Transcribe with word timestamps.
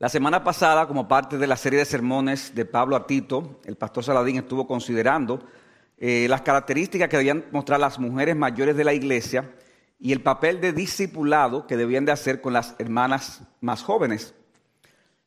La 0.00 0.08
semana 0.08 0.42
pasada, 0.42 0.86
como 0.86 1.06
parte 1.06 1.36
de 1.36 1.46
la 1.46 1.58
serie 1.58 1.78
de 1.78 1.84
sermones 1.84 2.54
de 2.54 2.64
Pablo 2.64 2.96
a 2.96 3.06
Tito, 3.06 3.60
el 3.66 3.76
pastor 3.76 4.02
Saladín 4.02 4.38
estuvo 4.38 4.66
considerando 4.66 5.44
eh, 5.98 6.26
las 6.26 6.40
características 6.40 7.10
que 7.10 7.18
debían 7.18 7.44
mostrar 7.52 7.78
las 7.78 7.98
mujeres 7.98 8.34
mayores 8.34 8.78
de 8.78 8.84
la 8.84 8.94
iglesia 8.94 9.52
y 9.98 10.12
el 10.12 10.22
papel 10.22 10.58
de 10.62 10.72
discipulado 10.72 11.66
que 11.66 11.76
debían 11.76 12.06
de 12.06 12.12
hacer 12.12 12.40
con 12.40 12.54
las 12.54 12.76
hermanas 12.78 13.42
más 13.60 13.82
jóvenes. 13.82 14.32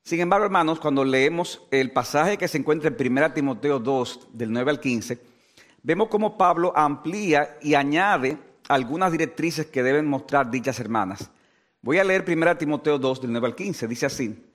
Sin 0.01 0.19
embargo, 0.21 0.45
hermanos, 0.45 0.79
cuando 0.79 1.05
leemos 1.05 1.61
el 1.69 1.91
pasaje 1.91 2.39
que 2.39 2.47
se 2.47 2.57
encuentra 2.57 2.89
en 2.89 3.11
1 3.11 3.31
Timoteo 3.33 3.77
2, 3.77 4.29
del 4.33 4.51
9 4.51 4.71
al 4.71 4.79
15, 4.79 5.21
vemos 5.83 6.07
cómo 6.07 6.35
Pablo 6.35 6.73
amplía 6.75 7.59
y 7.61 7.75
añade 7.75 8.39
algunas 8.69 9.11
directrices 9.11 9.67
que 9.67 9.83
deben 9.83 10.07
mostrar 10.07 10.49
dichas 10.49 10.79
hermanas. 10.79 11.29
Voy 11.83 11.99
a 11.99 12.03
leer 12.03 12.25
1 12.27 12.57
Timoteo 12.57 12.97
2, 12.97 13.21
del 13.21 13.33
9 13.33 13.47
al 13.49 13.55
15. 13.55 13.87
Dice 13.87 14.07
así. 14.07 14.49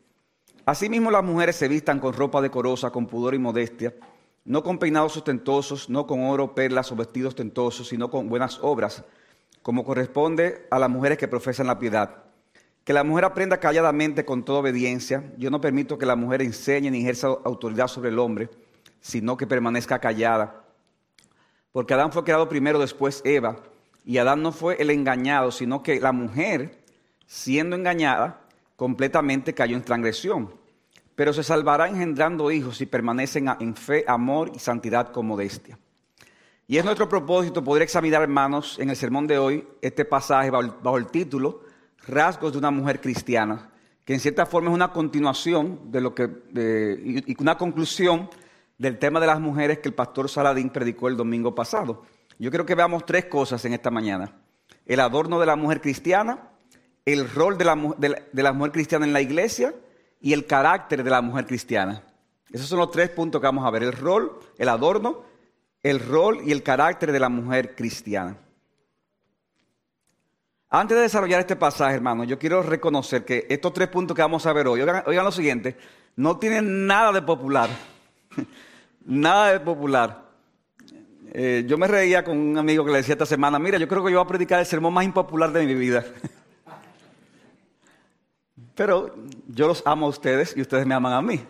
Asimismo 0.69 1.11
las 1.11 1.25
mujeres 1.25 1.57
se 1.57 1.67
vistan 1.67 1.99
con 1.99 2.13
ropa 2.13 2.43
decorosa, 2.43 2.91
con 2.91 3.07
pudor 3.07 3.35
y 3.35 3.39
modestia, 3.39 3.95
no 4.45 4.63
con 4.63 4.79
peinados 4.79 5.17
ostentosos, 5.17 5.89
no 5.89 6.07
con 6.07 6.23
oro, 6.25 6.55
perlas 6.55 6.93
o 6.93 6.95
vestidos 6.95 7.31
ostentosos, 7.31 7.89
sino 7.89 8.11
con 8.11 8.29
buenas 8.29 8.59
obras, 8.61 9.03
como 9.63 9.83
corresponde 9.83 10.67
a 10.71 10.79
las 10.79 10.91
mujeres 10.91 11.17
que 11.17 11.27
profesan 11.27 11.69
la 11.69 11.79
piedad. 11.79 12.23
Que 12.85 12.93
la 12.93 13.03
mujer 13.03 13.25
aprenda 13.25 13.59
calladamente 13.59 14.27
con 14.27 14.45
toda 14.45 14.59
obediencia. 14.59 15.33
Yo 15.39 15.51
no 15.51 15.59
permito 15.59 15.97
que 15.97 16.05
la 16.05 16.17
mujer 16.17 16.43
enseñe 16.43 16.91
ni 16.91 17.01
ejerza 17.01 17.29
autoridad 17.29 17.89
sobre 17.89 18.11
el 18.11 18.19
hombre, 18.19 18.51
sino 19.01 19.39
que 19.39 19.47
permanezca 19.47 19.99
callada. 19.99 20.65
Porque 21.73 21.95
Adán 21.95 22.13
fue 22.13 22.25
creado 22.25 22.47
primero, 22.47 22.79
después 22.79 23.23
Eva, 23.25 23.57
y 24.05 24.19
Adán 24.19 24.43
no 24.43 24.53
fue 24.53 24.77
el 24.79 24.91
engañado, 24.91 25.51
sino 25.51 25.83
que 25.83 25.99
la 25.99 26.13
mujer, 26.13 26.79
siendo 27.27 27.75
engañada, 27.75 28.43
completamente 28.77 29.55
cayó 29.55 29.75
en 29.75 29.83
transgresión 29.83 30.58
pero 31.19 31.33
se 31.33 31.43
salvará 31.43 31.89
engendrando 31.89 32.49
hijos 32.53 32.77
si 32.77 32.87
permanecen 32.87 33.49
en 33.59 33.75
fe, 33.75 34.05
amor 34.07 34.53
y 34.55 34.61
santidad 34.61 35.11
con 35.11 35.27
modestia. 35.27 35.77
Y 36.69 36.79
es 36.79 36.85
nuestro 36.85 37.09
propósito 37.09 37.65
poder 37.65 37.83
examinar, 37.83 38.23
hermanos, 38.23 38.79
en 38.79 38.89
el 38.89 38.95
sermón 38.95 39.27
de 39.27 39.37
hoy, 39.37 39.67
este 39.83 40.05
pasaje 40.05 40.49
bajo 40.53 40.97
el 40.97 41.09
título 41.09 41.63
Rasgos 42.07 42.53
de 42.53 42.59
una 42.59 42.71
mujer 42.71 43.01
cristiana, 43.01 43.69
que 44.05 44.15
en 44.15 44.21
cierta 44.21 44.47
forma 44.47 44.71
es 44.71 44.77
una 44.77 44.93
continuación 44.93 45.91
de 45.91 46.01
lo 46.01 46.15
que, 46.15 46.31
y 47.27 47.43
una 47.43 47.59
conclusión 47.59 48.31
del 48.79 49.01
tema 49.01 49.19
de 49.19 49.27
las 49.27 49.41
mujeres 49.41 49.81
que 49.81 49.89
el 49.89 49.97
pastor 49.97 50.29
Saladín 50.29 50.71
predicó 50.71 51.09
el 51.09 51.17
domingo 51.17 51.53
pasado. 51.53 52.05
Yo 52.39 52.53
creo 52.53 52.65
que 52.65 52.77
veamos 52.77 53.05
tres 53.05 53.25
cosas 53.25 53.65
en 53.65 53.73
esta 53.73 53.91
mañana. 53.91 54.37
El 54.87 55.01
adorno 55.01 55.41
de 55.41 55.47
la 55.47 55.57
mujer 55.57 55.81
cristiana, 55.81 56.51
el 57.05 57.29
rol 57.29 57.59
de 57.59 57.65
la, 57.65 57.75
de 57.99 58.43
la 58.45 58.53
mujer 58.53 58.71
cristiana 58.71 59.05
en 59.05 59.13
la 59.13 59.21
iglesia 59.21 59.75
y 60.21 60.33
el 60.33 60.47
carácter 60.47 61.03
de 61.03 61.11
la 61.11 61.21
mujer 61.21 61.47
cristiana. 61.47 62.03
Esos 62.51 62.67
son 62.67 62.79
los 62.79 62.91
tres 62.91 63.11
puntos 63.11 63.41
que 63.41 63.47
vamos 63.47 63.67
a 63.67 63.71
ver, 63.71 63.83
el 63.83 63.93
rol, 63.93 64.39
el 64.57 64.69
adorno, 64.69 65.23
el 65.83 66.01
rol 66.01 66.41
y 66.45 66.53
el 66.53 66.63
carácter 66.63 67.13
de 67.13 67.21
la 67.21 67.29
mujer 67.29 67.75
cristiana. 67.75 68.37
Antes 70.71 70.97
de 70.97 71.03
desarrollar 71.03 71.41
este 71.41 71.57
pasaje, 71.57 71.95
hermano, 71.95 72.25
yo 72.25 72.39
quiero 72.39 72.63
reconocer 72.63 73.25
que 73.25 73.47
estos 73.49 73.73
tres 73.73 73.89
puntos 73.89 74.15
que 74.15 74.21
vamos 74.21 74.45
a 74.45 74.53
ver 74.53 74.67
hoy, 74.67 74.83
oigan, 74.83 75.25
lo 75.25 75.33
siguiente, 75.33 75.77
no 76.17 76.39
tienen 76.39 76.87
nada 76.87 77.13
de 77.13 77.23
popular. 77.23 77.71
nada 79.05 79.53
de 79.53 79.61
popular. 79.61 80.29
Eh, 81.33 81.65
yo 81.67 81.79
me 81.79 81.87
reía 81.87 82.23
con 82.25 82.37
un 82.39 82.59
amigo 82.59 82.85
que 82.85 82.91
le 82.91 82.99
decía 82.99 83.15
esta 83.15 83.27
semana, 83.27 83.59
mira, 83.59 83.79
yo 83.79 83.89
creo 83.89 84.05
que 84.05 84.13
yo 84.13 84.19
voy 84.19 84.25
a 84.25 84.29
predicar 84.29 84.61
el 84.61 84.67
sermón 84.67 84.93
más 84.93 85.05
impopular 85.05 85.53
de 85.53 85.65
mi 85.65 85.75
vida. 85.75 86.05
Pero 88.79 89.13
yo 89.49 89.67
los 89.67 89.83
amo 89.85 90.07
a 90.07 90.09
ustedes 90.09 90.57
y 90.57 90.61
ustedes 90.61 90.87
me 90.87 90.95
aman 90.95 91.13
a 91.13 91.21
mí. 91.21 91.41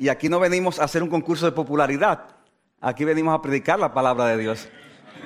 Y 0.00 0.08
aquí 0.08 0.28
no 0.28 0.40
venimos 0.40 0.80
a 0.80 0.84
hacer 0.84 1.00
un 1.00 1.08
concurso 1.08 1.46
de 1.46 1.52
popularidad. 1.52 2.24
Aquí 2.80 3.04
venimos 3.04 3.32
a 3.38 3.40
predicar 3.40 3.78
la 3.78 3.94
palabra 3.94 4.26
de 4.26 4.38
Dios. 4.38 4.68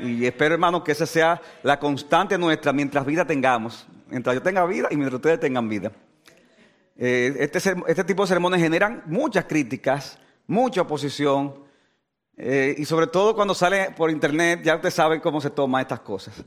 Y 0.03 0.27
espero, 0.27 0.53
hermano, 0.53 0.85
que 0.85 0.93
esa 0.93 1.07
sea 1.07 1.41
la 1.63 1.81
constante 1.81 2.37
nuestra 2.37 2.75
mientras 2.75 3.07
vida 3.07 3.25
tengamos. 3.25 3.87
Mientras 4.11 4.35
yo 4.35 4.43
tenga 4.43 4.67
vida 4.67 4.89
y 4.91 4.97
mientras 4.97 5.15
ustedes 5.15 5.41
tengan 5.41 5.67
vida. 5.67 5.93
Eh, 6.99 7.35
este, 7.39 7.59
este, 7.87 8.05
tipo 8.05 8.25
de 8.25 8.29
sermones 8.29 8.61
generan 8.61 9.03
muchas 9.07 9.47
críticas, 9.47 10.19
mucha 10.47 10.83
oposición. 10.83 11.55
Eh, 12.37 12.75
y 12.77 12.85
sobre 12.85 13.07
todo 13.07 13.35
cuando 13.35 13.55
sale 13.55 13.93
por 13.97 14.11
internet, 14.11 14.61
ya 14.63 14.75
ustedes 14.75 14.93
saben 14.93 15.21
cómo 15.21 15.41
se 15.41 15.49
toman 15.49 15.81
estas 15.81 16.01
cosas. 16.01 16.45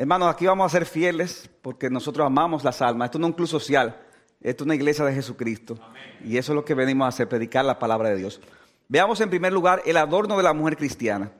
Hermanos, 0.00 0.28
aquí 0.28 0.46
vamos 0.46 0.64
a 0.64 0.78
ser 0.78 0.86
fieles 0.86 1.50
porque 1.60 1.90
nosotros 1.90 2.24
amamos 2.24 2.62
las 2.62 2.80
almas. 2.82 3.06
Esto 3.06 3.18
no 3.18 3.26
es 3.26 3.30
un 3.30 3.36
club 3.36 3.48
social, 3.48 4.00
esto 4.40 4.62
es 4.62 4.64
una 4.64 4.76
iglesia 4.76 5.04
de 5.04 5.12
Jesucristo. 5.12 5.76
Y 6.24 6.36
eso 6.36 6.52
es 6.52 6.54
lo 6.54 6.64
que 6.64 6.74
venimos 6.74 7.06
a 7.06 7.08
hacer, 7.08 7.28
predicar 7.28 7.64
la 7.64 7.80
palabra 7.80 8.10
de 8.10 8.14
Dios. 8.14 8.40
Veamos 8.86 9.20
en 9.20 9.28
primer 9.28 9.52
lugar 9.52 9.82
el 9.84 9.96
adorno 9.96 10.36
de 10.36 10.44
la 10.44 10.52
mujer 10.52 10.76
cristiana. 10.76 11.32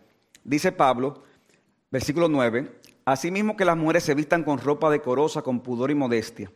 Dice 0.42 0.72
Pablo, 0.72 1.22
versículo 1.92 2.28
9, 2.28 2.80
asimismo 3.04 3.56
que 3.56 3.64
las 3.64 3.76
mujeres 3.76 4.02
se 4.02 4.16
vistan 4.16 4.42
con 4.42 4.58
ropa 4.58 4.90
decorosa, 4.90 5.40
con 5.42 5.60
pudor 5.60 5.92
y 5.92 5.94
modestia. 5.94 6.50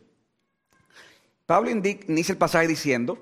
Pablo 1.45 1.69
inicia 1.69 2.33
el 2.33 2.37
pasaje 2.37 2.67
diciendo 2.67 3.17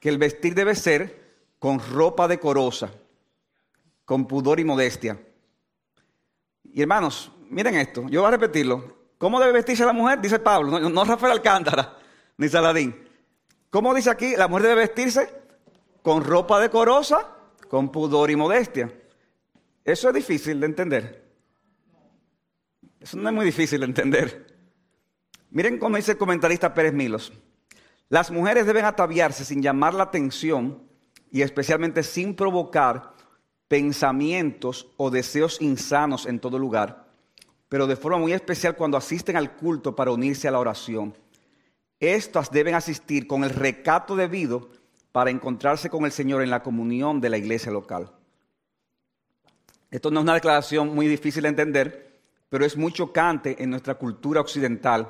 que 0.00 0.08
el 0.08 0.18
vestir 0.18 0.56
debe 0.56 0.74
ser 0.74 1.30
con 1.60 1.78
ropa 1.78 2.26
decorosa, 2.26 2.90
con 4.04 4.26
pudor 4.26 4.58
y 4.58 4.64
modestia. 4.64 5.16
Y 6.64 6.82
hermanos, 6.82 7.30
miren 7.50 7.74
esto, 7.74 8.06
yo 8.08 8.22
voy 8.22 8.28
a 8.28 8.30
repetirlo. 8.32 9.00
¿Cómo 9.18 9.38
debe 9.38 9.52
vestirse 9.52 9.84
la 9.84 9.92
mujer? 9.92 10.20
Dice 10.20 10.38
Pablo, 10.38 10.80
no, 10.80 11.04
Rafael 11.04 11.32
Alcántara, 11.32 11.98
ni 12.38 12.48
Saladín. 12.48 13.06
¿Cómo 13.68 13.94
dice 13.94 14.08
aquí? 14.08 14.34
La 14.34 14.48
mujer 14.48 14.62
debe 14.62 14.74
vestirse 14.76 15.28
con 16.02 16.24
ropa 16.24 16.58
decorosa, 16.58 17.28
con 17.68 17.92
pudor 17.92 18.30
y 18.30 18.36
modestia. 18.36 18.90
Eso 19.84 20.08
es 20.08 20.14
difícil 20.14 20.58
de 20.60 20.66
entender. 20.66 21.30
Eso 22.98 23.18
no 23.18 23.28
es 23.28 23.34
muy 23.34 23.44
difícil 23.44 23.80
de 23.80 23.86
entender. 23.86 24.46
Miren 25.50 25.78
cómo 25.78 25.96
dice 25.96 26.12
el 26.12 26.18
comentarista 26.18 26.72
Pérez 26.72 26.94
Milos. 26.94 27.32
Las 28.08 28.30
mujeres 28.30 28.66
deben 28.66 28.84
ataviarse 28.84 29.44
sin 29.44 29.62
llamar 29.62 29.94
la 29.94 30.04
atención 30.04 30.82
y 31.30 31.42
especialmente 31.42 32.02
sin 32.02 32.34
provocar 32.34 33.14
pensamientos 33.68 34.88
o 34.96 35.10
deseos 35.10 35.60
insanos 35.60 36.26
en 36.26 36.40
todo 36.40 36.58
lugar 36.58 37.09
pero 37.70 37.86
de 37.86 37.94
forma 37.94 38.18
muy 38.18 38.32
especial 38.32 38.74
cuando 38.74 38.98
asisten 38.98 39.36
al 39.36 39.54
culto 39.54 39.94
para 39.94 40.10
unirse 40.10 40.48
a 40.48 40.50
la 40.50 40.58
oración. 40.58 41.16
Estas 42.00 42.50
deben 42.50 42.74
asistir 42.74 43.28
con 43.28 43.44
el 43.44 43.50
recato 43.50 44.16
debido 44.16 44.70
para 45.12 45.30
encontrarse 45.30 45.88
con 45.88 46.04
el 46.04 46.10
Señor 46.10 46.42
en 46.42 46.50
la 46.50 46.64
comunión 46.64 47.20
de 47.20 47.30
la 47.30 47.38
iglesia 47.38 47.70
local. 47.70 48.10
Esto 49.88 50.10
no 50.10 50.18
es 50.18 50.24
una 50.24 50.34
declaración 50.34 50.92
muy 50.92 51.06
difícil 51.06 51.44
de 51.44 51.48
entender, 51.48 52.20
pero 52.48 52.64
es 52.64 52.76
muy 52.76 52.92
chocante 52.92 53.62
en 53.62 53.70
nuestra 53.70 53.94
cultura 53.94 54.40
occidental, 54.40 55.08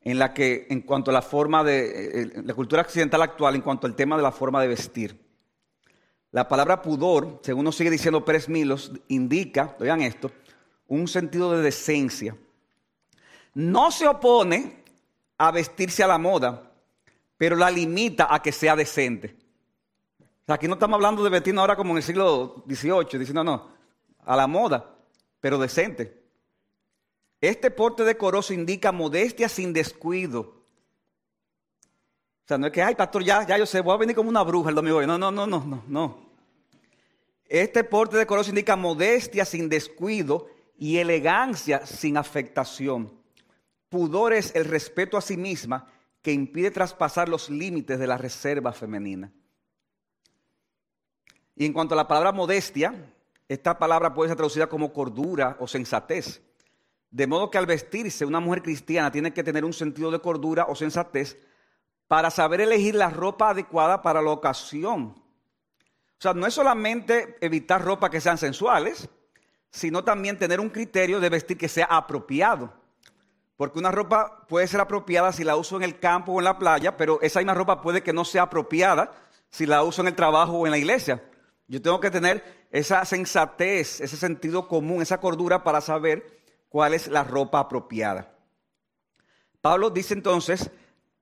en 0.00 0.18
la 0.18 0.34
que, 0.34 0.66
en 0.70 0.80
cuanto 0.80 1.12
a 1.12 1.14
la 1.14 1.22
forma 1.22 1.62
de, 1.62 1.78
eh, 1.86 2.22
eh, 2.22 2.42
la 2.44 2.54
cultura 2.54 2.82
occidental 2.82 3.22
actual, 3.22 3.54
en 3.54 3.62
cuanto 3.62 3.86
al 3.86 3.94
tema 3.94 4.16
de 4.16 4.24
la 4.24 4.32
forma 4.32 4.60
de 4.60 4.66
vestir. 4.66 5.16
La 6.32 6.48
palabra 6.48 6.82
pudor, 6.82 7.38
según 7.44 7.64
nos 7.64 7.76
sigue 7.76 7.90
diciendo 7.90 8.24
Pérez 8.24 8.48
Milos, 8.48 8.90
indica, 9.06 9.76
oigan 9.78 10.02
esto, 10.02 10.32
un 10.88 11.06
sentido 11.06 11.52
de 11.52 11.62
decencia. 11.62 12.36
No 13.54 13.90
se 13.90 14.08
opone 14.08 14.82
a 15.36 15.52
vestirse 15.52 16.02
a 16.02 16.08
la 16.08 16.18
moda, 16.18 16.72
pero 17.36 17.54
la 17.54 17.70
limita 17.70 18.34
a 18.34 18.42
que 18.42 18.52
sea 18.52 18.74
decente. 18.74 19.36
aquí 20.46 20.66
no 20.66 20.74
estamos 20.74 20.96
hablando 20.96 21.22
de 21.22 21.30
vestirnos 21.30 21.62
ahora 21.62 21.76
como 21.76 21.92
en 21.92 21.98
el 21.98 22.02
siglo 22.02 22.64
XVIII, 22.66 23.18
diciendo 23.18 23.44
no, 23.44 23.68
a 24.24 24.36
la 24.36 24.46
moda, 24.46 24.96
pero 25.40 25.58
decente. 25.58 26.18
Este 27.40 27.70
porte 27.70 28.02
decoroso 28.02 28.52
indica 28.52 28.90
modestia 28.90 29.48
sin 29.48 29.72
descuido. 29.72 30.40
O 30.40 32.48
sea, 32.48 32.58
no 32.58 32.66
es 32.66 32.72
que, 32.72 32.82
ay, 32.82 32.94
pastor, 32.94 33.22
ya, 33.22 33.46
ya 33.46 33.58
yo 33.58 33.66
sé, 33.66 33.80
voy 33.80 33.94
a 33.94 33.98
venir 33.98 34.16
como 34.16 34.30
una 34.30 34.42
bruja 34.42 34.70
el 34.70 34.74
domingo. 34.74 35.00
No, 35.06 35.18
no, 35.18 35.30
no, 35.30 35.46
no, 35.46 35.64
no, 35.64 35.84
no. 35.86 36.28
Este 37.44 37.84
porte 37.84 38.16
decoroso 38.16 38.50
indica 38.50 38.74
modestia 38.74 39.44
sin 39.44 39.68
descuido 39.68 40.48
y 40.78 40.98
elegancia 40.98 41.84
sin 41.84 42.16
afectación. 42.16 43.12
Pudor 43.88 44.32
es 44.32 44.54
el 44.54 44.64
respeto 44.64 45.16
a 45.16 45.20
sí 45.20 45.36
misma 45.36 45.88
que 46.22 46.32
impide 46.32 46.70
traspasar 46.70 47.28
los 47.28 47.50
límites 47.50 47.98
de 47.98 48.06
la 48.06 48.16
reserva 48.16 48.72
femenina. 48.72 49.32
Y 51.56 51.66
en 51.66 51.72
cuanto 51.72 51.94
a 51.94 51.96
la 51.96 52.06
palabra 52.06 52.30
modestia, 52.30 53.12
esta 53.48 53.78
palabra 53.78 54.14
puede 54.14 54.28
ser 54.28 54.36
traducida 54.36 54.68
como 54.68 54.92
cordura 54.92 55.56
o 55.58 55.66
sensatez. 55.66 56.42
De 57.10 57.26
modo 57.26 57.50
que 57.50 57.58
al 57.58 57.66
vestirse 57.66 58.24
una 58.24 58.38
mujer 58.38 58.62
cristiana 58.62 59.10
tiene 59.10 59.32
que 59.32 59.42
tener 59.42 59.64
un 59.64 59.72
sentido 59.72 60.10
de 60.10 60.20
cordura 60.20 60.66
o 60.68 60.76
sensatez 60.76 61.38
para 62.06 62.30
saber 62.30 62.60
elegir 62.60 62.94
la 62.94 63.10
ropa 63.10 63.50
adecuada 63.50 64.02
para 64.02 64.22
la 64.22 64.30
ocasión. 64.30 65.14
O 65.16 66.20
sea, 66.20 66.34
no 66.34 66.46
es 66.46 66.54
solamente 66.54 67.36
evitar 67.40 67.82
ropa 67.82 68.10
que 68.10 68.20
sean 68.20 68.38
sensuales, 68.38 69.08
sino 69.70 70.04
también 70.04 70.38
tener 70.38 70.60
un 70.60 70.70
criterio 70.70 71.20
de 71.20 71.28
vestir 71.28 71.58
que 71.58 71.68
sea 71.68 71.86
apropiado. 71.86 72.72
Porque 73.56 73.78
una 73.78 73.90
ropa 73.90 74.46
puede 74.48 74.68
ser 74.68 74.80
apropiada 74.80 75.32
si 75.32 75.44
la 75.44 75.56
uso 75.56 75.76
en 75.76 75.82
el 75.82 75.98
campo 75.98 76.32
o 76.32 76.38
en 76.38 76.44
la 76.44 76.58
playa, 76.58 76.96
pero 76.96 77.20
esa 77.22 77.40
misma 77.40 77.54
ropa 77.54 77.82
puede 77.82 78.02
que 78.02 78.12
no 78.12 78.24
sea 78.24 78.42
apropiada 78.42 79.12
si 79.50 79.66
la 79.66 79.82
uso 79.82 80.02
en 80.02 80.08
el 80.08 80.14
trabajo 80.14 80.52
o 80.52 80.66
en 80.66 80.70
la 80.70 80.78
iglesia. 80.78 81.22
Yo 81.66 81.82
tengo 81.82 82.00
que 82.00 82.10
tener 82.10 82.66
esa 82.70 83.04
sensatez, 83.04 84.00
ese 84.00 84.16
sentido 84.16 84.68
común, 84.68 85.02
esa 85.02 85.20
cordura 85.20 85.64
para 85.64 85.80
saber 85.80 86.38
cuál 86.68 86.94
es 86.94 87.08
la 87.08 87.24
ropa 87.24 87.60
apropiada. 87.60 88.32
Pablo 89.60 89.90
dice 89.90 90.14
entonces 90.14 90.70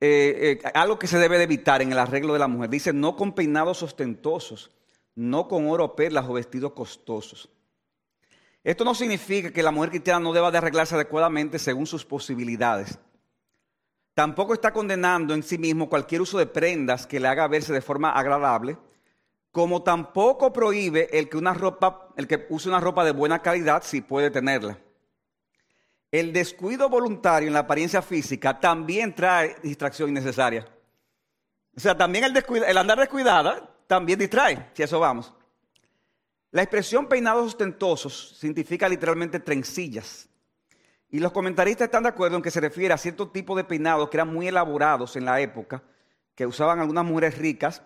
eh, 0.01 0.61
eh, 0.63 0.71
algo 0.75 0.99
que 0.99 1.07
se 1.07 1.19
debe 1.19 1.39
de 1.39 1.45
evitar 1.45 1.81
en 1.81 1.91
el 1.91 1.99
arreglo 1.99 2.35
de 2.35 2.39
la 2.39 2.49
mujer. 2.49 2.69
Dice, 2.69 2.93
no 2.93 3.17
con 3.17 3.33
peinados 3.33 3.83
ostentosos, 3.83 4.71
no 5.15 5.49
con 5.49 5.69
oro 5.69 5.97
perlas 5.97 6.27
o 6.29 6.35
vestidos 6.35 6.73
costosos. 6.73 7.49
Esto 8.67 8.85
no 8.85 8.97
significa 8.97 9.53
que 9.53 9.63
la 9.63 9.71
mujer 9.71 9.91
cristiana 9.91 10.19
no 10.19 10.33
deba 10.33 10.51
de 10.51 10.59
arreglarse 10.59 10.97
adecuadamente 10.97 11.57
según 11.57 11.87
sus 11.87 12.05
posibilidades. 12.05 12.99
Tampoco 14.13 14.55
está 14.55 14.73
condenando 14.73 15.35
en 15.35 15.45
sí 15.45 15.57
mismo 15.57 15.89
cualquier 15.89 16.21
uso 16.23 16.37
de 16.37 16.47
prendas 16.47 17.07
que 17.07 17.21
le 17.21 17.29
haga 17.29 17.47
verse 17.47 17.73
de 17.73 17.81
forma 17.81 18.11
agradable, 18.11 18.77
como 19.53 19.85
tampoco 19.85 20.53
prohíbe 20.53 21.17
el 21.17 21.29
que 21.29 21.37
use 22.49 22.69
una 22.69 22.81
ropa 22.81 23.05
de 23.05 23.13
buena 23.13 23.41
calidad 23.41 23.85
si 23.85 24.01
puede 24.01 24.33
tenerla. 24.33 24.77
El 26.11 26.33
descuido 26.33 26.89
voluntario 26.89 27.47
en 27.47 27.55
la 27.55 27.61
apariencia 27.61 28.03
física 28.03 28.59
también 28.59 29.15
trae 29.15 29.55
distracción 29.63 30.11
innecesaria. 30.11 30.67
O 31.77 31.79
sea, 31.79 31.97
también 31.97 32.25
el, 32.25 32.45
el 32.67 32.79
andar 32.79 32.99
descuidada 32.99 33.77
también 33.87 34.19
distrae, 34.19 34.71
si 34.73 34.83
eso 34.83 34.99
vamos. 34.99 35.33
La 36.57 36.63
expresión 36.63 37.07
peinados 37.07 37.49
ostentosos 37.49 38.35
significa 38.39 38.89
literalmente 38.89 39.41
trencillas. 39.41 40.27
Y 41.11 41.19
los 41.19 41.31
comentaristas 41.31 41.85
están 41.85 42.05
de 42.05 42.09
acuerdo 42.09 42.39
en 42.39 42.43
que 42.43 42.51
se 42.51 42.63
refiere 42.63 42.95
a 42.95 42.97
cierto 42.97 43.29
tipo 43.29 43.55
de 43.55 43.63
peinados 43.63 44.09
que 44.09 44.17
eran 44.17 44.33
muy 44.33 44.49
elaborados 44.49 45.17
en 45.17 45.27
la 45.27 45.39
época, 45.43 45.83
que 46.35 46.47
usaban 46.47 46.81
algunas 46.81 47.05
mujeres 47.05 47.37
ricas. 47.37 47.83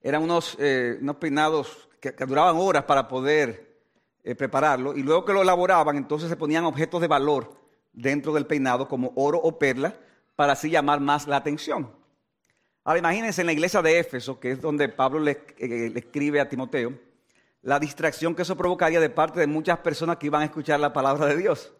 Eran 0.00 0.22
unos, 0.22 0.56
eh, 0.58 0.98
peinados 1.20 1.90
que, 2.00 2.12
duraban 2.12 2.56
horas 2.56 2.84
para 2.84 3.06
poder 3.06 3.76
eh, 4.24 4.34
prepararlo. 4.34 4.96
Y 4.96 5.02
luego 5.02 5.26
que 5.26 5.34
lo 5.34 5.42
elaboraban, 5.42 5.98
entonces 5.98 6.30
se 6.30 6.36
ponían 6.36 6.64
objetos 6.64 7.02
de 7.02 7.08
valor 7.08 7.60
dentro 7.92 8.32
del 8.32 8.46
peinado, 8.46 8.88
como 8.88 9.12
oro 9.16 9.38
o 9.38 9.58
perla, 9.58 9.94
para 10.34 10.54
así 10.54 10.70
llamar 10.70 11.00
más 11.00 11.26
la 11.26 11.36
atención. 11.36 11.94
Ahora 12.84 13.00
imagínense 13.00 13.42
en 13.42 13.48
la 13.48 13.52
iglesia 13.52 13.82
de 13.82 13.98
Éfeso, 13.98 14.40
que 14.40 14.52
es 14.52 14.62
donde 14.62 14.88
Pablo 14.88 15.20
le 15.20 15.44
eh, 15.58 15.92
escribe 15.94 16.40
a 16.40 16.48
Timoteo, 16.48 17.09
la 17.62 17.78
distracción 17.78 18.34
que 18.34 18.42
eso 18.42 18.56
provocaría 18.56 19.00
de 19.00 19.10
parte 19.10 19.40
de 19.40 19.46
muchas 19.46 19.78
personas 19.78 20.16
que 20.16 20.26
iban 20.26 20.42
a 20.42 20.46
escuchar 20.46 20.80
la 20.80 20.92
palabra 20.92 21.26
de 21.26 21.36
Dios. 21.36 21.72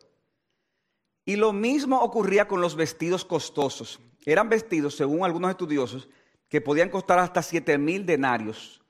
Y 1.25 1.37
lo 1.37 1.53
mismo 1.53 2.00
ocurría 2.00 2.49
con 2.49 2.61
los 2.61 2.77
vestidos 2.77 3.25
costosos. 3.25 4.00
Eran 4.25 4.49
vestidos, 4.49 4.97
según 4.97 5.25
algunos 5.25 5.50
estudiosos, 5.50 6.09
que 6.49 6.61
podían 6.61 6.91
costar 6.91 7.19
hasta 7.19 7.43
7 7.43 7.79
mil 7.79 8.05
denarios. 8.05 8.82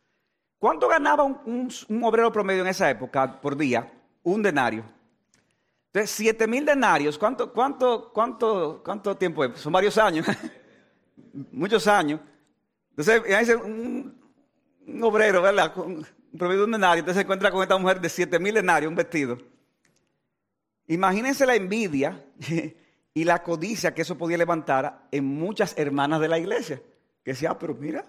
¿Cuánto 0.59 0.89
ganaba 0.89 1.25
un, 1.25 1.71
obrero 2.03 2.33
promedio 2.33 2.63
en 2.63 2.69
esa 2.69 2.91
época 2.91 3.41
por 3.41 3.57
día? 3.57 3.93
Un 4.23 4.43
denario. 4.43 4.85
Entonces, 5.87 6.11
7 6.11 6.47
mil 6.47 6.65
denarios, 6.65 7.19
¿cuánto, 7.19 7.53
cuánto, 7.53 8.11
cuánto, 8.13 8.81
¿cuánto 8.85 9.17
tiempo 9.17 9.45
es? 9.45 9.59
Son 9.61 9.73
varios 9.73 9.97
años, 9.99 10.27
muchos 11.53 11.87
años. 11.87 12.21
Entonces, 12.91 13.57
un, 13.57 14.21
un 14.87 15.05
obrero, 15.05 15.43
¿verdad? 15.43 15.73
Promedio 16.39 16.65
un 16.65 16.73
denario, 16.73 17.01
entonces 17.01 17.21
se 17.21 17.25
encuentra 17.25 17.51
con 17.51 17.63
esta 17.63 17.77
mujer 17.77 18.01
de 18.01 18.09
7 18.09 18.39
mil 18.39 18.55
denarios, 18.55 18.89
un 18.89 18.97
vestido. 18.97 19.39
Imagínense 20.87 21.47
la 21.47 21.55
envidia 21.55 22.25
y 23.15 23.25
la 23.25 23.43
codicia 23.43 23.95
que 23.95 24.03
eso 24.03 24.17
podía 24.17 24.39
levantar 24.39 25.07
en 25.11 25.25
muchas 25.25 25.77
hermanas 25.77 26.21
de 26.21 26.29
la 26.29 26.39
iglesia. 26.39 26.81
Que 27.25 27.33
decía, 27.33 27.51
ah, 27.51 27.59
pero 27.59 27.75
mira, 27.75 28.05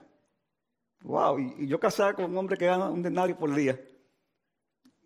wow, 1.01 1.37
y, 1.39 1.67
yo 1.67 1.79
casada 1.79 2.13
con 2.13 2.25
un 2.25 2.37
hombre 2.37 2.57
que 2.57 2.65
gana 2.65 2.89
un 2.89 3.01
denario 3.01 3.37
por 3.37 3.53
día. 3.53 3.79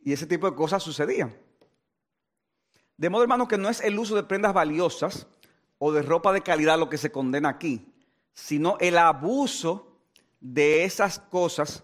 Y 0.04 0.14
ese 0.14 0.28
tipo 0.28 0.50
de 0.50 0.56
cosas 0.56 0.84
sucedían. 0.84 1.36
De 2.98 3.10
modo, 3.10 3.24
hermano, 3.24 3.48
que 3.48 3.58
no 3.58 3.70
es 3.70 3.82
el 3.82 3.98
uso 3.98 4.16
de 4.16 4.24
prendas 4.24 4.54
valiosas 4.54 5.28
o 5.78 5.92
de 5.92 6.02
ropa 6.02 6.32
de 6.32 6.42
calidad 6.42 6.80
lo 6.80 6.90
que 6.90 6.98
se 6.98 7.12
condena 7.12 7.50
aquí, 7.50 7.94
sino 8.34 8.78
el 8.80 8.98
abuso 8.98 10.00
de 10.40 10.86
esas 10.86 11.20
cosas 11.20 11.84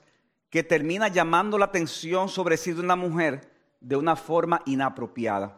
que 0.52 0.64
termina 0.64 1.08
llamando 1.08 1.58
la 1.58 1.66
atención 1.66 2.30
sobre 2.30 2.58
sí 2.58 2.74
de 2.74 2.82
una 2.82 2.98
mujer 2.98 3.50
de 3.80 3.96
una 3.96 4.16
forma 4.16 4.62
inapropiada. 4.66 5.58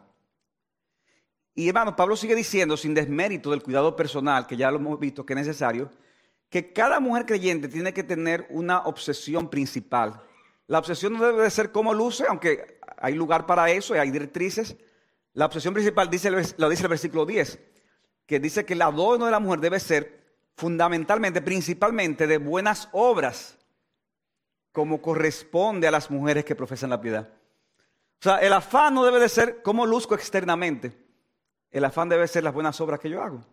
Y 1.52 1.68
hermano, 1.68 1.94
Pablo 1.94 2.16
sigue 2.16 2.34
diciendo, 2.34 2.76
sin 2.76 2.94
desmérito 2.94 3.50
del 3.50 3.62
cuidado 3.62 3.94
personal, 3.96 4.46
que 4.46 4.56
ya 4.56 4.70
lo 4.70 4.78
hemos 4.78 4.98
visto 4.98 5.26
que 5.26 5.34
es 5.34 5.38
necesario, 5.40 5.90
que 6.48 6.72
cada 6.72 7.00
mujer 7.00 7.26
creyente 7.26 7.68
tiene 7.68 7.92
que 7.92 8.04
tener 8.04 8.46
una 8.50 8.82
obsesión 8.82 9.50
principal. 9.50 10.22
La 10.68 10.78
obsesión 10.78 11.12
no 11.12 11.26
debe 11.26 11.42
de 11.42 11.50
ser 11.50 11.72
cómo 11.72 11.92
luce, 11.92 12.24
aunque 12.28 12.78
hay 12.96 13.14
lugar 13.14 13.46
para 13.46 13.70
eso 13.70 13.94
y 13.94 13.98
hay 13.98 14.12
directrices. 14.12 14.76
La 15.32 15.46
obsesión 15.46 15.74
principal 15.74 16.08
dice, 16.08 16.30
lo 16.30 16.68
dice 16.68 16.84
el 16.84 16.88
versículo 16.88 17.26
10, 17.26 17.58
que 18.26 18.38
dice 18.38 18.64
que 18.64 18.74
el 18.74 18.82
adorno 18.82 19.26
de 19.26 19.32
la 19.32 19.40
mujer 19.40 19.58
debe 19.58 19.80
ser 19.80 20.22
fundamentalmente, 20.56 21.42
principalmente 21.42 22.28
de 22.28 22.38
buenas 22.38 22.88
obras, 22.92 23.58
como 24.74 25.00
corresponde 25.00 25.88
a 25.88 25.90
las 25.90 26.10
mujeres 26.10 26.44
que 26.44 26.54
profesan 26.54 26.90
la 26.90 27.00
piedad. 27.00 27.30
O 28.20 28.22
sea, 28.24 28.36
el 28.40 28.52
afán 28.52 28.92
no 28.92 29.06
debe 29.06 29.20
de 29.20 29.30
ser 29.30 29.62
cómo 29.62 29.86
luzco 29.86 30.14
externamente 30.14 31.04
el 31.74 31.84
afán 31.84 32.08
debe 32.08 32.28
ser 32.28 32.44
las 32.44 32.54
buenas 32.54 32.80
obras 32.80 33.00
que 33.00 33.10
yo 33.10 33.20
hago. 33.20 33.44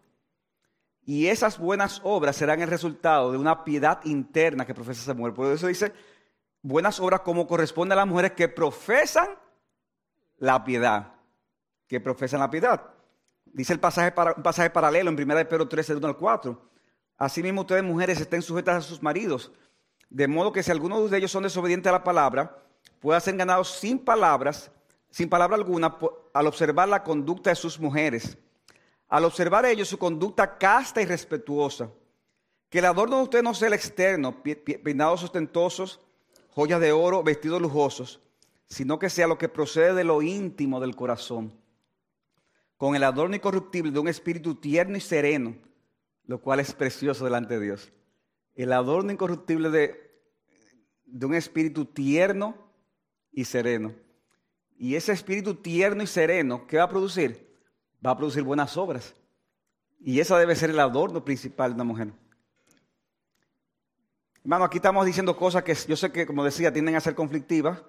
Y 1.04 1.26
esas 1.26 1.58
buenas 1.58 2.02
obras 2.04 2.36
serán 2.36 2.62
el 2.62 2.70
resultado 2.70 3.32
de 3.32 3.40
una 3.40 3.64
piedad 3.64 4.00
interna 4.06 4.64
que 4.64 4.76
profesa 4.76 5.02
esa 5.02 5.16
mujer. 5.16 5.34
Por 5.34 5.52
eso 5.52 5.66
dice, 5.66 5.92
buenas 6.62 7.00
obras 7.00 7.22
como 7.22 7.48
corresponde 7.48 7.94
a 7.94 7.96
las 7.96 8.06
mujeres 8.06 8.34
que 8.34 8.48
profesan 8.48 9.28
la 10.38 10.64
piedad. 10.64 11.16
Que 11.88 12.00
profesan 12.00 12.42
la 12.42 12.52
piedad. 12.52 12.92
Dice 13.44 13.74
el 13.74 13.80
pasaje, 13.80 14.14
un 14.38 14.44
pasaje 14.44 14.70
paralelo 14.70 15.10
en 15.10 15.20
1 15.20 15.36
de 15.38 15.46
Pedro 15.46 15.68
13, 15.68 15.96
1 15.96 16.08
al 16.08 16.18
4. 16.18 16.70
Asimismo, 17.18 17.62
ustedes 17.62 17.84
mujeres 17.84 18.22
estén 18.22 18.44
sujetas 18.44 18.86
a 18.86 18.88
sus 18.88 19.02
maridos, 19.02 19.52
de 20.12 20.28
modo 20.28 20.52
que 20.52 20.62
si 20.62 20.69
algunos 20.69 21.10
de 21.10 21.18
ellos 21.18 21.31
son 21.31 21.42
desobedientes 21.42 21.90
a 21.90 21.94
la 21.94 22.04
palabra, 22.04 22.63
puedan 23.00 23.22
ser 23.22 23.36
ganados 23.36 23.72
sin 23.72 23.98
palabras 23.98 24.69
sin 25.12 25.28
palabra 25.28 25.58
alguna 25.58 25.98
al 26.34 26.48
observar 26.48 26.88
la 26.88 27.04
conducta 27.04 27.50
de 27.50 27.56
sus 27.56 27.78
mujeres, 27.80 28.38
al 29.10 29.25
observar 29.25 29.66
ellos 29.66 29.90
su 29.90 30.00
conducta 30.00 30.58
casta 30.58 31.02
y 31.02 31.06
respetuosa. 31.06 31.91
Que 32.70 32.80
el 32.80 32.86
adorno 32.86 33.18
de 33.18 33.24
usted 33.24 33.44
no 33.44 33.53
sea 33.53 33.68
el 33.68 33.74
externo, 33.74 34.41
peinados 34.41 35.24
ostentosos, 35.24 36.00
joyas 36.51 36.80
de 36.80 36.94
oro, 36.94 37.22
vestidos 37.22 37.62
lujosos, 37.62 38.22
sino 38.68 38.98
que 38.98 39.10
sea 39.10 39.27
lo 39.27 39.38
que 39.38 39.50
procede 39.50 39.94
de 39.94 40.06
lo 40.06 40.22
íntimo 40.22 40.80
del 40.80 40.96
corazón, 40.96 41.53
con 42.77 42.96
el 42.96 43.03
adorno 43.03 43.36
incorruptible 43.36 43.91
de 43.91 44.00
un 44.00 44.08
espíritu 44.08 44.56
tierno 44.56 44.96
y 44.96 45.01
sereno, 45.01 45.58
lo 46.25 46.39
cual 46.39 46.62
es 46.62 46.74
precioso 46.74 47.25
delante 47.25 47.60
de 47.60 47.65
Dios. 47.65 47.91
El 48.55 48.74
adorno 48.74 49.12
incorruptible 49.12 49.70
de, 49.70 50.12
un 51.25 51.34
espíritu 51.34 51.86
tierno 51.86 52.55
y 53.31 53.46
sereno. 53.46 53.93
Y 54.77 54.96
ese 54.96 55.12
espíritu 55.12 55.55
tierno 55.55 56.03
y 56.03 56.08
sereno, 56.08 56.65
¿qué 56.67 56.77
va 56.77 56.84
a 56.84 56.89
producir? 56.89 57.48
Va 58.05 58.12
a 58.12 58.17
producir 58.17 58.43
buenas 58.43 58.75
obras. 58.77 59.13
Y 60.00 60.20
esa 60.20 60.38
debe 60.38 60.55
ser 60.55 60.72
el 60.72 60.79
adorno 60.79 61.24
principal 61.24 61.72
de 61.72 61.75
una 61.75 61.84
mujer. 61.84 62.13
Hermano, 64.43 64.65
aquí 64.65 64.77
estamos 64.77 65.05
diciendo 65.05 65.38
cosas 65.38 65.63
que 65.63 65.75
yo 65.75 65.96
sé 65.96 66.12
que, 66.12 66.25
como 66.25 66.43
decía, 66.43 66.74
tienden 66.74 66.96
a 66.96 67.00
ser 67.00 67.13
conflictivas, 67.13 67.84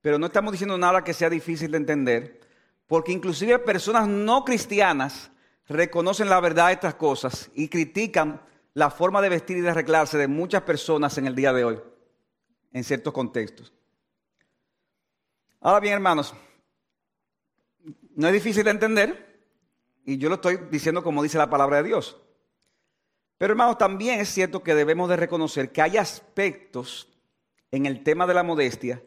pero 0.00 0.18
no 0.18 0.26
estamos 0.26 0.52
diciendo 0.52 0.78
nada 0.78 1.04
que 1.04 1.12
sea 1.12 1.28
difícil 1.28 1.70
de 1.70 1.76
entender, 1.76 2.40
porque 2.86 3.12
inclusive 3.12 3.58
personas 3.58 4.08
no 4.08 4.44
cristianas 4.44 5.30
reconocen 5.68 6.30
la 6.30 6.40
verdad 6.40 6.68
de 6.68 6.74
estas 6.74 6.94
cosas 6.94 7.50
y 7.54 7.68
critican 7.68 8.40
la 8.76 8.90
forma 8.90 9.22
de 9.22 9.30
vestir 9.30 9.56
y 9.56 9.62
de 9.62 9.70
arreglarse 9.70 10.18
de 10.18 10.28
muchas 10.28 10.60
personas 10.60 11.16
en 11.16 11.26
el 11.26 11.34
día 11.34 11.50
de 11.54 11.64
hoy, 11.64 11.80
en 12.74 12.84
ciertos 12.84 13.10
contextos. 13.10 13.72
Ahora 15.62 15.80
bien, 15.80 15.94
hermanos, 15.94 16.34
no 18.14 18.26
es 18.26 18.34
difícil 18.34 18.64
de 18.64 18.70
entender 18.72 19.40
y 20.04 20.18
yo 20.18 20.28
lo 20.28 20.34
estoy 20.34 20.58
diciendo 20.70 21.02
como 21.02 21.22
dice 21.22 21.38
la 21.38 21.48
palabra 21.48 21.78
de 21.78 21.84
Dios. 21.84 22.18
Pero 23.38 23.54
hermanos, 23.54 23.78
también 23.78 24.20
es 24.20 24.28
cierto 24.28 24.62
que 24.62 24.74
debemos 24.74 25.08
de 25.08 25.16
reconocer 25.16 25.72
que 25.72 25.80
hay 25.80 25.96
aspectos 25.96 27.08
en 27.70 27.86
el 27.86 28.02
tema 28.04 28.26
de 28.26 28.34
la 28.34 28.42
modestia, 28.42 29.02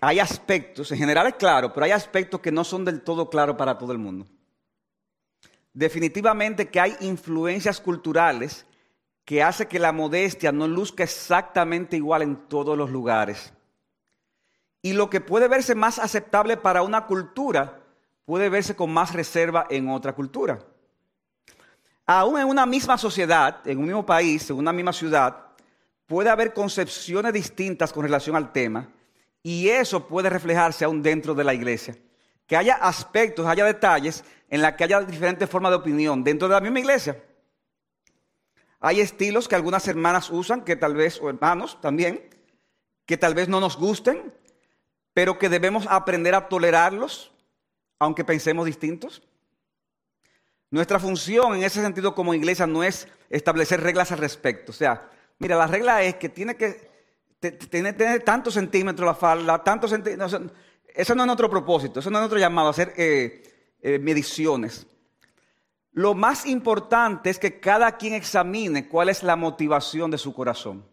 hay 0.00 0.20
aspectos, 0.20 0.92
en 0.92 0.98
general 0.98 1.26
es 1.26 1.34
claro, 1.34 1.72
pero 1.72 1.84
hay 1.84 1.90
aspectos 1.90 2.40
que 2.40 2.52
no 2.52 2.62
son 2.62 2.84
del 2.84 3.02
todo 3.02 3.28
claros 3.28 3.56
para 3.56 3.76
todo 3.76 3.90
el 3.90 3.98
mundo. 3.98 4.24
Definitivamente 5.72 6.68
que 6.68 6.78
hay 6.78 6.96
influencias 7.00 7.80
culturales 7.80 8.64
que 9.24 9.42
hace 9.42 9.66
que 9.66 9.78
la 9.78 9.92
modestia 9.92 10.52
no 10.52 10.68
luzca 10.68 11.02
exactamente 11.02 11.96
igual 11.96 12.22
en 12.22 12.36
todos 12.48 12.76
los 12.76 12.90
lugares. 12.90 13.52
Y 14.82 14.92
lo 14.92 15.08
que 15.08 15.20
puede 15.20 15.48
verse 15.48 15.74
más 15.74 15.98
aceptable 15.98 16.56
para 16.56 16.82
una 16.82 17.06
cultura 17.06 17.80
puede 18.26 18.48
verse 18.48 18.76
con 18.76 18.92
más 18.92 19.14
reserva 19.14 19.66
en 19.70 19.88
otra 19.88 20.12
cultura. 20.12 20.60
Aún 22.06 22.38
en 22.38 22.46
una 22.46 22.66
misma 22.66 22.98
sociedad, 22.98 23.66
en 23.66 23.78
un 23.78 23.86
mismo 23.86 24.04
país, 24.04 24.48
en 24.50 24.56
una 24.56 24.74
misma 24.74 24.92
ciudad, 24.92 25.36
puede 26.06 26.28
haber 26.28 26.52
concepciones 26.52 27.32
distintas 27.32 27.92
con 27.94 28.02
relación 28.02 28.36
al 28.36 28.52
tema 28.52 28.88
y 29.42 29.68
eso 29.68 30.06
puede 30.06 30.28
reflejarse 30.28 30.84
aún 30.84 31.02
dentro 31.02 31.34
de 31.34 31.44
la 31.44 31.54
iglesia. 31.54 31.96
Que 32.46 32.56
haya 32.56 32.74
aspectos, 32.74 33.46
haya 33.46 33.64
detalles 33.64 34.22
en 34.50 34.60
los 34.60 34.72
que 34.72 34.84
haya 34.84 35.00
diferentes 35.00 35.48
formas 35.48 35.72
de 35.72 35.76
opinión 35.76 36.22
dentro 36.22 36.46
de 36.46 36.54
la 36.54 36.60
misma 36.60 36.80
iglesia. 36.80 37.16
Hay 38.86 39.00
estilos 39.00 39.48
que 39.48 39.54
algunas 39.54 39.88
hermanas 39.88 40.28
usan, 40.28 40.62
que 40.62 40.76
tal 40.76 40.94
vez, 40.94 41.18
o 41.22 41.30
hermanos 41.30 41.80
también, 41.80 42.28
que 43.06 43.16
tal 43.16 43.34
vez 43.34 43.48
no 43.48 43.58
nos 43.58 43.78
gusten, 43.78 44.34
pero 45.14 45.38
que 45.38 45.48
debemos 45.48 45.86
aprender 45.88 46.34
a 46.34 46.50
tolerarlos, 46.50 47.32
aunque 47.98 48.24
pensemos 48.24 48.66
distintos. 48.66 49.22
Nuestra 50.70 51.00
función 51.00 51.54
en 51.54 51.62
ese 51.62 51.80
sentido 51.80 52.14
como 52.14 52.34
iglesia 52.34 52.66
no 52.66 52.84
es 52.84 53.08
establecer 53.30 53.80
reglas 53.80 54.12
al 54.12 54.18
respecto. 54.18 54.70
O 54.70 54.74
sea, 54.74 55.08
mira, 55.38 55.56
la 55.56 55.66
regla 55.66 56.02
es 56.02 56.16
que 56.16 56.28
tiene 56.28 56.54
que 56.54 56.90
tener, 57.40 58.22
tantos 58.22 58.52
centímetros 58.52 59.06
la 59.06 59.14
falda, 59.14 59.64
tantos 59.64 59.92
centímetros. 59.92 60.38
eso 60.88 61.14
no 61.14 61.22
es 61.22 61.26
nuestro 61.26 61.48
propósito, 61.48 62.00
eso 62.00 62.10
no 62.10 62.18
es 62.18 62.20
nuestro 62.20 62.38
llamado, 62.38 62.68
hacer 62.68 62.92
eh, 62.98 63.76
eh, 63.80 63.98
mediciones. 63.98 64.86
Lo 65.94 66.12
más 66.14 66.44
importante 66.44 67.30
es 67.30 67.38
que 67.38 67.60
cada 67.60 67.96
quien 67.96 68.14
examine 68.14 68.88
cuál 68.88 69.08
es 69.08 69.22
la 69.22 69.36
motivación 69.36 70.10
de 70.10 70.18
su 70.18 70.34
corazón. 70.34 70.84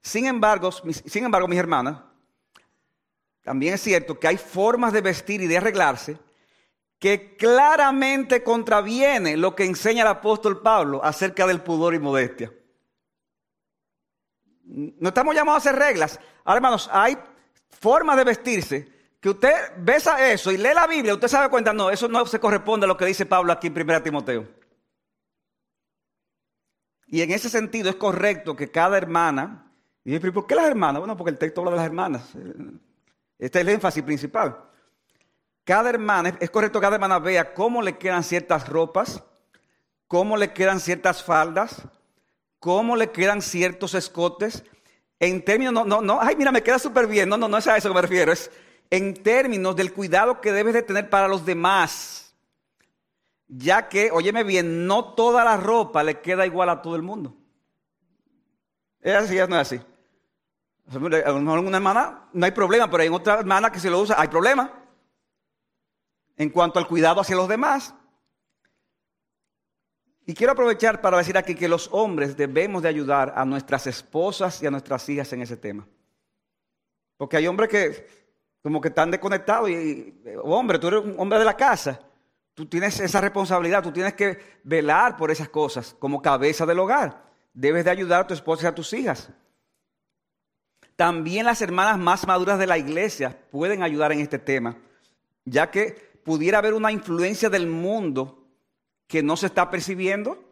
Sin 0.00 0.26
embargo, 0.26 0.72
sin 0.72 1.24
embargo, 1.24 1.46
mis 1.46 1.58
hermanas, 1.58 2.00
también 3.42 3.74
es 3.74 3.82
cierto 3.82 4.18
que 4.18 4.26
hay 4.26 4.38
formas 4.38 4.94
de 4.94 5.02
vestir 5.02 5.42
y 5.42 5.46
de 5.46 5.58
arreglarse 5.58 6.18
que 6.98 7.36
claramente 7.36 8.42
contraviene 8.42 9.36
lo 9.36 9.54
que 9.54 9.66
enseña 9.66 10.02
el 10.02 10.08
apóstol 10.08 10.62
Pablo 10.62 11.04
acerca 11.04 11.46
del 11.46 11.60
pudor 11.60 11.94
y 11.94 11.98
modestia. 11.98 12.50
No 14.64 15.08
estamos 15.08 15.34
llamados 15.34 15.66
a 15.66 15.68
hacer 15.68 15.78
reglas. 15.78 16.18
Ahora, 16.42 16.56
hermanos, 16.56 16.88
hay 16.90 17.18
formas 17.68 18.16
de 18.16 18.24
vestirse 18.24 18.97
que 19.20 19.30
usted 19.30 19.52
besa 19.78 20.30
eso 20.30 20.52
y 20.52 20.56
lee 20.56 20.74
la 20.74 20.86
Biblia, 20.86 21.14
usted 21.14 21.28
se 21.28 21.36
da 21.36 21.48
cuenta, 21.48 21.72
no, 21.72 21.90
eso 21.90 22.08
no 22.08 22.24
se 22.26 22.38
corresponde 22.38 22.84
a 22.84 22.88
lo 22.88 22.96
que 22.96 23.06
dice 23.06 23.26
Pablo 23.26 23.52
aquí 23.52 23.66
en 23.66 23.80
1 23.80 24.02
Timoteo. 24.02 24.46
Y 27.06 27.22
en 27.22 27.32
ese 27.32 27.48
sentido 27.48 27.88
es 27.88 27.96
correcto 27.96 28.54
que 28.54 28.70
cada 28.70 28.96
hermana, 28.96 29.72
y 30.04 30.18
¿por 30.18 30.46
qué 30.46 30.54
las 30.54 30.66
hermanas? 30.66 31.00
Bueno, 31.00 31.16
porque 31.16 31.30
el 31.30 31.38
texto 31.38 31.60
habla 31.60 31.72
de 31.72 31.76
las 31.78 31.86
hermanas. 31.86 32.34
Este 33.38 33.58
es 33.58 33.62
el 33.62 33.68
énfasis 33.70 34.02
principal. 34.02 34.64
Cada 35.64 35.90
hermana, 35.90 36.36
es 36.38 36.50
correcto 36.50 36.78
que 36.78 36.84
cada 36.84 36.96
hermana 36.96 37.18
vea 37.18 37.54
cómo 37.54 37.82
le 37.82 37.98
quedan 37.98 38.22
ciertas 38.22 38.68
ropas, 38.68 39.22
cómo 40.06 40.36
le 40.36 40.52
quedan 40.52 40.80
ciertas 40.80 41.22
faldas, 41.22 41.82
cómo 42.58 42.94
le 42.94 43.10
quedan 43.10 43.42
ciertos 43.42 43.94
escotes. 43.94 44.64
En 45.18 45.44
términos, 45.44 45.72
no, 45.72 45.84
no, 45.84 46.00
no, 46.00 46.20
ay, 46.20 46.36
mira, 46.36 46.52
me 46.52 46.62
queda 46.62 46.78
súper 46.78 47.06
bien. 47.06 47.28
No, 47.28 47.36
no, 47.36 47.48
no 47.48 47.58
es 47.58 47.66
a 47.66 47.76
eso 47.76 47.88
que 47.88 47.94
me 47.94 48.02
refiero. 48.02 48.32
Es, 48.32 48.50
en 48.90 49.14
términos 49.22 49.76
del 49.76 49.92
cuidado 49.92 50.40
que 50.40 50.52
debes 50.52 50.74
de 50.74 50.82
tener 50.82 51.10
para 51.10 51.28
los 51.28 51.44
demás. 51.44 52.34
Ya 53.48 53.88
que, 53.88 54.10
óyeme 54.10 54.44
bien, 54.44 54.86
no 54.86 55.14
toda 55.14 55.44
la 55.44 55.56
ropa 55.56 56.02
le 56.02 56.20
queda 56.20 56.46
igual 56.46 56.68
a 56.68 56.82
todo 56.82 56.96
el 56.96 57.02
mundo. 57.02 57.34
Es 59.00 59.14
así, 59.14 59.36
no 59.36 59.60
es 59.60 59.72
así. 59.72 59.80
A 60.90 61.30
en 61.30 61.48
una 61.48 61.76
hermana 61.76 62.28
no 62.32 62.46
hay 62.46 62.52
problema, 62.52 62.90
pero 62.90 63.02
en 63.02 63.12
otra 63.12 63.38
hermana 63.38 63.70
que 63.70 63.80
se 63.80 63.90
lo 63.90 64.00
usa 64.00 64.16
hay 64.18 64.28
problema. 64.28 64.72
En 66.36 66.50
cuanto 66.50 66.78
al 66.78 66.86
cuidado 66.86 67.20
hacia 67.20 67.36
los 67.36 67.48
demás. 67.48 67.94
Y 70.24 70.34
quiero 70.34 70.52
aprovechar 70.52 71.00
para 71.00 71.16
decir 71.16 71.38
aquí 71.38 71.54
que 71.54 71.68
los 71.68 71.88
hombres 71.90 72.36
debemos 72.36 72.82
de 72.82 72.88
ayudar 72.88 73.32
a 73.34 73.46
nuestras 73.46 73.86
esposas 73.86 74.62
y 74.62 74.66
a 74.66 74.70
nuestras 74.70 75.08
hijas 75.08 75.32
en 75.32 75.40
ese 75.40 75.56
tema. 75.56 75.86
Porque 77.16 77.38
hay 77.38 77.46
hombres 77.46 77.70
que 77.70 78.17
como 78.62 78.80
que 78.80 78.88
están 78.88 79.10
desconectados. 79.10 79.70
Y, 79.70 80.14
hombre, 80.42 80.78
tú 80.78 80.88
eres 80.88 81.04
un 81.04 81.14
hombre 81.18 81.38
de 81.38 81.44
la 81.44 81.56
casa. 81.56 82.00
Tú 82.54 82.66
tienes 82.66 82.98
esa 82.98 83.20
responsabilidad, 83.20 83.82
tú 83.82 83.92
tienes 83.92 84.14
que 84.14 84.58
velar 84.64 85.16
por 85.16 85.30
esas 85.30 85.48
cosas 85.48 85.94
como 85.98 86.20
cabeza 86.20 86.66
del 86.66 86.80
hogar. 86.80 87.22
Debes 87.54 87.84
de 87.84 87.90
ayudar 87.90 88.22
a 88.22 88.26
tu 88.26 88.34
esposa 88.34 88.64
y 88.64 88.66
a 88.66 88.74
tus 88.74 88.92
hijas. 88.92 89.30
También 90.96 91.46
las 91.46 91.62
hermanas 91.62 91.98
más 91.98 92.26
maduras 92.26 92.58
de 92.58 92.66
la 92.66 92.76
iglesia 92.76 93.38
pueden 93.52 93.84
ayudar 93.84 94.10
en 94.10 94.18
este 94.18 94.40
tema, 94.40 94.76
ya 95.44 95.70
que 95.70 96.20
pudiera 96.24 96.58
haber 96.58 96.74
una 96.74 96.90
influencia 96.90 97.48
del 97.48 97.68
mundo 97.68 98.44
que 99.06 99.22
no 99.22 99.36
se 99.36 99.46
está 99.46 99.70
percibiendo. 99.70 100.44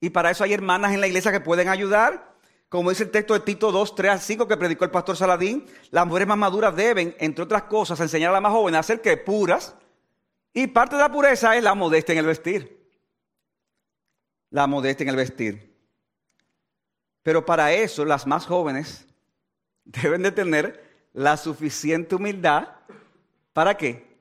Y 0.00 0.10
para 0.10 0.30
eso 0.30 0.44
hay 0.44 0.52
hermanas 0.52 0.92
en 0.92 1.00
la 1.00 1.06
iglesia 1.06 1.32
que 1.32 1.40
pueden 1.40 1.70
ayudar 1.70 2.36
como 2.68 2.90
dice 2.90 3.04
el 3.04 3.10
texto 3.10 3.32
de 3.32 3.40
Tito 3.40 3.72
2, 3.72 3.94
3 3.94 4.12
al 4.12 4.20
5 4.20 4.46
que 4.46 4.56
predicó 4.56 4.84
el 4.84 4.90
pastor 4.90 5.16
Saladín, 5.16 5.64
las 5.90 6.06
mujeres 6.06 6.28
más 6.28 6.36
maduras 6.36 6.76
deben, 6.76 7.16
entre 7.18 7.44
otras 7.44 7.62
cosas, 7.62 7.98
enseñar 8.00 8.30
a 8.30 8.34
las 8.34 8.42
más 8.42 8.52
jóvenes 8.52 8.80
a 8.80 8.82
ser 8.82 9.00
que 9.00 9.16
puras. 9.16 9.74
Y 10.52 10.66
parte 10.66 10.96
de 10.96 11.02
la 11.02 11.10
pureza 11.10 11.56
es 11.56 11.62
la 11.62 11.74
modestia 11.74 12.12
en 12.12 12.18
el 12.18 12.26
vestir. 12.26 12.90
La 14.50 14.66
modestia 14.66 15.04
en 15.04 15.10
el 15.10 15.16
vestir. 15.16 15.74
Pero 17.22 17.44
para 17.44 17.72
eso 17.72 18.04
las 18.04 18.26
más 18.26 18.44
jóvenes 18.44 19.06
deben 19.84 20.22
de 20.22 20.32
tener 20.32 21.08
la 21.14 21.38
suficiente 21.38 22.16
humildad. 22.16 22.68
¿Para 23.54 23.76
qué? 23.78 24.18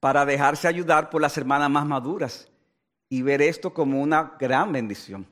Para 0.00 0.24
dejarse 0.24 0.68
ayudar 0.68 1.10
por 1.10 1.20
las 1.20 1.36
hermanas 1.36 1.68
más 1.68 1.84
maduras 1.84 2.48
y 3.10 3.20
ver 3.20 3.42
esto 3.42 3.74
como 3.74 4.00
una 4.00 4.36
gran 4.38 4.72
bendición. 4.72 5.26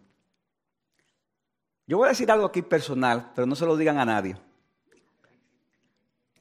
Yo 1.88 1.97
voy 1.97 2.04
a 2.04 2.11
decir 2.11 2.30
algo 2.30 2.45
aquí 2.45 2.61
personal, 2.61 3.33
pero 3.35 3.47
no 3.47 3.54
se 3.54 3.64
lo 3.64 3.75
digan 3.75 3.99
a 3.99 4.04
nadie. 4.04 4.37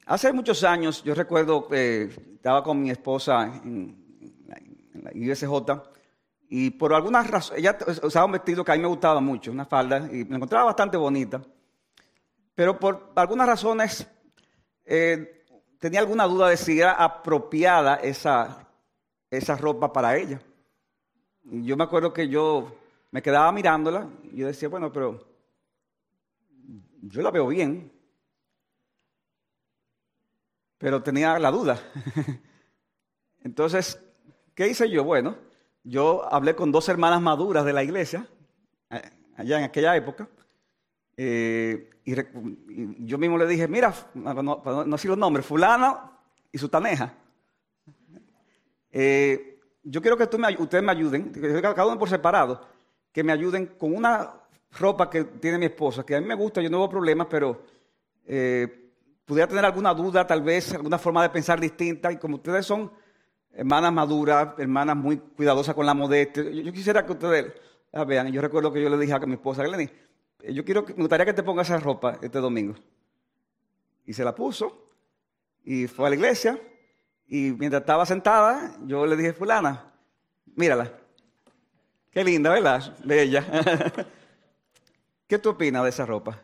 Hace 0.04 0.30
muchos 0.30 0.62
años, 0.62 1.02
yo 1.02 1.14
recuerdo 1.14 1.66
que 1.66 2.02
estaba 2.34 2.62
con 2.62 2.82
mi 2.82 2.90
esposa 2.90 3.44
en, 3.44 3.96
la 4.92 5.10
ISJ 5.14 5.46
y 6.50 6.68
por 6.72 6.92
algunas 6.92 7.30
razones, 7.30 7.60
ella 7.60 7.78
usaba 8.02 8.26
un 8.26 8.32
vestido 8.32 8.62
que 8.62 8.72
a 8.72 8.74
mí 8.74 8.82
me 8.82 8.88
gustaba 8.88 9.20
mucho, 9.22 9.50
una 9.50 9.64
falda, 9.64 10.06
y 10.12 10.26
me 10.26 10.36
encontraba 10.36 10.66
bastante 10.66 10.98
bonita. 10.98 11.40
Pero 12.54 12.78
por 12.78 13.12
algunas 13.16 13.46
razones 13.46 14.06
eh, 14.84 15.46
tenía 15.78 16.00
alguna 16.00 16.26
duda 16.26 16.48
de 16.48 16.58
si 16.58 16.78
era 16.78 16.92
apropiada 16.92 17.94
esa, 17.96 18.68
esa 19.30 19.56
ropa 19.56 19.94
para 19.94 20.14
ella. 20.14 20.42
Y 21.44 21.64
yo 21.64 21.74
me 21.74 21.84
acuerdo 21.84 22.12
que 22.12 22.28
yo 22.28 22.70
me 23.12 23.22
quedaba 23.22 23.50
mirándola 23.50 24.08
y 24.30 24.36
yo 24.36 24.46
decía, 24.46 24.68
bueno, 24.68 24.92
pero 24.92 25.37
yo 27.02 27.22
la 27.22 27.30
veo 27.30 27.46
bien, 27.48 27.92
pero 30.78 31.02
tenía 31.02 31.38
la 31.38 31.50
duda. 31.50 31.80
Entonces, 33.42 34.00
¿qué 34.54 34.68
hice 34.68 34.88
yo? 34.90 35.04
Bueno, 35.04 35.36
yo 35.84 36.32
hablé 36.32 36.54
con 36.54 36.72
dos 36.72 36.88
hermanas 36.88 37.20
maduras 37.20 37.64
de 37.64 37.72
la 37.72 37.82
iglesia, 37.82 38.28
eh, 38.90 39.02
allá 39.36 39.58
en 39.58 39.64
aquella 39.64 39.96
época, 39.96 40.28
eh, 41.16 41.90
y, 42.04 42.14
yo 43.04 43.18
mismo 43.18 43.36
le 43.36 43.46
dije, 43.46 43.66
mira, 43.68 43.92
no, 44.14 44.42
no, 44.42 44.84
decir 44.84 45.10
los 45.10 45.18
nombres, 45.18 45.44
fulano 45.44 46.18
y 46.52 46.58
su 46.58 46.68
taneja. 46.68 47.14
Eh, 48.90 49.60
yo 49.82 50.00
quiero 50.00 50.16
que 50.16 50.24
ustedes 50.24 50.84
me 50.84 50.92
ayuden, 50.92 51.32
cada 51.60 51.86
uno 51.86 51.98
por 51.98 52.08
separado, 52.08 52.66
que 53.12 53.24
me 53.24 53.32
ayuden 53.32 53.66
con 53.66 53.94
una 53.94 54.37
ropa 54.72 55.08
que 55.08 55.24
tiene 55.24 55.58
mi 55.58 55.66
esposa, 55.66 56.04
que 56.04 56.16
a 56.16 56.20
mí 56.20 56.26
me 56.26 56.34
gusta, 56.34 56.60
yo 56.60 56.70
no 56.70 56.78
veo 56.78 56.88
problemas, 56.88 57.26
pero 57.28 57.64
eh, 58.26 58.92
pudiera 59.24 59.48
tener 59.48 59.64
alguna 59.64 59.94
duda, 59.94 60.26
tal 60.26 60.42
vez, 60.42 60.74
alguna 60.74 60.98
forma 60.98 61.22
de 61.22 61.30
pensar 61.30 61.60
distinta. 61.60 62.12
Y 62.12 62.16
como 62.16 62.36
ustedes 62.36 62.66
son 62.66 62.90
hermanas 63.52 63.92
maduras, 63.92 64.54
hermanas 64.58 64.96
muy 64.96 65.18
cuidadosas 65.18 65.74
con 65.74 65.86
la 65.86 65.94
modestia, 65.94 66.42
yo, 66.44 66.72
quisiera 66.72 67.04
que 67.04 67.12
ustedes 67.12 67.52
la 67.92 68.04
vean. 68.04 68.32
Yo 68.32 68.40
recuerdo 68.40 68.72
que 68.72 68.82
yo 68.82 68.88
le 68.88 68.98
dije 68.98 69.12
a 69.12 69.18
mi 69.20 69.34
esposa, 69.34 69.62
Glenny, 69.62 69.88
eh, 70.40 70.52
yo 70.52 70.64
quiero, 70.64 70.84
me 70.86 70.94
gustaría 70.94 71.26
que 71.26 71.34
te 71.34 71.42
pongas 71.42 71.68
esa 71.68 71.78
ropa 71.78 72.18
este 72.22 72.38
domingo. 72.38 72.74
Y 74.04 74.12
se 74.12 74.24
la 74.24 74.34
puso 74.34 74.88
y 75.64 75.86
fue 75.86 76.06
a 76.06 76.10
la 76.10 76.16
iglesia. 76.16 76.58
Y 77.26 77.52
mientras 77.52 77.82
estaba 77.82 78.06
sentada, 78.06 78.74
yo 78.86 79.04
le 79.04 79.16
dije, 79.16 79.34
fulana, 79.34 79.92
mírala. 80.56 80.90
Qué 82.10 82.24
linda, 82.24 82.50
¿verdad? 82.50 82.96
Bella. 83.04 83.44
¿qué 85.28 85.38
tú 85.38 85.50
opinas 85.50 85.84
de 85.84 85.90
esa 85.90 86.04
ropa? 86.04 86.42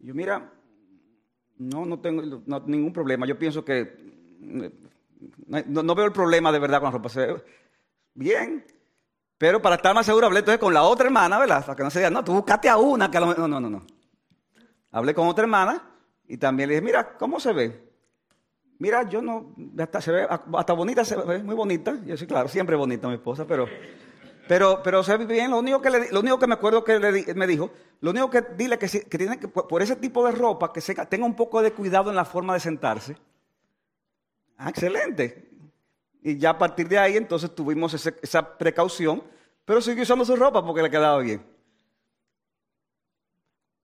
yo, 0.00 0.14
mira, 0.14 0.50
no, 1.58 1.84
no 1.84 2.00
tengo 2.00 2.42
ningún 2.66 2.92
problema. 2.92 3.26
Yo 3.26 3.38
pienso 3.38 3.64
que 3.64 3.96
no, 5.46 5.94
veo 5.94 6.06
el 6.06 6.12
problema 6.12 6.52
de 6.52 6.58
verdad 6.58 6.80
con 6.80 6.92
la 6.92 6.98
ropa. 6.98 7.42
bien, 8.14 8.64
pero 9.36 9.60
para 9.60 9.76
estar 9.76 9.94
más 9.94 10.06
seguro 10.06 10.26
hablé 10.26 10.40
entonces 10.40 10.60
con 10.60 10.74
la 10.74 10.82
otra 10.82 11.06
hermana, 11.06 11.38
¿verdad? 11.38 11.64
Para 11.64 11.76
que 11.76 11.82
no 11.82 11.90
se 11.90 12.00
diga, 12.00 12.10
no, 12.10 12.24
tú 12.24 12.32
buscaste 12.32 12.68
a 12.68 12.76
una. 12.76 13.10
Que 13.10 13.20
no, 13.20 13.34
no, 13.34 13.60
no, 13.60 13.60
no. 13.60 13.86
Hablé 14.90 15.14
con 15.14 15.28
otra 15.28 15.44
hermana 15.44 15.82
y 16.26 16.36
también 16.38 16.68
le 16.68 16.74
dije, 16.76 16.84
mira, 16.84 17.16
¿cómo 17.16 17.38
se 17.40 17.52
ve? 17.52 17.88
Mira, 18.78 19.08
yo 19.08 19.20
no, 19.20 19.54
hasta, 19.78 19.98
hasta 19.98 20.72
bonita, 20.72 21.04
se 21.04 21.16
ve 21.16 21.42
muy 21.42 21.54
bonita. 21.54 21.98
Yo 22.06 22.16
sí, 22.16 22.26
claro, 22.26 22.48
siempre 22.48 22.76
bonita 22.76 23.08
mi 23.08 23.14
esposa, 23.14 23.44
pero, 23.46 23.66
pero, 24.48 24.82
pero 24.82 25.04
se 25.04 25.16
ve 25.16 25.26
bien. 25.26 25.50
Lo 25.50 25.58
único 25.58 25.80
que, 25.80 25.90
le, 25.90 26.10
lo 26.10 26.20
único 26.20 26.38
que 26.38 26.46
me 26.46 26.54
acuerdo 26.54 26.82
que 26.82 26.98
le, 26.98 27.34
me 27.34 27.46
dijo, 27.46 27.70
lo 28.00 28.10
único 28.10 28.30
que 28.30 28.42
dile 28.56 28.78
que, 28.78 28.88
que 28.88 29.18
tiene 29.18 29.38
que, 29.38 29.46
por 29.46 29.82
ese 29.82 29.94
tipo 29.96 30.24
de 30.24 30.32
ropa, 30.32 30.72
que 30.72 30.80
tenga 30.80 31.26
un 31.26 31.36
poco 31.36 31.62
de 31.62 31.72
cuidado 31.72 32.10
en 32.10 32.16
la 32.16 32.24
forma 32.24 32.54
de 32.54 32.60
sentarse. 32.60 33.16
Ah, 34.56 34.70
excelente. 34.70 35.50
Y 36.22 36.38
ya 36.38 36.50
a 36.50 36.58
partir 36.58 36.88
de 36.88 36.98
ahí, 36.98 37.16
entonces 37.16 37.54
tuvimos 37.54 37.94
esa 37.94 38.58
precaución, 38.58 39.22
pero 39.64 39.80
siguió 39.80 40.02
usando 40.02 40.24
su 40.24 40.34
ropa 40.34 40.64
porque 40.64 40.82
le 40.82 40.90
quedaba 40.90 41.18
bien. 41.18 41.44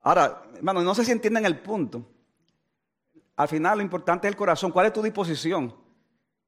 Ahora, 0.01 0.43
hermano, 0.57 0.83
no 0.83 0.95
sé 0.95 1.05
si 1.05 1.13
entienden 1.13 1.47
el 1.47 1.59
punto. 1.61 2.05
Al 3.37 3.49
final 3.49 3.79
lo 3.79 3.85
importante 3.85 4.27
es 4.27 4.33
el 4.33 4.37
corazón. 4.37 4.71
¿Cuál 4.71 4.87
es 4.87 4.93
tu 4.93 5.03
disposición? 5.03 5.84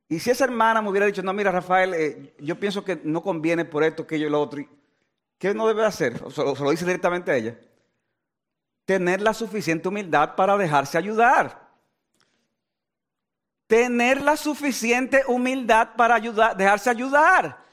Y 0.09 0.21
si 0.21 0.31
esa 0.31 0.45
hermana 0.45 0.81
me 0.81 0.91
hubiera 0.91 1.07
dicho, 1.07 1.23
no, 1.23 1.33
mira, 1.33 1.51
Rafael, 1.51 1.95
eh, 1.95 2.35
yo 2.39 2.59
pienso 2.59 2.85
que 2.85 3.01
no 3.03 3.23
conviene 3.23 3.65
por 3.65 3.83
esto, 3.83 4.05
aquello 4.05 4.27
y 4.27 4.31
lo 4.31 4.41
otro, 4.41 4.63
¿qué 5.39 5.53
no 5.53 5.67
debe 5.67 5.85
hacer? 5.85 6.23
Se, 6.31 6.45
lo 6.45 6.71
dice 6.71 6.85
directamente 6.85 7.33
a 7.33 7.37
ella. 7.37 7.59
Tener 8.85 9.21
la 9.21 9.35
suficiente 9.35 9.89
humildad 9.89 10.37
para 10.37 10.57
dejarse 10.57 10.97
ayudar. 10.97 11.67
Tener 13.67 14.23
la 14.23 14.37
suficiente 14.37 15.25
humildad 15.27 15.97
para 15.97 16.15
ayudar, 16.15 16.57
dejarse 16.57 16.89
ayudar. 16.89 17.65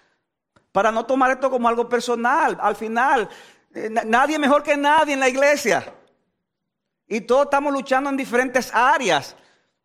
Para 0.71 0.91
no 0.91 1.05
tomar 1.05 1.29
esto 1.29 1.51
como 1.51 1.67
algo 1.67 1.87
personal. 1.87 2.57
Al 2.59 2.75
final, 2.75 3.29
eh, 3.75 3.89
nadie 3.91 4.39
mejor 4.39 4.63
que 4.63 4.75
nadie 4.75 5.13
en 5.13 5.19
la 5.19 5.29
iglesia. 5.29 5.93
Y 7.07 7.21
todos 7.21 7.43
estamos 7.43 7.71
luchando 7.71 8.09
en 8.09 8.17
diferentes 8.17 8.73
áreas. 8.73 9.35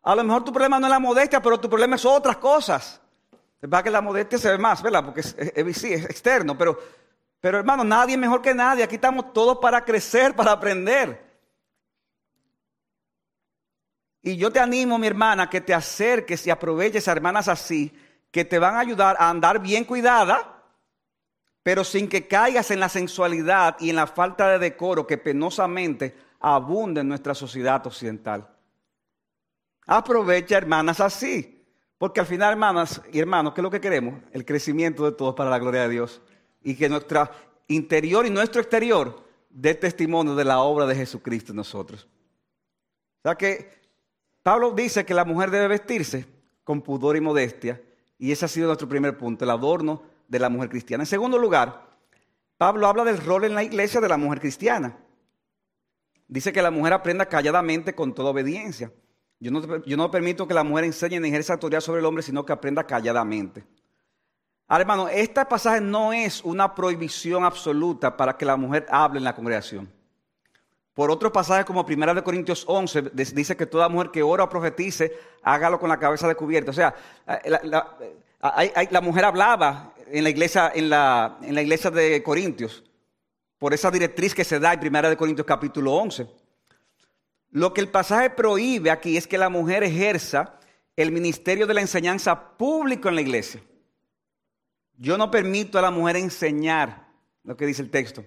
A 0.03 0.15
lo 0.15 0.23
mejor 0.23 0.43
tu 0.43 0.51
problema 0.51 0.79
no 0.79 0.87
es 0.87 0.91
la 0.91 0.99
modestia, 0.99 1.41
pero 1.41 1.59
tu 1.59 1.69
problema 1.69 1.95
es 1.95 2.05
otras 2.05 2.37
cosas. 2.37 3.01
Verdad 3.61 3.83
que 3.83 3.91
la 3.91 4.01
modestia 4.01 4.37
se 4.37 4.49
ve 4.49 4.57
más, 4.57 4.81
¿verdad? 4.81 5.03
Porque 5.03 5.19
es, 5.19 5.35
es, 5.37 5.83
externo, 6.05 6.57
pero, 6.57 6.79
pero 7.41 7.57
hermano, 7.57 7.83
nadie 7.83 8.13
es 8.13 8.19
mejor 8.19 8.41
que 8.41 8.53
nadie. 8.53 8.83
Aquí 8.83 8.95
estamos 8.95 9.33
todos 9.33 9.57
para 9.57 9.83
crecer, 9.83 10.35
para 10.35 10.53
aprender. 10.53 11.27
Y 14.21 14.37
yo 14.37 14.51
te 14.51 14.59
animo, 14.59 14.97
mi 14.97 15.07
hermana, 15.07 15.49
que 15.49 15.61
te 15.61 15.73
acerques 15.73 16.45
y 16.47 16.49
aproveches 16.49 17.07
a 17.07 17.11
hermanas 17.11 17.47
así, 17.47 17.93
que 18.31 18.45
te 18.45 18.59
van 18.59 18.75
a 18.75 18.79
ayudar 18.79 19.17
a 19.19 19.29
andar 19.29 19.59
bien 19.59 19.83
cuidada, 19.83 20.63
pero 21.63 21.83
sin 21.83 22.07
que 22.07 22.27
caigas 22.27 22.71
en 22.71 22.79
la 22.79 22.89
sensualidad 22.89 23.75
y 23.79 23.89
en 23.89 23.97
la 23.97 24.07
falta 24.07 24.49
de 24.49 24.59
decoro 24.59 25.05
que 25.05 25.17
penosamente 25.17 26.15
abunda 26.39 27.01
en 27.01 27.09
nuestra 27.09 27.33
sociedad 27.33 27.85
occidental. 27.85 28.47
Aprovecha, 29.91 30.55
hermanas, 30.55 30.99
así. 30.99 31.65
Porque 31.97 32.19
al 32.19 32.27
final, 32.27 32.51
hermanas 32.51 33.01
y 33.11 33.17
hermanos, 33.17 33.55
¿qué 33.55 33.61
es 33.61 33.63
lo 33.63 33.71
que 33.71 33.81
queremos? 33.81 34.21
El 34.31 34.45
crecimiento 34.45 35.03
de 35.03 35.13
todos 35.13 35.33
para 35.33 35.49
la 35.49 35.57
gloria 35.57 35.81
de 35.81 35.89
Dios. 35.89 36.21
Y 36.61 36.75
que 36.75 36.87
nuestro 36.87 37.27
interior 37.67 38.23
y 38.27 38.29
nuestro 38.29 38.61
exterior 38.61 39.25
dé 39.49 39.73
testimonio 39.73 40.35
de 40.35 40.45
la 40.45 40.59
obra 40.59 40.85
de 40.85 40.95
Jesucristo 40.95 41.53
en 41.53 41.55
nosotros. 41.55 42.07
O 43.17 43.21
sea 43.23 43.33
que 43.33 43.79
Pablo 44.43 44.73
dice 44.73 45.07
que 45.07 45.15
la 45.15 45.25
mujer 45.25 45.49
debe 45.49 45.67
vestirse 45.67 46.27
con 46.63 46.83
pudor 46.83 47.17
y 47.17 47.21
modestia. 47.21 47.81
Y 48.19 48.31
ese 48.31 48.45
ha 48.45 48.47
sido 48.47 48.67
nuestro 48.67 48.87
primer 48.87 49.17
punto, 49.17 49.43
el 49.43 49.49
adorno 49.49 50.03
de 50.27 50.37
la 50.37 50.49
mujer 50.49 50.69
cristiana. 50.69 51.01
En 51.01 51.07
segundo 51.07 51.39
lugar, 51.39 51.87
Pablo 52.59 52.85
habla 52.85 53.05
del 53.05 53.17
rol 53.17 53.43
en 53.45 53.55
la 53.55 53.63
iglesia 53.63 53.99
de 53.99 54.09
la 54.09 54.17
mujer 54.17 54.39
cristiana. 54.39 54.99
Dice 56.27 56.53
que 56.53 56.61
la 56.61 56.69
mujer 56.69 56.93
aprenda 56.93 57.25
calladamente 57.25 57.95
con 57.95 58.13
toda 58.13 58.29
obediencia. 58.29 58.91
Yo 59.39 59.51
no, 59.97 60.11
permito 60.11 60.45
que 60.45 60.53
la 60.53 60.63
mujer 60.63 60.83
enseñe 60.83 61.19
ni 61.19 61.29
ejerza 61.29 61.53
autoridad 61.53 61.79
sobre 61.79 61.99
el 61.99 62.05
hombre, 62.05 62.21
sino 62.23 62.45
que 62.45 62.51
aprenda 62.51 62.85
calladamente. 62.85 63.63
Ahora, 64.67 64.81
hermano, 64.81 65.07
este 65.07 65.45
pasaje 65.45 65.79
no 65.79 66.11
es 66.11 66.43
una 66.43 66.75
prohibición 66.75 67.45
absoluta 67.45 68.15
para 68.15 68.35
que 68.35 68.45
la 68.45 68.57
mujer 68.57 68.85
hable 68.89 69.19
en 69.19 69.23
la 69.23 69.33
congregación. 69.33 69.89
Por 70.93 71.09
otros 71.09 71.31
pasajes, 71.31 71.65
como 71.65 71.85
1 71.87 72.13
de 72.13 72.21
Corintios 72.23 72.65
11, 72.67 73.11
dice 73.13 73.55
que 73.55 73.65
toda 73.65 73.87
mujer 73.87 74.11
que 74.11 74.21
ora 74.21 74.43
o 74.43 74.49
profetice, 74.49 75.17
hágalo 75.41 75.79
con 75.79 75.87
la 75.87 75.97
cabeza 75.97 76.27
descubierta. 76.27 76.71
O 76.71 76.73
sea, 76.73 76.93
eh, 77.25 77.49
la, 78.91 79.01
mujer 79.01 79.23
hablaba 79.23 79.93
en 80.05 80.25
la 80.25 80.29
iglesia, 80.29 80.69
de 81.91 82.21
Corintios 82.21 82.83
por 83.57 83.73
esa 83.73 83.89
directriz 83.89 84.35
que 84.35 84.43
se 84.43 84.59
da 84.59 84.73
en 84.73 84.95
1 84.95 85.17
Corintios 85.17 85.47
capítulo 85.47 85.93
11. 85.93 86.27
Lo 87.51 87.73
que 87.73 87.81
el 87.81 87.89
pasaje 87.89 88.29
prohíbe 88.29 88.91
aquí 88.91 89.17
es 89.17 89.27
que 89.27 89.37
la 89.37 89.49
mujer 89.49 89.83
ejerza 89.83 90.59
el 90.95 91.11
ministerio 91.11 91.65
de 91.65 91.73
la 91.73 91.81
enseñanza 91.81 92.57
público 92.57 93.09
en 93.09 93.15
la 93.15 93.21
iglesia. 93.21 93.61
Yo 94.97 95.17
no 95.17 95.31
permito 95.31 95.79
a 95.79 95.81
la 95.81 95.91
mujer 95.91 96.17
enseñar 96.17 97.07
lo 97.43 97.55
que 97.55 97.65
dice 97.65 97.81
el 97.81 97.89
texto. 97.89 98.23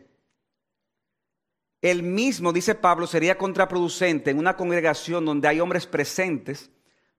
El 1.82 2.02
mismo, 2.02 2.52
dice 2.52 2.74
Pablo, 2.74 3.06
sería 3.06 3.36
contraproducente 3.36 4.30
en 4.30 4.38
una 4.38 4.56
congregación 4.56 5.24
donde 5.24 5.48
hay 5.48 5.60
hombres 5.60 5.86
presentes 5.86 6.70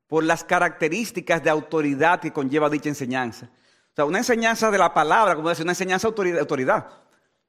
por 0.08 0.24
las 0.24 0.44
características 0.44 1.44
de 1.44 1.50
autoridad 1.50 2.20
que 2.20 2.34
conlleva 2.34 2.70
dicha 2.70 2.90
enseñanza. 2.90 3.50
O 3.92 3.96
sea, 3.96 4.06
una 4.06 4.20
enseñanza 4.20 4.72
de 4.72 4.78
la 4.78 4.94
palabra, 4.94 5.36
como 5.36 5.50
decir, 5.50 5.64
una 5.64 5.74
enseñanza 5.74 6.10
de 6.10 6.40
autoridad. 6.40 6.88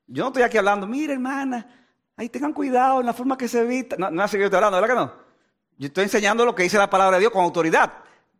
Yo 0.07 0.25
no 0.25 0.29
estoy 0.29 0.43
aquí 0.43 0.59
hablando, 0.59 0.87
mire 0.87 1.15
hermana, 1.15 1.84
ahí 2.17 2.29
tengan 2.29 2.53
cuidado 2.53 3.01
en 3.01 3.07
la 3.07 3.13
forma 3.13 3.37
que 3.37 3.49
se 3.49 3.61
evita. 3.61 3.97
No, 3.99 4.11
no 4.11 4.27
yo 4.27 4.45
estoy 4.45 4.57
hablando, 4.57 4.81
¿verdad 4.81 4.89
que 4.89 5.01
no? 5.01 5.13
Yo 5.77 5.87
estoy 5.87 6.05
enseñando 6.05 6.45
lo 6.45 6.55
que 6.55 6.63
dice 6.63 6.79
la 6.79 6.89
palabra 6.89 7.17
de 7.17 7.21
Dios 7.21 7.33
con 7.33 7.43
autoridad. 7.43 7.93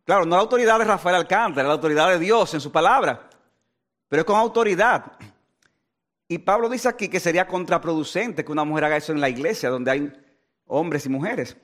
Claro, 0.05 0.25
no 0.25 0.35
la 0.35 0.41
autoridad 0.41 0.79
de 0.79 0.85
Rafael 0.85 1.15
Alcántara, 1.15 1.67
la 1.67 1.73
autoridad 1.73 2.09
de 2.09 2.19
Dios 2.19 2.53
en 2.53 2.61
su 2.61 2.71
palabra, 2.71 3.27
pero 4.07 4.21
es 4.21 4.25
con 4.25 4.37
autoridad. 4.37 5.13
Y 6.27 6.37
Pablo 6.39 6.69
dice 6.69 6.87
aquí 6.87 7.07
que 7.09 7.19
sería 7.19 7.47
contraproducente 7.47 8.45
que 8.45 8.51
una 8.51 8.63
mujer 8.63 8.85
haga 8.85 8.97
eso 8.97 9.11
en 9.11 9.19
la 9.19 9.29
iglesia, 9.29 9.69
donde 9.69 9.91
hay 9.91 10.13
hombres 10.67 11.05
y 11.05 11.09
mujeres. 11.09 11.57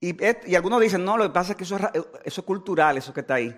Y, 0.00 0.16
y 0.50 0.54
algunos 0.54 0.80
dicen, 0.80 1.04
no, 1.04 1.16
lo 1.16 1.24
que 1.24 1.30
pasa 1.30 1.52
es 1.52 1.56
que 1.56 1.64
eso 1.64 1.76
es, 1.76 1.82
eso 2.24 2.40
es 2.40 2.46
cultural, 2.46 2.96
eso 2.96 3.12
que 3.12 3.20
está 3.20 3.34
ahí. 3.34 3.54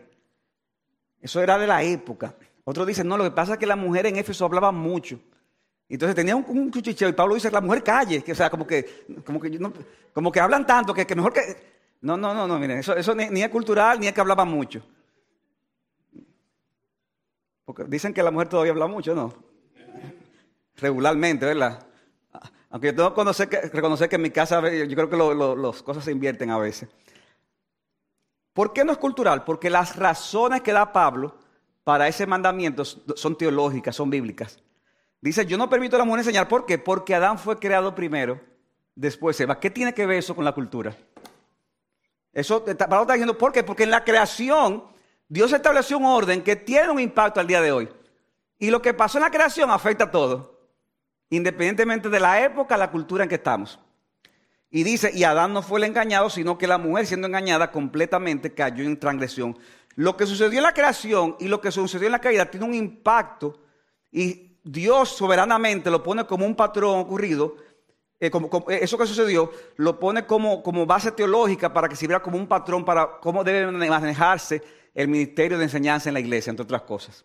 Eso 1.21 1.41
era 1.43 1.59
de 1.59 1.67
la 1.67 1.83
época. 1.83 2.35
Otros 2.65 2.87
dicen, 2.87 3.07
no, 3.07 3.17
lo 3.17 3.25
que 3.25 3.31
pasa 3.33 3.53
es 3.53 3.59
que 3.59 3.67
la 3.67 3.77
mujer 3.77 4.07
en 4.07 4.17
Éfeso 4.17 4.45
hablaba 4.45 4.73
mucho. 4.73 5.21
Entonces 5.91 6.15
tenía 6.15 6.37
un, 6.37 6.45
un 6.47 6.71
y 6.73 7.13
Pablo 7.13 7.35
dice, 7.35 7.51
la 7.51 7.61
mujer 7.61 7.83
calle, 7.83 8.23
que, 8.23 8.31
o 8.31 8.35
sea, 8.35 8.49
como 8.49 8.65
que, 8.65 9.07
como 9.25 9.41
que, 9.41 9.51
que 10.33 10.41
hablan 10.41 10.65
tanto 10.65 10.95
que, 10.95 11.05
que, 11.05 11.17
mejor 11.17 11.33
que... 11.33 11.41
No, 12.01 12.17
no, 12.17 12.33
no, 12.33 12.47
no, 12.47 12.59
miren, 12.61 12.79
eso, 12.79 13.15
ni, 13.15 13.43
es 13.43 13.49
cultural 13.49 13.99
ni 13.99 14.07
es 14.07 14.13
que 14.13 14.21
hablaba 14.21 14.45
mucho. 14.45 14.83
Porque 17.65 17.85
dicen 17.85 18.15
que 18.15 18.23
la 18.23 18.31
mujer 18.31 18.49
todavía 18.49 18.73
habla 18.73 18.87
mucho, 18.87 19.17
¿no? 19.17 19.35
Regularmente, 20.77 21.45
¿verdad? 21.45 21.85
Aunque 22.71 22.95
yo 22.95 23.13
tengo 23.13 23.35
que 23.35 23.61
reconocer 23.63 24.09
que 24.09 24.17
en 24.17 24.23
mi 24.23 24.31
casa 24.31 24.61
yo 24.71 24.97
creo 24.97 25.11
que 25.11 25.61
las 25.61 25.83
cosas 25.83 26.05
se 26.05 26.13
invierten 26.13 26.51
a 26.51 26.59
veces. 26.59 26.89
¿Por 28.53 28.73
qué 28.73 28.85
no 28.85 28.93
es 28.93 28.99
cultural? 28.99 29.43
Porque 29.43 29.69
las 29.69 29.97
razones 29.97 30.61
que 30.63 30.73
da 30.73 30.93
Pablo 30.93 31.37
para 31.83 32.07
ese 32.07 32.27
mandamiento 32.27 32.85
son 32.85 33.37
teológicas, 33.37 33.97
son 33.97 34.09
bíblicas. 34.09 34.61
Dice, 35.21 35.45
yo 35.45 35.59
no 35.59 35.69
permito 35.69 35.97
a 35.97 35.99
la 35.99 36.05
mujer 36.05 36.21
enseñar. 36.21 36.49
¿Por 36.49 36.65
qué? 36.65 36.79
Porque 36.79 37.15
Adán 37.15 37.39
fue 37.39 37.59
creado 37.59 37.95
primero, 37.95 38.41
después 38.95 39.39
Eva. 39.41 39.61
¿Qué 39.61 39.71
tiene 39.71 39.93
que 39.93 40.07
ver 40.07 40.19
eso 40.19 40.35
con 40.35 40.45
la 40.45 40.53
cultura? 40.53 40.97
Eso, 42.33 42.65
Pablo 42.65 43.03
está 43.03 43.15
diciendo, 43.15 43.37
¿por 43.37 43.53
qué? 43.53 43.63
Porque 43.63 43.83
en 43.83 43.91
la 43.91 44.05
creación 44.05 44.85
Dios 45.29 45.53
estableció 45.53 45.99
un 45.99 46.07
orden 46.07 46.43
que 46.43 46.57
tiene 46.57 46.91
un 46.91 47.01
impacto 47.01 47.41
al 47.41 47.47
día 47.47 47.61
de 47.61 47.73
hoy. 47.73 47.89
Y 48.59 48.71
lo 48.71 48.81
que 48.81 48.95
pasó 48.95 49.19
en 49.19 49.25
la 49.25 49.31
creación 49.31 49.71
afecta 49.71 50.05
a 50.05 50.11
todo, 50.11 50.69
independientemente 51.29 52.09
de 52.09 52.21
la 52.21 52.43
época, 52.45 52.77
la 52.77 52.91
cultura 52.91 53.25
en 53.25 53.29
que 53.29 53.37
estamos. 53.37 53.79
Y 54.71 54.85
dice, 54.85 55.11
y 55.13 55.25
Adán 55.25 55.53
no 55.53 55.63
fue 55.63 55.81
el 55.81 55.85
engañado, 55.85 56.31
sino 56.31 56.57
que 56.57 56.67
la 56.67 56.79
mujer 56.79 57.07
siendo 57.07 57.27
engañada 57.27 57.73
completamente 57.73 58.55
cayó 58.55 58.85
en 58.85 58.99
transgresión. 58.99 59.59
Lo 59.97 60.17
que 60.17 60.27
sucedió 60.27 60.59
en 60.59 60.65
la 60.65 60.75
creación 60.75 61.37
y 61.41 61.49
lo 61.49 61.61
que 61.61 61.73
sucedió 61.73 62.07
en 62.07 62.13
la 62.13 62.21
caída 62.21 62.47
tiene 62.47 62.67
un 62.67 62.75
impacto 62.75 63.61
y 64.13 64.50
Dios 64.63 65.11
soberanamente 65.11 65.91
lo 65.91 66.03
pone 66.03 66.27
como 66.27 66.47
un 66.47 66.55
patrón 66.55 67.01
ocurrido, 67.01 67.57
eh, 68.19 68.31
eh, 68.31 68.79
eso 68.83 68.99
que 68.99 69.07
sucedió, 69.07 69.51
lo 69.77 69.99
pone 69.99 70.27
como, 70.27 70.63
como 70.63 70.85
base 70.85 71.13
teológica 71.13 71.73
para 71.73 71.89
que 71.89 71.97
sirva 71.97 72.21
como 72.21 72.37
un 72.37 72.47
patrón 72.47 72.85
para 72.85 73.19
cómo 73.21 73.43
debe 73.43 73.71
manejarse 73.73 74.63
el 74.95 75.09
ministerio 75.09 75.57
de 75.57 75.65
enseñanza 75.65 76.11
en 76.11 76.15
la 76.15 76.21
iglesia, 76.21 76.51
entre 76.51 76.65
otras 76.65 76.83
cosas. 76.83 77.25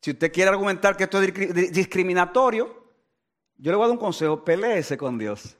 Si 0.00 0.12
usted 0.12 0.32
quiere 0.32 0.50
argumentar 0.50 0.96
que 0.96 1.04
esto 1.04 1.20
es 1.20 1.72
discriminatorio, 1.72 2.78
yo 3.56 3.72
le 3.72 3.76
voy 3.76 3.84
a 3.84 3.88
dar 3.88 3.96
un 3.96 4.02
consejo, 4.02 4.44
peleese 4.44 4.96
con 4.96 5.18
Dios. 5.18 5.56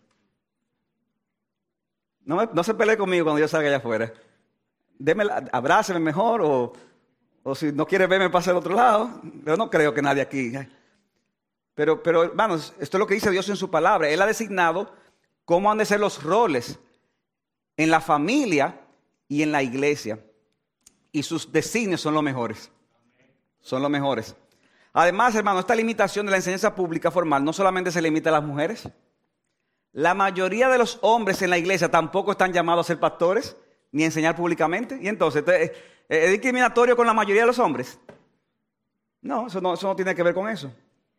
No, 2.25 2.62
se 2.62 2.75
pelee 2.75 2.97
conmigo 2.97 3.25
cuando 3.25 3.40
yo 3.40 3.49
salga 3.49 3.68
allá 3.68 3.79
afuera. 3.79 4.12
Deme, 4.99 5.25
mejor 6.01 6.42
o 6.42 6.73
o 7.48 7.54
si 7.54 7.72
no 7.72 7.87
quiere 7.87 8.06
verme, 8.06 8.28
pasa 8.28 8.50
al 8.50 8.58
otro 8.58 8.74
lado. 8.74 9.22
Yo 9.46 9.56
no 9.56 9.70
creo 9.70 9.94
que 9.94 10.02
nadie 10.02 10.20
aquí. 10.20 10.52
Pero, 11.74 12.02
pero, 12.02 12.24
hermanos, 12.24 12.74
esto 12.78 12.96
es 12.96 12.98
lo 12.98 13.06
que 13.06 13.14
dice 13.14 13.30
Dios 13.30 13.48
en 13.48 13.56
su 13.56 13.70
palabra. 13.70 14.11
Él 14.11 14.20
ha 14.20 14.26
designado 14.26 14.92
cómo 15.46 15.70
han 15.70 15.78
de 15.78 15.87
ser 15.87 15.98
los 15.98 16.22
roles 16.22 16.78
en 17.78 17.90
la 17.90 18.02
familia 18.02 18.78
y 19.28 19.42
en 19.42 19.52
la 19.52 19.62
iglesia. 19.62 20.18
Y 21.11 21.22
sus 21.22 21.50
designios 21.50 22.02
son 22.02 22.12
los 22.12 22.22
mejores. 22.22 22.70
Son 23.61 23.80
los 23.80 23.90
mejores. 23.90 24.37
Además, 24.92 25.34
hermano, 25.34 25.61
esta 25.61 25.74
limitación 25.74 26.26
de 26.26 26.32
la 26.32 26.37
enseñanza 26.37 26.74
pública 26.74 27.11
formal 27.11 27.42
no 27.42 27.54
solamente 27.54 27.90
se 27.90 28.02
limita 28.02 28.28
a 28.28 28.34
las 28.34 28.44
mujeres. 28.44 28.90
La 29.92 30.12
mayoría 30.12 30.68
de 30.68 30.76
los 30.76 30.98
hombres 31.00 31.40
en 31.40 31.48
la 31.48 31.56
iglesia 31.56 31.90
tampoco 31.90 32.32
están 32.32 32.52
llamados 32.52 32.84
a 32.84 32.88
ser 32.88 33.00
pastores 33.00 33.56
ni 33.92 34.05
enseñar 34.05 34.37
públicamente. 34.37 34.98
Y 35.01 35.09
entonces, 35.09 35.44
¿es 36.09 36.31
discriminatorio 36.31 36.96
con 36.96 37.07
la 37.07 37.14
mayoría 37.14 37.42
de 37.42 37.48
los 37.48 37.59
hombres? 37.59 37.98
No, 39.20 39.46
eso 39.48 39.61
no, 39.61 39.96
tiene 39.96 40.14
que 40.14 40.22
ver 40.22 40.35
con 40.35 40.48
eso. 40.48 40.72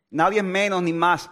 Nadie 0.10 0.40
es 0.40 0.44
menos 0.44 0.82
ni 0.82 0.94
más 0.94 1.30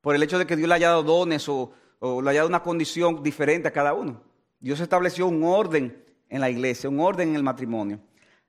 por 0.00 0.14
el 0.14 0.22
hecho 0.22 0.38
de 0.38 0.46
que 0.46 0.56
Dios 0.56 0.68
le 0.68 0.74
haya 0.74 0.88
dado 0.88 1.02
dones 1.02 1.48
o, 1.48 1.72
o 1.98 2.22
le 2.22 2.30
haya 2.30 2.40
dado 2.40 2.48
una 2.48 2.62
condición 2.62 3.22
diferente 3.22 3.68
a 3.68 3.72
cada 3.72 3.94
uno. 3.94 4.22
Dios 4.60 4.80
estableció 4.80 5.26
un 5.26 5.44
orden 5.44 6.04
en 6.28 6.40
la 6.40 6.50
iglesia, 6.50 6.90
un 6.90 7.00
orden 7.00 7.30
en 7.30 7.36
el 7.36 7.42
matrimonio. 7.42 8.00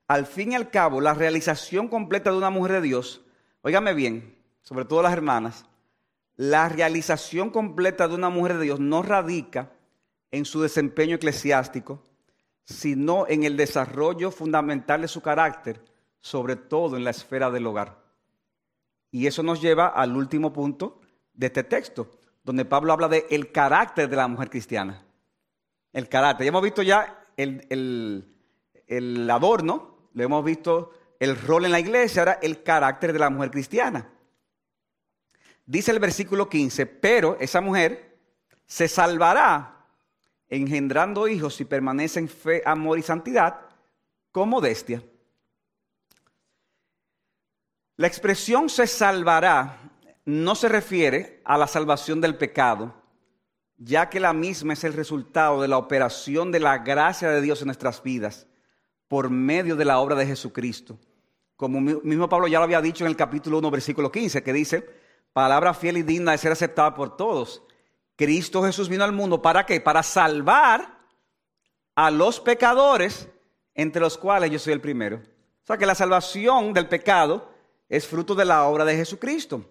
Al 0.08 0.26
fin 0.26 0.54
y 0.54 0.56
al 0.56 0.72
cabo, 0.72 1.02
la 1.02 1.14
realización 1.14 1.88
completa 1.88 2.32
de 2.32 2.38
una 2.38 2.50
mujer 2.50 2.74
de 2.74 2.82
Dios, 2.82 3.22
óigame 3.62 3.94
bien, 3.94 4.36
sobre 4.62 4.86
todo 4.86 5.04
las 5.04 5.14
hermanas, 5.14 5.66
la 6.36 6.70
realización 6.70 7.50
completa 7.50 8.08
de 8.08 8.16
una 8.16 8.30
mujer 8.30 8.58
de 8.58 8.64
Dios 8.64 8.80
no 8.80 9.04
radica 9.04 9.72
en 10.32 10.46
su 10.46 10.62
desempeño 10.62 11.16
eclesiástico, 11.16 12.02
sino 12.70 13.26
en 13.28 13.44
el 13.44 13.58
desarrollo 13.58 14.30
fundamental 14.30 15.02
de 15.02 15.08
su 15.08 15.22
carácter, 15.22 15.84
sobre 16.20 16.56
todo 16.56 16.98
en 16.98 17.04
la 17.04 17.10
esfera 17.10 17.50
del 17.50 17.66
hogar. 17.66 17.98
Y 19.12 19.26
eso 19.26 19.42
nos 19.42 19.60
lleva 19.60 19.88
al 19.88 20.16
último 20.16 20.54
punto 20.54 21.02
de 21.34 21.48
este 21.48 21.64
texto, 21.64 22.12
donde 22.44 22.66
Pablo 22.66 22.94
habla 22.94 23.08
de 23.08 23.26
el 23.32 23.52
carácter 23.52 24.08
de 24.08 24.16
la 24.16 24.28
mujer 24.28 24.52
cristiana. 24.52 25.04
El 25.92 26.08
carácter. 26.08 26.46
Ya 26.46 26.50
hemos 26.50 26.62
visto 26.62 26.84
ya 26.84 27.26
el, 27.36 27.66
el 28.88 29.30
adorno, 29.32 30.10
lo 30.14 30.24
hemos 30.24 30.46
visto 30.46 30.92
el 31.20 31.42
rol 31.42 31.66
en 31.66 31.72
la 31.72 31.80
iglesia, 31.80 32.22
ahora 32.22 32.40
el 32.42 32.62
carácter 32.62 33.14
de 33.14 33.20
la 33.20 33.32
mujer 33.32 33.50
cristiana. 33.50 34.12
Dice 35.66 35.90
el 35.90 36.00
versículo 36.00 36.48
15, 36.48 36.86
pero 36.86 37.36
esa 37.40 37.62
mujer 37.62 38.20
se 38.68 38.88
salvará 38.88 39.79
engendrando 40.50 41.28
hijos 41.28 41.56
si 41.56 41.66
permanece 41.66 42.20
en 42.20 42.30
fe, 42.30 42.62
amor 42.66 43.00
y 43.00 43.04
santidad 43.04 43.62
con 44.32 44.50
modestia. 44.50 45.04
La 47.98 48.08
expresión 48.08 48.70
se 48.70 48.88
salvará 48.88 49.90
no 50.30 50.54
se 50.54 50.70
refiere 50.70 51.42
a 51.44 51.58
la 51.58 51.66
salvación 51.66 52.22
del 52.22 52.38
pecado, 52.38 52.94
ya 53.78 54.10
que 54.10 54.20
la 54.20 54.32
misma 54.32 54.74
es 54.74 54.84
el 54.84 54.94
resultado 54.94 55.62
de 55.62 55.68
la 55.68 55.78
operación 55.78 56.52
de 56.52 56.60
la 56.60 56.78
gracia 56.78 57.32
de 57.32 57.42
Dios 57.42 57.62
en 57.62 57.68
nuestras 57.68 58.04
vidas 58.04 58.46
por 59.08 59.32
medio 59.32 59.76
de 59.76 59.86
la 59.86 60.00
obra 60.00 60.16
de 60.16 60.28
Jesucristo. 60.28 61.00
Como 61.56 61.82
mismo 61.82 62.30
Pablo 62.30 62.48
ya 62.48 62.60
lo 62.60 62.66
había 62.66 62.80
dicho 62.80 63.04
en 63.04 63.10
el 63.10 63.16
capítulo 63.16 63.58
1, 63.58 63.72
versículo 63.72 64.12
15, 64.12 64.44
que 64.44 64.54
dice, 64.54 64.88
palabra 65.34 65.74
fiel 65.74 65.98
y 65.98 66.04
digna 66.04 66.34
de 66.34 66.38
ser 66.38 66.52
aceptada 66.52 66.94
por 66.94 67.18
todos. 67.18 67.64
Cristo 68.20 68.62
Jesús 68.64 68.90
vino 68.90 69.06
al 69.06 69.14
mundo 69.14 69.42
para 69.42 69.66
qué? 69.66 69.80
Para 69.80 70.04
salvar 70.04 71.00
a 71.96 72.12
los 72.12 72.42
pecadores, 72.42 73.30
entre 73.74 74.02
los 74.02 74.18
cuales 74.18 74.52
yo 74.52 74.60
soy 74.60 74.74
el 74.74 74.82
primero. 74.82 75.22
O 75.64 75.66
sea 75.66 75.78
que 75.78 75.86
la 75.86 75.96
salvación 75.96 76.74
del 76.74 76.90
pecado 76.90 77.50
es 77.88 78.06
fruto 78.06 78.36
de 78.36 78.44
la 78.44 78.66
obra 78.66 78.84
de 78.84 78.98
Jesucristo. 78.98 79.64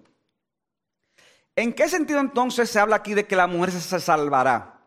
¿En 1.56 1.74
qué 1.74 1.90
sentido 1.90 2.20
entonces 2.20 2.70
se 2.70 2.80
habla 2.80 2.96
aquí 2.96 3.12
de 3.12 3.26
que 3.26 3.37
la 3.37 3.46
mujer 3.46 3.70
se 3.70 4.00
salvará? 4.00 4.80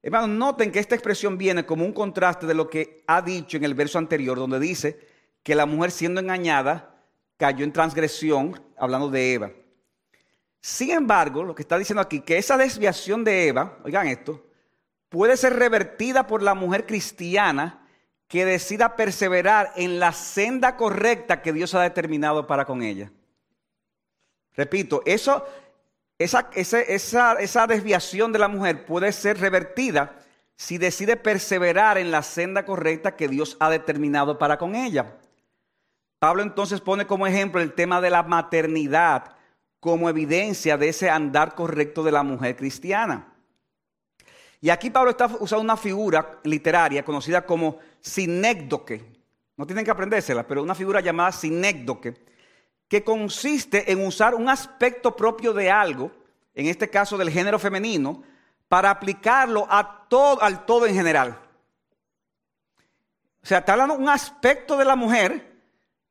Hermanos, 0.00 0.28
noten 0.28 0.70
que 0.70 0.78
esta 0.78 0.94
expresión 0.94 1.36
viene 1.36 1.66
como 1.66 1.84
un 1.84 1.92
contraste 1.92 2.46
de 2.46 2.54
lo 2.54 2.70
que 2.70 3.02
ha 3.08 3.22
dicho 3.22 3.56
en 3.56 3.64
el 3.64 3.74
verso 3.74 3.98
anterior, 3.98 4.38
donde 4.38 4.60
dice 4.60 5.04
que 5.42 5.56
la 5.56 5.66
mujer 5.66 5.90
siendo 5.90 6.20
engañada 6.20 6.94
cayó 7.36 7.64
en 7.64 7.72
transgresión, 7.72 8.62
hablando 8.76 9.10
de 9.10 9.32
Eva. 9.32 9.50
Sin 10.62 10.92
embargo, 10.92 11.42
lo 11.42 11.54
que 11.54 11.62
está 11.62 11.76
diciendo 11.76 12.00
aquí, 12.00 12.20
que 12.20 12.38
esa 12.38 12.56
desviación 12.56 13.24
de 13.24 13.48
Eva, 13.48 13.78
oigan 13.84 14.06
esto, 14.06 14.46
puede 15.08 15.36
ser 15.36 15.56
revertida 15.56 16.26
por 16.26 16.42
la 16.42 16.54
mujer 16.54 16.86
cristiana 16.86 17.86
que 18.28 18.46
decida 18.46 18.96
perseverar 18.96 19.72
en 19.76 19.98
la 19.98 20.12
senda 20.12 20.76
correcta 20.76 21.42
que 21.42 21.52
Dios 21.52 21.74
ha 21.74 21.82
determinado 21.82 22.46
para 22.46 22.64
con 22.64 22.82
ella. 22.82 23.12
Repito, 24.54 25.02
eso 25.04 25.44
esa, 26.22 26.50
esa, 26.54 27.66
desviación 27.66 28.32
de 28.32 28.38
la 28.38 28.48
mujer 28.48 28.86
puede 28.86 29.12
ser 29.12 29.40
revertida 29.40 30.14
si 30.54 30.78
decide 30.78 31.16
perseverar 31.16 31.98
en 31.98 32.10
la 32.10 32.22
senda 32.22 32.64
correcta 32.64 33.16
que 33.16 33.28
Dios 33.28 33.56
ha 33.58 33.68
determinado 33.70 34.38
para 34.38 34.58
con 34.58 34.76
ella. 34.76 35.16
Pablo 36.20 36.42
entonces 36.42 36.80
pone 36.80 37.06
como 37.06 37.26
ejemplo 37.26 37.60
el 37.60 37.72
tema 37.72 38.00
de 38.00 38.10
la 38.10 38.22
maternidad 38.22 39.34
como 39.82 40.08
evidencia 40.08 40.78
de 40.78 40.90
ese 40.90 41.10
andar 41.10 41.56
correcto 41.56 42.04
de 42.04 42.12
la 42.12 42.22
mujer 42.22 42.54
cristiana. 42.54 43.34
Y 44.60 44.70
aquí 44.70 44.90
Pablo 44.90 45.10
está 45.10 45.26
usando 45.40 45.60
una 45.60 45.76
figura 45.76 46.38
literaria 46.44 47.04
conocida 47.04 47.44
como 47.44 47.80
sinécdoque. 48.00 49.04
No 49.56 49.66
tienen 49.66 49.84
que 49.84 49.90
aprendérsela, 49.90 50.46
pero 50.46 50.62
una 50.62 50.76
figura 50.76 51.00
llamada 51.00 51.32
sinécdoque 51.32 52.14
que 52.86 53.02
consiste 53.02 53.90
en 53.90 54.06
usar 54.06 54.36
un 54.36 54.48
aspecto 54.48 55.16
propio 55.16 55.52
de 55.52 55.68
algo, 55.68 56.12
en 56.54 56.66
este 56.66 56.88
caso 56.88 57.18
del 57.18 57.30
género 57.30 57.58
femenino, 57.58 58.22
para 58.68 58.88
aplicarlo 58.88 59.66
a 59.68 60.06
todo, 60.08 60.40
al 60.44 60.64
todo 60.64 60.86
en 60.86 60.94
general. 60.94 61.40
O 63.42 63.46
sea, 63.46 63.58
está 63.58 63.72
hablando 63.72 63.96
un 63.96 64.08
aspecto 64.08 64.76
de 64.76 64.84
la 64.84 64.94
mujer, 64.94 65.51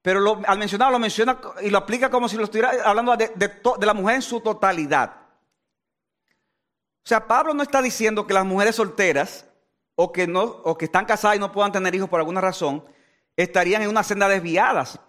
pero 0.01 0.41
al 0.47 0.57
mencionarlo 0.57 0.93
lo 0.93 0.99
menciona 0.99 1.39
y 1.61 1.69
lo 1.69 1.77
aplica 1.77 2.09
como 2.09 2.27
si 2.27 2.35
lo 2.35 2.45
estuviera 2.45 2.71
hablando 2.83 3.15
de, 3.15 3.31
la 3.81 3.93
mujer 3.93 4.15
en 4.15 4.21
su 4.21 4.39
totalidad. 4.39 5.15
O 7.03 7.07
sea, 7.07 7.27
Pablo 7.27 7.53
no 7.53 7.63
está 7.63 7.81
diciendo 7.81 8.25
que 8.25 8.33
las 8.33 8.45
mujeres 8.45 8.75
solteras 8.75 9.45
o 9.95 10.11
que, 10.11 10.27
no, 10.27 10.41
o 10.41 10.77
que 10.77 10.85
están 10.85 11.05
casadas 11.05 11.37
y 11.37 11.39
no 11.39 11.51
puedan 11.51 11.71
tener 11.71 11.93
hijos 11.93 12.09
por 12.09 12.19
alguna 12.19 12.41
razón, 12.41 12.83
estarían 13.35 13.81
en 13.83 13.89
una 13.89 14.03
senda 14.03 14.27
desviadas. 14.27 14.99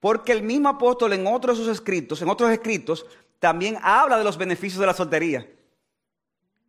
Porque 0.00 0.32
el 0.32 0.42
mismo 0.42 0.68
apóstol 0.68 1.14
en 1.14 1.26
otros 1.26 1.58
de 1.58 1.64
sus 1.64 1.72
escritos, 1.72 2.20
en 2.20 2.28
otros 2.28 2.50
escritos, 2.50 3.06
también 3.38 3.78
habla 3.82 4.18
de 4.18 4.24
los 4.24 4.36
beneficios 4.36 4.80
de 4.80 4.86
la 4.86 4.94
soltería. 4.94 5.48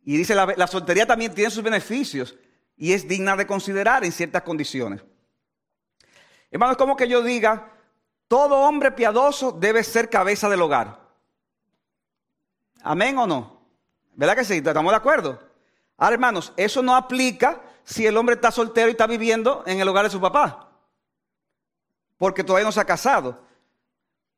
Y 0.04 0.16
dice, 0.16 0.34
la 0.34 0.66
soltería 0.66 1.06
también 1.06 1.34
tiene 1.34 1.50
sus 1.50 1.62
beneficios 1.62 2.36
y 2.76 2.92
es 2.92 3.06
digna 3.08 3.36
de 3.36 3.46
considerar 3.46 4.04
en 4.04 4.12
ciertas 4.12 4.42
condiciones. 4.42 5.02
Hermano, 6.50 6.72
es 6.72 6.78
como 6.78 6.96
que 6.96 7.08
yo 7.08 7.22
diga, 7.22 7.72
todo 8.28 8.56
hombre 8.60 8.92
piadoso 8.92 9.52
debe 9.52 9.82
ser 9.84 10.08
cabeza 10.10 10.48
del 10.48 10.62
hogar. 10.62 11.00
¿Amén 12.82 13.18
o 13.18 13.26
no? 13.26 13.60
¿Verdad 14.14 14.36
que 14.36 14.44
sí? 14.44 14.54
¿Estamos 14.58 14.92
de 14.92 14.96
acuerdo? 14.96 15.40
Ahora, 15.96 16.14
hermanos, 16.14 16.52
eso 16.56 16.82
no 16.82 16.94
aplica 16.94 17.60
si 17.84 18.06
el 18.06 18.16
hombre 18.16 18.34
está 18.34 18.50
soltero 18.50 18.88
y 18.88 18.92
está 18.92 19.06
viviendo 19.06 19.62
en 19.66 19.80
el 19.80 19.88
hogar 19.88 20.04
de 20.04 20.10
su 20.10 20.20
papá 20.20 20.66
porque 22.18 22.44
todavía 22.44 22.64
no 22.64 22.72
se 22.72 22.80
ha 22.80 22.84
casado. 22.84 23.44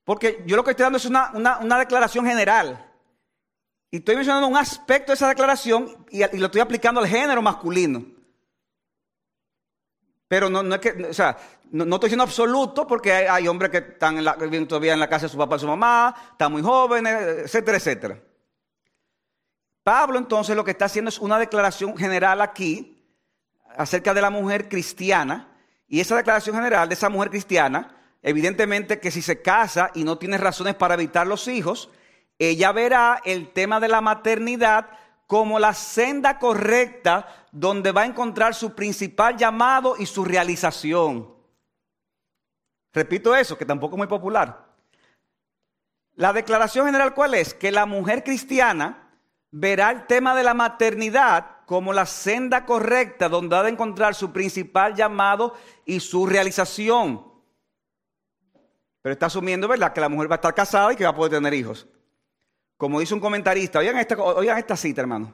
Porque 0.04 0.42
yo 0.46 0.56
lo 0.56 0.64
que 0.64 0.70
estoy 0.70 0.84
dando 0.84 0.98
es 0.98 1.04
una, 1.04 1.78
declaración 1.78 2.24
general. 2.24 2.84
Y 3.90 3.98
estoy 3.98 4.16
mencionando 4.16 4.48
un 4.48 4.56
aspecto 4.56 5.12
de 5.12 5.14
esa 5.14 5.28
declaración 5.28 6.06
y, 6.10 6.18
lo 6.38 6.46
estoy 6.46 6.60
aplicando 6.60 7.00
al 7.00 7.06
género 7.06 7.42
masculino. 7.42 8.04
Pero 10.26 10.50
no, 10.50 10.74
es 10.74 10.80
que, 10.80 10.90
o 11.04 11.14
sea, 11.14 11.38
no, 11.70 11.84
estoy 11.84 12.08
diciendo 12.08 12.24
absoluto 12.24 12.86
porque 12.86 13.12
hay, 13.12 13.46
hombres 13.48 13.70
que 13.70 13.78
están 13.78 14.16
viviendo 14.38 14.68
todavía 14.68 14.94
en 14.94 15.00
la 15.00 15.08
casa 15.08 15.26
de 15.26 15.32
su 15.32 15.38
papá 15.38 15.56
y 15.56 15.60
su 15.60 15.66
mamá, 15.66 16.14
están 16.32 16.52
muy 16.52 16.62
jóvenes, 16.62 17.44
etcétera, 17.44 17.76
etcétera. 17.76 18.22
Pablo 19.82 20.18
entonces 20.18 20.54
lo 20.56 20.64
que 20.64 20.72
está 20.72 20.86
haciendo 20.86 21.08
es 21.08 21.18
una 21.18 21.38
declaración 21.38 21.96
general 21.96 22.40
aquí 22.40 23.04
acerca 23.76 24.12
de 24.12 24.20
la 24.20 24.30
mujer 24.30 24.68
cristiana 24.68 25.48
y 25.86 26.00
esa 26.00 26.16
declaración 26.16 26.56
general 26.56 26.88
de 26.88 26.94
esa 26.94 27.08
mujer 27.08 27.30
cristiana, 27.30 27.96
evidentemente 28.22 29.00
que 29.00 29.10
si 29.10 29.22
se 29.22 29.40
casa 29.40 29.90
y 29.94 30.04
no 30.04 30.18
tiene 30.18 30.36
razones 30.36 30.74
para 30.74 30.94
evitar 30.94 31.26
los 31.26 31.48
hijos, 31.48 31.90
ella 32.38 32.72
verá 32.72 33.20
el 33.24 33.52
tema 33.52 33.80
de 33.80 33.88
la 33.88 34.00
maternidad 34.00 34.90
como 35.26 35.58
la 35.58 35.74
senda 35.74 36.38
correcta 36.38 37.46
donde 37.52 37.92
va 37.92 38.02
a 38.02 38.06
encontrar 38.06 38.54
su 38.54 38.74
principal 38.74 39.36
llamado 39.36 39.96
y 39.98 40.06
su 40.06 40.24
realización. 40.24 41.37
Repito 42.92 43.34
eso, 43.34 43.56
que 43.56 43.64
tampoco 43.64 43.94
es 43.94 43.98
muy 43.98 44.06
popular. 44.06 44.66
La 46.14 46.32
declaración 46.32 46.86
general 46.86 47.14
cuál 47.14 47.34
es? 47.34 47.54
Que 47.54 47.70
la 47.70 47.86
mujer 47.86 48.24
cristiana 48.24 49.10
verá 49.50 49.90
el 49.90 50.06
tema 50.06 50.34
de 50.34 50.42
la 50.42 50.54
maternidad 50.54 51.58
como 51.64 51.92
la 51.92 52.06
senda 52.06 52.64
correcta 52.64 53.28
donde 53.28 53.54
ha 53.54 53.62
de 53.62 53.70
encontrar 53.70 54.14
su 54.14 54.32
principal 54.32 54.94
llamado 54.94 55.54
y 55.84 56.00
su 56.00 56.26
realización. 56.26 57.24
Pero 59.02 59.12
está 59.12 59.26
asumiendo, 59.26 59.68
¿verdad?, 59.68 59.92
que 59.92 60.00
la 60.00 60.08
mujer 60.08 60.30
va 60.30 60.34
a 60.34 60.40
estar 60.42 60.54
casada 60.54 60.92
y 60.92 60.96
que 60.96 61.04
va 61.04 61.10
a 61.10 61.14
poder 61.14 61.32
tener 61.32 61.54
hijos. 61.54 61.86
Como 62.76 63.00
dice 63.00 63.14
un 63.14 63.20
comentarista, 63.20 63.80
oigan 63.80 63.98
esta, 63.98 64.16
oigan 64.16 64.58
esta 64.58 64.76
cita, 64.76 65.00
hermano. 65.00 65.32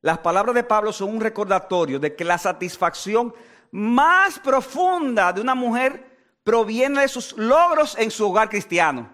las 0.00 0.18
palabras 0.18 0.54
de 0.54 0.64
Pablo 0.64 0.92
son 0.92 1.10
un 1.10 1.20
recordatorio 1.20 1.98
de 1.98 2.14
que 2.14 2.24
la 2.24 2.38
satisfacción 2.38 3.34
más 3.70 4.38
profunda 4.38 5.32
de 5.32 5.40
una 5.40 5.54
mujer 5.54 6.15
proviene 6.46 7.00
de 7.00 7.08
sus 7.08 7.36
logros 7.36 7.98
en 7.98 8.12
su 8.12 8.24
hogar 8.24 8.48
cristiano. 8.48 9.10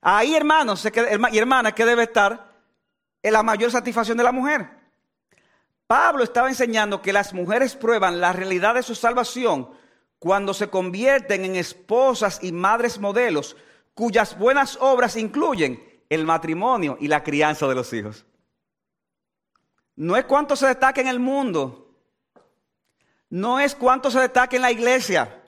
Ahí, 0.00 0.34
hermanos 0.34 0.82
y 0.86 1.38
hermanas, 1.38 1.74
que 1.74 1.84
debe 1.84 2.04
estar 2.04 2.50
en 3.22 3.32
la 3.34 3.42
mayor 3.42 3.70
satisfacción 3.70 4.16
de 4.16 4.24
la 4.24 4.32
mujer. 4.32 4.70
Pablo 5.86 6.24
estaba 6.24 6.48
enseñando 6.48 7.02
que 7.02 7.12
las 7.12 7.34
mujeres 7.34 7.76
prueban 7.76 8.22
la 8.22 8.32
realidad 8.32 8.74
de 8.74 8.82
su 8.82 8.94
salvación 8.94 9.68
cuando 10.18 10.54
se 10.54 10.70
convierten 10.70 11.44
en 11.44 11.56
esposas 11.56 12.42
y 12.42 12.50
madres 12.50 12.98
modelos 12.98 13.54
cuyas 13.92 14.38
buenas 14.38 14.78
obras 14.80 15.14
incluyen 15.14 16.02
el 16.08 16.24
matrimonio 16.24 16.96
y 16.98 17.08
la 17.08 17.22
crianza 17.22 17.68
de 17.68 17.74
los 17.74 17.92
hijos. 17.92 18.24
No 19.94 20.16
es 20.16 20.24
cuánto 20.24 20.56
se 20.56 20.68
destaca 20.68 21.02
en 21.02 21.08
el 21.08 21.20
mundo, 21.20 21.83
no 23.34 23.58
es 23.58 23.74
cuánto 23.74 24.12
se 24.12 24.20
destaque 24.20 24.56
en 24.56 24.62
la 24.62 24.70
iglesia, 24.70 25.42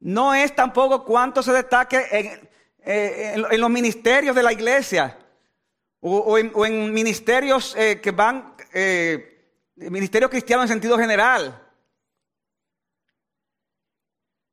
no 0.00 0.34
es 0.34 0.52
tampoco 0.56 1.04
cuánto 1.04 1.40
se 1.40 1.52
destaque 1.52 2.04
en, 2.10 2.50
eh, 2.84 3.56
los 3.58 3.70
ministerios 3.70 4.34
de 4.34 4.42
la 4.42 4.52
iglesia 4.52 5.16
o, 6.00 6.36
en, 6.36 6.92
ministerios 6.92 7.76
eh, 7.76 8.00
que 8.00 8.10
van, 8.10 8.56
eh, 8.72 9.54
ministerios 9.76 10.32
cristianos 10.32 10.64
en 10.64 10.70
sentido 10.70 10.98
general. 10.98 11.62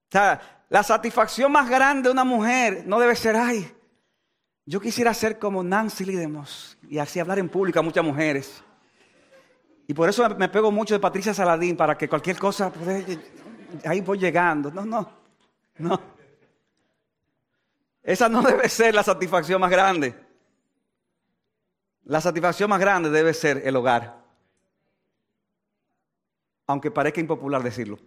O 0.09 0.11
sea, 0.11 0.63
la 0.69 0.83
satisfacción 0.83 1.51
más 1.51 1.67
grande 1.67 2.09
de 2.09 2.13
una 2.13 2.23
mujer 2.23 2.83
no 2.85 2.99
debe 2.99 3.15
ser, 3.15 3.35
ay, 3.35 3.75
yo 4.63 4.79
quisiera 4.79 5.11
ser 5.15 5.39
como 5.39 5.63
Nancy 5.63 6.05
Lidemos 6.05 6.77
y 6.87 6.99
así 6.99 7.19
hablar 7.19 7.39
en 7.39 7.49
público 7.49 7.79
a 7.79 7.81
muchas 7.81 8.05
mujeres. 8.05 8.63
Y 9.89 9.93
por 9.95 10.07
eso 10.07 10.29
me 10.37 10.47
pego 10.49 10.71
mucho 10.71 10.93
de 10.93 10.99
Patricia 10.99 11.33
Saladín 11.33 11.75
para 11.75 11.97
que 11.97 12.07
cualquier 12.07 12.37
cosa, 12.37 12.71
pues, 12.71 13.17
ahí 13.83 14.01
voy 14.01 14.19
llegando. 14.19 14.69
No, 14.69 14.85
no, 14.85 15.11
no. 15.79 15.99
Esa 18.03 18.29
no 18.29 18.41
debe 18.43 18.69
ser 18.69 18.93
la 18.93 19.01
satisfacción 19.01 19.59
más 19.59 19.71
grande. 19.71 20.13
La 22.03 22.21
satisfacción 22.21 22.69
más 22.69 22.79
grande 22.79 23.09
debe 23.09 23.33
ser 23.33 23.63
el 23.65 23.75
hogar. 23.75 24.23
Aunque 26.67 26.91
parezca 26.91 27.19
impopular 27.19 27.63
decirlo. 27.63 27.97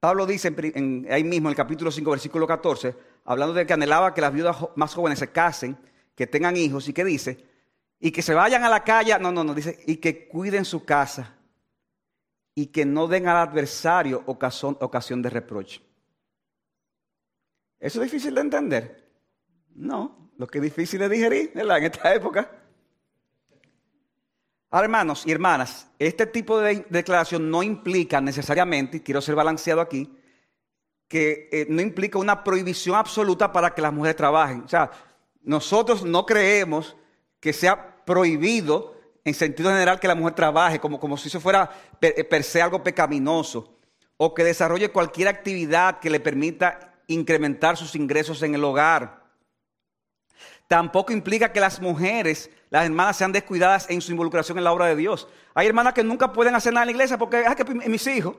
Pablo 0.00 0.26
dice 0.26 0.52
ahí 1.08 1.22
mismo 1.22 1.48
en 1.48 1.52
el 1.52 1.56
capítulo 1.56 1.92
5, 1.92 2.10
versículo 2.10 2.48
14, 2.48 2.96
hablando 3.26 3.54
de 3.54 3.64
que 3.64 3.74
anhelaba 3.74 4.12
que 4.12 4.20
las 4.20 4.32
viudas 4.32 4.56
más 4.74 4.92
jóvenes 4.92 5.20
se 5.20 5.30
casen, 5.30 5.78
que 6.16 6.26
tengan 6.26 6.56
hijos, 6.56 6.88
y 6.88 6.92
que 6.92 7.04
dice, 7.04 7.53
y 8.04 8.12
que 8.12 8.20
se 8.20 8.34
vayan 8.34 8.62
a 8.64 8.68
la 8.68 8.84
calle, 8.84 9.18
no, 9.18 9.32
no, 9.32 9.42
no, 9.42 9.54
dice, 9.54 9.82
y 9.86 9.96
que 9.96 10.28
cuiden 10.28 10.66
su 10.66 10.84
casa, 10.84 11.34
y 12.54 12.66
que 12.66 12.84
no 12.84 13.06
den 13.06 13.26
al 13.26 13.38
adversario 13.38 14.22
ocasión, 14.26 14.76
ocasión 14.82 15.22
de 15.22 15.30
reproche. 15.30 15.80
¿Eso 17.80 18.02
es 18.02 18.10
difícil 18.10 18.34
de 18.34 18.42
entender? 18.42 19.10
No, 19.74 20.30
lo 20.36 20.46
que 20.46 20.58
es 20.58 20.64
difícil 20.64 21.00
de 21.00 21.08
digerir 21.08 21.52
¿verdad? 21.54 21.78
en 21.78 21.84
esta 21.84 22.14
época. 22.14 22.50
Ahora, 24.68 24.84
hermanos 24.84 25.26
y 25.26 25.32
hermanas, 25.32 25.88
este 25.98 26.26
tipo 26.26 26.60
de 26.60 26.84
declaración 26.90 27.50
no 27.50 27.62
implica 27.62 28.20
necesariamente, 28.20 28.98
y 28.98 29.00
quiero 29.00 29.22
ser 29.22 29.34
balanceado 29.34 29.80
aquí, 29.80 30.14
que 31.08 31.48
eh, 31.50 31.66
no 31.70 31.80
implica 31.80 32.18
una 32.18 32.44
prohibición 32.44 32.96
absoluta 32.96 33.50
para 33.50 33.74
que 33.74 33.80
las 33.80 33.94
mujeres 33.94 34.16
trabajen. 34.16 34.60
O 34.60 34.68
sea, 34.68 34.90
nosotros 35.40 36.04
no 36.04 36.26
creemos 36.26 36.94
que 37.40 37.54
sea 37.54 37.93
prohibido 38.04 38.94
en 39.24 39.34
sentido 39.34 39.70
general 39.70 40.00
que 40.00 40.08
la 40.08 40.14
mujer 40.14 40.34
trabaje, 40.34 40.78
como, 40.78 41.00
como 41.00 41.16
si 41.16 41.28
eso 41.28 41.40
fuera 41.40 41.70
per, 41.98 42.28
per 42.28 42.44
se 42.44 42.60
algo 42.60 42.82
pecaminoso, 42.82 43.78
o 44.16 44.34
que 44.34 44.44
desarrolle 44.44 44.90
cualquier 44.90 45.28
actividad 45.28 45.98
que 45.98 46.10
le 46.10 46.20
permita 46.20 46.94
incrementar 47.06 47.76
sus 47.76 47.94
ingresos 47.94 48.42
en 48.42 48.54
el 48.54 48.64
hogar. 48.64 49.24
Tampoco 50.68 51.12
implica 51.12 51.52
que 51.52 51.60
las 51.60 51.80
mujeres 51.80 52.50
las 52.74 52.86
hermanas 52.86 53.16
sean 53.16 53.30
descuidadas 53.30 53.88
en 53.88 54.00
su 54.00 54.10
involucración 54.10 54.58
en 54.58 54.64
la 54.64 54.72
obra 54.72 54.86
de 54.86 54.96
Dios. 54.96 55.28
Hay 55.54 55.68
hermanas 55.68 55.92
que 55.92 56.02
nunca 56.02 56.32
pueden 56.32 56.56
hacer 56.56 56.72
nada 56.72 56.82
en 56.82 56.88
la 56.88 56.90
iglesia 56.90 57.16
porque, 57.16 57.44
ah, 57.46 57.54
que 57.54 57.64
mis 57.64 58.06
hijos. 58.08 58.34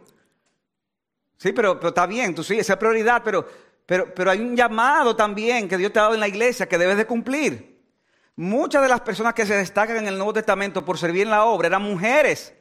Sí, 1.38 1.54
pero, 1.54 1.80
pero 1.80 1.88
está 1.90 2.06
bien, 2.06 2.36
tú 2.36 2.44
sí, 2.44 2.60
esa 2.60 2.74
es 2.74 2.80
prioridad, 2.80 3.22
pero, 3.24 3.48
pero, 3.86 4.14
pero 4.14 4.32
hay 4.32 4.42
un 4.42 4.54
llamado 4.54 5.16
también 5.16 5.70
que 5.70 5.78
Dios 5.78 5.94
te 5.94 6.00
ha 6.00 6.04
dado 6.04 6.16
en 6.16 6.20
la 6.20 6.28
iglesia 6.28 6.68
que 6.68 6.78
debes 6.78 6.98
de 6.98 7.06
cumplir. 7.06 7.75
Muchas 8.36 8.82
de 8.82 8.90
las 8.90 9.02
personas 9.02 9.34
que 9.34 9.46
se 9.46 9.56
destacan 9.56 9.98
en 9.98 10.08
el 10.08 10.18
Nuevo 10.18 10.34
Testamento 10.34 10.84
por 10.84 10.98
servir 10.98 11.24
en 11.24 11.30
la 11.30 11.46
obra 11.46 11.68
eran 11.68 11.82
mujeres. 11.82 12.54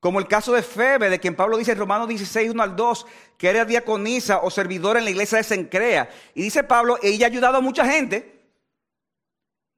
Como 0.00 0.18
el 0.18 0.28
caso 0.28 0.52
de 0.52 0.62
Febe, 0.62 1.10
de 1.10 1.18
quien 1.18 1.34
Pablo 1.34 1.56
dice 1.56 1.72
en 1.72 1.78
Romanos 1.78 2.08
16, 2.08 2.50
1 2.52 2.62
al 2.62 2.76
2, 2.76 3.06
que 3.36 3.50
era 3.50 3.64
diaconisa 3.64 4.38
o 4.38 4.50
servidora 4.50 5.00
en 5.00 5.04
la 5.04 5.10
iglesia 5.10 5.38
de 5.38 5.44
Sencrea. 5.44 6.08
Y 6.34 6.42
dice 6.42 6.62
Pablo, 6.62 6.98
ella 7.02 7.26
ha 7.26 7.30
ayudado 7.30 7.58
a 7.58 7.60
mucha 7.60 7.84
gente. 7.84 8.38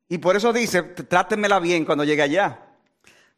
Y 0.09 0.19
por 0.19 0.37
eso 0.37 0.53
dice, 0.53 0.83
trátenmela 0.83 1.59
bien 1.59 1.85
cuando 1.85 2.05
llegue 2.05 2.23
allá. 2.23 2.67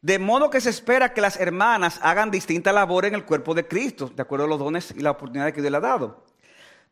De 0.03 0.19
modo 0.19 0.51
que 0.51 0.61
se 0.61 0.71
espera 0.71 1.15
que 1.15 1.21
las 1.21 1.39
hermanas 1.39 2.01
hagan 2.03 2.31
distinta 2.31 2.73
labor 2.73 3.05
en 3.05 3.15
el 3.15 3.25
cuerpo 3.25 3.55
de 3.55 3.69
Cristo, 3.69 4.11
de 4.13 4.21
acuerdo 4.21 4.47
a 4.47 4.49
los 4.49 4.59
dones 4.59 4.93
y 4.97 5.01
las 5.01 5.13
oportunidades 5.13 5.55
que 5.55 5.61
Dios 5.61 5.71
le 5.71 5.77
ha 5.77 5.81
dado. 5.81 6.25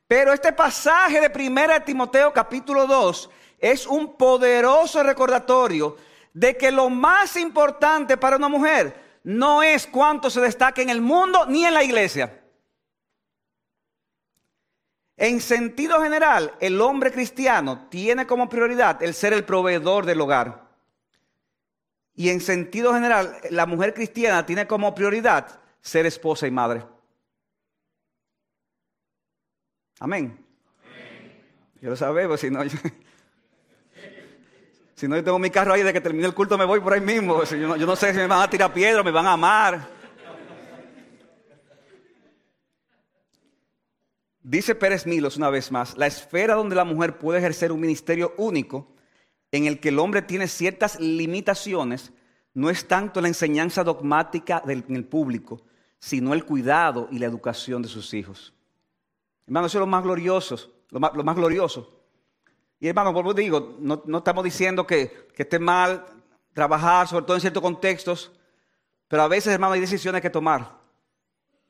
Pero 0.07 0.33
este 0.33 0.53
pasaje 0.53 1.21
de 1.21 1.33
1 1.35 1.83
Timoteo 1.85 2.33
capítulo 2.33 2.87
2 2.87 3.31
es 3.61 3.87
un 3.87 4.17
poderoso 4.17 5.03
recordatorio 5.03 5.97
de 6.33 6.57
que 6.57 6.71
lo 6.71 6.89
más 6.89 7.37
importante 7.37 8.17
para 8.17 8.37
una 8.37 8.49
mujer 8.49 9.21
no 9.23 9.63
es 9.63 9.87
cuánto 9.87 10.31
se 10.31 10.41
destaque 10.41 10.83
en 10.83 10.91
el 10.91 11.01
mundo 11.01 11.45
ni 11.47 11.65
en 11.65 11.75
la 11.75 11.85
iglesia. 11.85 12.43
En 15.17 15.41
sentido 15.43 16.03
general, 16.03 16.55
el 16.61 16.81
hombre 16.81 17.13
cristiano 17.13 17.89
tiene 17.91 18.27
como 18.27 18.49
prioridad 18.49 19.03
el 19.03 19.13
ser 19.13 19.35
el 19.35 19.45
proveedor 19.45 20.07
del 20.07 20.21
hogar. 20.23 20.71
Y 22.15 22.31
en 22.31 22.41
sentido 22.41 22.95
general, 22.95 23.37
la 23.51 23.67
mujer 23.67 23.93
cristiana 23.93 24.47
tiene 24.47 24.67
como 24.67 24.95
prioridad 24.95 25.61
ser 25.83 26.07
esposa 26.07 26.47
y 26.47 26.51
madre. 26.51 26.85
Amén. 29.99 30.43
Yo 31.83 31.91
lo 31.91 31.97
sabemos, 31.97 32.41
si 32.41 32.51
no, 32.51 32.61
si 35.01 35.09
no, 35.09 35.17
yo 35.17 35.25
tengo 35.25 35.39
mi 35.39 35.49
carro 35.49 35.73
ahí 35.73 35.83
de 35.83 35.95
que 35.95 36.01
termine 36.03 36.27
el 36.27 36.35
culto 36.35 36.59
me 36.59 36.67
voy 36.67 36.79
por 36.79 36.93
ahí 36.93 37.01
mismo. 37.01 37.43
yo, 37.45 37.69
no, 37.69 37.77
yo 37.77 37.87
no 37.87 37.97
sé 37.97 38.13
si 38.13 38.19
me 38.19 38.27
van 38.27 38.43
a 38.43 38.51
tirar 38.51 38.71
piedra, 38.71 39.03
me 39.03 39.11
van 39.11 39.27
a 39.27 39.33
amar. 39.33 39.89
Dice 44.43 44.75
Pérez 44.75 45.07
Milos 45.07 45.39
una 45.39 45.49
vez 45.49 45.73
más, 45.73 45.97
la 45.97 46.07
esfera 46.07 46.55
donde 46.55 46.75
la 46.75 46.85
mujer 46.85 47.17
puede 47.17 47.39
ejercer 47.39 47.73
un 47.73 47.81
ministerio 47.81 48.35
único, 48.37 48.93
en 49.51 49.65
el 49.65 49.81
que 49.81 49.89
el 49.89 49.99
hombre 49.99 50.21
tiene 50.21 50.47
ciertas 50.47 51.01
limitaciones, 51.01 52.13
no 52.53 52.69
es 52.69 52.87
tanto 52.87 53.23
la 53.23 53.29
enseñanza 53.29 53.83
dogmática 53.83 54.63
del, 54.67 54.85
en 54.87 54.97
el 54.97 55.07
público, 55.07 55.63
sino 55.99 56.35
el 56.35 56.45
cuidado 56.45 57.09
y 57.11 57.21
la 57.21 57.27
educación 57.27 57.81
de 57.81 57.89
sus 57.89 58.13
hijos. 58.13 58.53
Hermano, 59.47 59.67
eso 59.67 59.79
es 59.79 59.81
lo 59.81 59.87
más 59.87 60.03
glorioso, 60.03 60.75
lo 60.91 61.01
más, 61.01 61.37
glorioso. 61.37 62.00
Y 62.81 62.89
hermano, 62.89 63.13
por 63.13 63.35
digo, 63.35 63.77
no, 63.79 64.03
estamos 64.17 64.43
diciendo 64.43 64.87
que, 64.87 65.29
esté 65.37 65.59
mal 65.59 66.07
trabajar, 66.55 67.07
sobre 67.07 67.25
todo 67.27 67.37
en 67.37 67.41
ciertos 67.41 67.63
contextos, 67.63 68.33
pero 69.07 69.23
a 69.23 69.29
veces, 69.29 69.53
hermano, 69.53 69.75
hay 69.75 69.81
decisiones 69.81 70.23
que 70.23 70.31
tomar. 70.31 70.79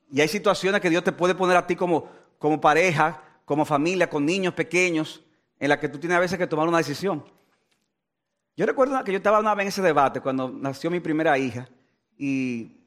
Y 0.09 0.21
hay 0.21 0.27
situaciones 0.29 0.79
que 0.79 0.89
Dios 0.89 1.03
te 1.03 1.11
puede 1.11 1.35
poner 1.35 1.57
a 1.57 1.67
ti 1.67 1.75
como, 1.75 2.09
pareja, 2.61 3.21
como 3.43 3.65
familia, 3.65 4.09
con 4.09 4.25
niños 4.25 4.53
pequeños, 4.53 5.21
en 5.59 5.69
la 5.69 5.79
que 5.79 5.89
tú 5.89 5.99
tienes 5.99 6.17
a 6.17 6.21
veces 6.21 6.37
que 6.37 6.47
tomar 6.47 6.67
una 6.67 6.77
decisión. 6.77 7.23
Yo 8.55 8.65
recuerdo 8.65 9.03
que 9.03 9.11
yo 9.11 9.17
estaba 9.17 9.39
una 9.39 9.53
vez 9.53 9.63
en 9.63 9.67
ese 9.67 9.81
debate 9.81 10.21
cuando 10.21 10.49
nació 10.49 10.89
mi 10.89 10.99
primera 10.99 11.37
hija 11.37 11.69
y, 12.17 12.77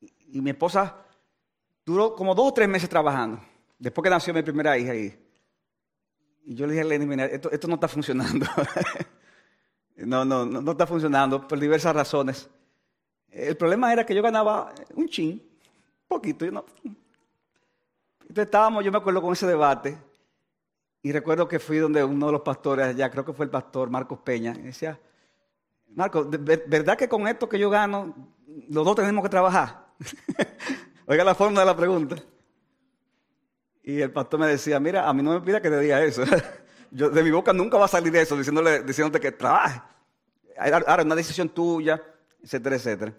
y 0.00 0.40
mi 0.40 0.50
esposa 0.50 0.96
duró 1.84 2.14
como 2.14 2.34
dos 2.34 2.48
o 2.48 2.54
tres 2.54 2.68
meses 2.68 2.88
trabajando, 2.88 3.40
después 3.78 4.04
que 4.04 4.10
nació 4.10 4.34
mi 4.34 4.42
primera 4.42 4.76
hija. 4.78 4.94
Y, 4.94 5.29
y 6.50 6.56
yo 6.56 6.66
le 6.66 6.72
dije 6.72 6.84
a 6.84 6.88
Lenny, 6.88 7.06
mira, 7.06 7.26
esto, 7.26 7.48
esto 7.52 7.68
no 7.68 7.74
está 7.74 7.86
funcionando. 7.86 8.44
no, 9.98 10.24
no, 10.24 10.44
no, 10.44 10.60
no 10.60 10.72
está 10.72 10.84
funcionando 10.84 11.46
por 11.46 11.60
diversas 11.60 11.94
razones. 11.94 12.50
El 13.30 13.56
problema 13.56 13.92
era 13.92 14.04
que 14.04 14.16
yo 14.16 14.20
ganaba 14.20 14.74
un 14.96 15.08
chin, 15.08 15.40
poquito, 16.08 16.44
yo 16.44 16.50
no, 16.50 16.64
entonces 18.22 18.46
estábamos, 18.46 18.84
yo 18.84 18.90
me 18.90 18.98
acuerdo 18.98 19.22
con 19.22 19.32
ese 19.32 19.46
debate, 19.46 19.96
y 21.02 21.12
recuerdo 21.12 21.46
que 21.46 21.60
fui 21.60 21.78
donde 21.78 22.02
uno 22.02 22.26
de 22.26 22.32
los 22.32 22.40
pastores 22.40 22.88
allá, 22.88 23.08
creo 23.12 23.24
que 23.24 23.32
fue 23.32 23.44
el 23.44 23.50
pastor 23.50 23.88
Marcos 23.88 24.18
Peña, 24.18 24.52
y 24.58 24.62
decía, 24.62 24.98
Marcos, 25.94 26.26
¿verdad 26.30 26.98
que 26.98 27.08
con 27.08 27.28
esto 27.28 27.48
que 27.48 27.60
yo 27.60 27.70
gano, 27.70 28.12
los 28.68 28.84
dos 28.84 28.96
tenemos 28.96 29.22
que 29.22 29.30
trabajar? 29.30 29.86
Oiga 31.06 31.22
la 31.22 31.36
forma 31.36 31.60
de 31.60 31.66
la 31.66 31.76
pregunta. 31.76 32.16
Y 33.82 34.00
el 34.00 34.12
pastor 34.12 34.40
me 34.40 34.46
decía, 34.46 34.78
mira, 34.78 35.08
a 35.08 35.12
mí 35.12 35.22
no 35.22 35.32
me 35.32 35.40
pida 35.40 35.60
que 35.60 35.70
te 35.70 35.80
diga 35.80 36.02
eso. 36.02 36.22
yo, 36.90 37.10
de 37.10 37.22
mi 37.22 37.30
boca 37.30 37.52
nunca 37.52 37.78
va 37.78 37.86
a 37.86 37.88
salir 37.88 38.14
eso, 38.16 38.36
diciéndole, 38.36 38.82
diciéndote 38.82 39.20
que 39.20 39.32
trabaje. 39.32 39.80
Ahora, 40.58 41.02
una 41.02 41.14
decisión 41.14 41.48
tuya, 41.48 42.02
etcétera, 42.42 42.76
etcétera. 42.76 43.14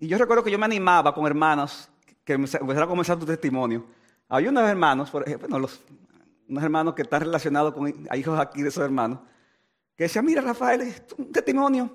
Y 0.00 0.08
yo 0.08 0.18
recuerdo 0.18 0.42
que 0.42 0.50
yo 0.50 0.58
me 0.58 0.64
animaba 0.64 1.14
con 1.14 1.26
hermanos 1.26 1.88
que 2.24 2.32
empezaron 2.32 2.82
a 2.82 2.86
comenzar 2.86 3.18
tu 3.18 3.24
testimonio. 3.24 3.86
Hay 4.28 4.48
unos 4.48 4.68
hermanos, 4.68 5.10
por 5.10 5.22
ejemplo, 5.22 5.58
los, 5.58 5.80
unos 6.48 6.62
hermanos 6.62 6.94
que 6.94 7.02
están 7.02 7.20
relacionados 7.20 7.72
con 7.72 7.88
hijos 7.88 8.38
aquí 8.38 8.62
de 8.62 8.68
esos 8.68 8.84
hermanos, 8.84 9.20
que 9.94 10.04
decían, 10.04 10.24
mira 10.24 10.42
Rafael, 10.42 10.80
es 10.82 11.02
un 11.16 11.30
testimonio. 11.30 11.94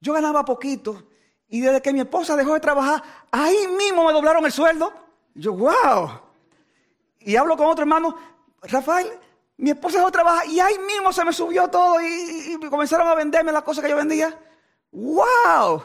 Yo 0.00 0.12
ganaba 0.12 0.44
poquito 0.44 1.06
y 1.48 1.60
desde 1.60 1.80
que 1.80 1.92
mi 1.92 2.00
esposa 2.00 2.36
dejó 2.36 2.54
de 2.54 2.60
trabajar, 2.60 3.02
ahí 3.30 3.68
mismo 3.78 4.04
me 4.04 4.12
doblaron 4.12 4.44
el 4.44 4.52
sueldo. 4.52 4.92
yo, 5.34 5.52
wow. 5.52 6.23
Y 7.24 7.36
hablo 7.36 7.56
con 7.56 7.66
otro 7.66 7.82
hermano, 7.82 8.16
Rafael, 8.62 9.10
mi 9.56 9.70
esposa 9.70 9.96
dejó 9.96 10.06
de 10.06 10.12
trabajar 10.12 10.46
y 10.46 10.60
ahí 10.60 10.78
mismo 10.78 11.12
se 11.12 11.24
me 11.24 11.32
subió 11.32 11.68
todo 11.68 12.00
y, 12.00 12.58
comenzaron 12.68 13.08
a 13.08 13.14
venderme 13.14 13.52
las 13.52 13.62
cosas 13.62 13.82
que 13.82 13.90
yo 13.90 13.96
vendía. 13.96 14.38
¡Wow! 14.90 15.82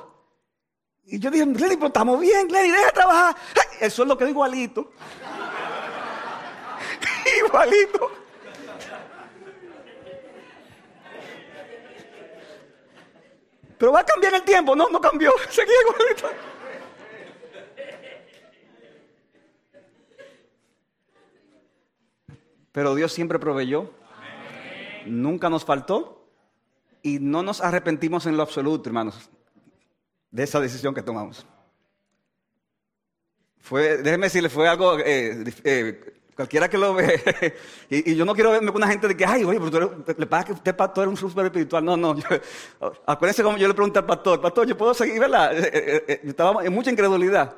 Y 1.06 1.20
yo 1.20 1.32
dije, 1.32 1.46
Glenny, 1.46 1.76
pero 1.76 1.88
estamos 1.88 2.20
bien, 2.20 2.48
Glenny, 2.48 2.72
deja 2.72 2.86
de 2.86 2.92
trabajar. 2.92 3.36
El 3.80 3.90
sueldo 3.90 4.18
quedó 4.18 4.30
igualito. 4.30 4.92
igualito. 7.46 8.12
Pero 13.78 13.94
va 13.94 14.02
a 14.02 14.06
cambiar 14.06 14.34
el 14.34 14.44
tiempo. 14.44 14.76
No, 14.76 14.90
no 14.90 15.00
cambió. 15.00 15.32
Seguía 15.50 15.74
igualito. 15.88 16.28
Pero 22.72 22.96
Dios 22.96 23.12
siempre 23.12 23.40
proveyó. 23.40 23.92
Nunca 25.06 25.50
nos 25.50 25.66
faltó. 25.66 26.28
Y 27.02 27.20
no 27.20 27.44
nos 27.44 27.62
arrepentimos 27.62 28.26
en 28.26 28.36
lo 28.36 28.44
absoluto, 28.44 28.90
hermanos, 28.90 29.30
de 30.32 30.44
esa 30.44 30.60
decisión 30.60 30.94
que 30.94 31.02
tomamos. 31.02 31.46
Fue, 33.58 33.98
déjeme 33.98 34.26
decirle, 34.26 34.50
fue 34.50 34.68
algo 34.68 35.00
eh, 35.00 35.46
eh, 35.64 36.20
Cualquiera 36.40 36.70
que 36.70 36.78
lo 36.78 36.94
ve. 36.94 37.54
y, 37.90 38.16
yo 38.16 38.24
no 38.24 38.34
quiero 38.34 38.52
verme 38.52 38.72
con 38.72 38.78
una 38.78 38.88
gente 38.88 39.10
de 39.10 39.18
que, 39.18 39.26
ay, 39.26 39.44
oye, 39.44 39.60
pero 39.60 40.06
le 40.18 40.26
pasa 40.26 40.46
que 40.46 40.54
usted, 40.54 40.74
pastor, 40.74 41.04
es 41.04 41.10
un 41.10 41.18
súper 41.18 41.48
espiritual. 41.48 41.84
No, 41.84 41.98
no. 41.98 42.16
acuérdense 43.06 43.44
como 43.44 43.58
yo 43.58 43.68
le 43.68 43.74
pregunté 43.74 44.00
al 44.00 44.06
pastor, 44.06 44.40
pastor, 44.40 44.66
yo 44.66 44.78
puedo 44.78 44.94
seguir, 44.94 45.20
¿verdad? 45.20 45.52
Eh, 45.54 46.06
eh, 46.08 46.22
estaba 46.24 46.64
en 46.64 46.72
mucha 46.72 46.92
incredulidad. 46.92 47.54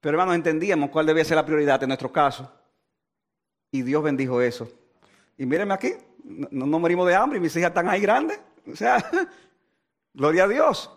Pero 0.00 0.14
hermanos, 0.14 0.34
entendíamos 0.34 0.90
cuál 0.90 1.06
debía 1.06 1.24
ser 1.24 1.36
la 1.36 1.46
prioridad 1.46 1.80
en 1.80 1.90
nuestro 1.90 2.10
caso. 2.10 2.50
Y 3.74 3.82
Dios 3.82 4.04
bendijo 4.04 4.40
eso. 4.40 4.68
Y 5.36 5.44
mírenme 5.46 5.74
aquí, 5.74 5.94
no, 6.22 6.78
morimos 6.78 7.08
de 7.08 7.16
hambre 7.16 7.38
y 7.38 7.40
mis 7.40 7.56
hijas 7.56 7.70
están 7.70 7.88
ahí 7.88 8.00
grandes. 8.00 8.38
O 8.72 8.76
sea, 8.76 9.04
gloria 10.14 10.44
a 10.44 10.46
Dios. 10.46 10.96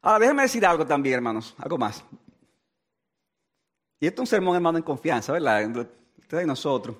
Ahora, 0.00 0.20
déjenme 0.20 0.40
decir 0.40 0.64
algo 0.64 0.86
también, 0.86 1.16
hermanos, 1.16 1.54
algo 1.58 1.76
más. 1.76 2.02
Y 4.00 4.06
esto 4.06 4.22
es 4.22 4.28
un 4.28 4.30
sermón, 4.30 4.56
hermano, 4.56 4.78
en 4.78 4.84
confianza, 4.84 5.34
¿verdad? 5.34 5.86
Ustedes 6.16 6.44
y 6.44 6.46
nosotros. 6.46 6.96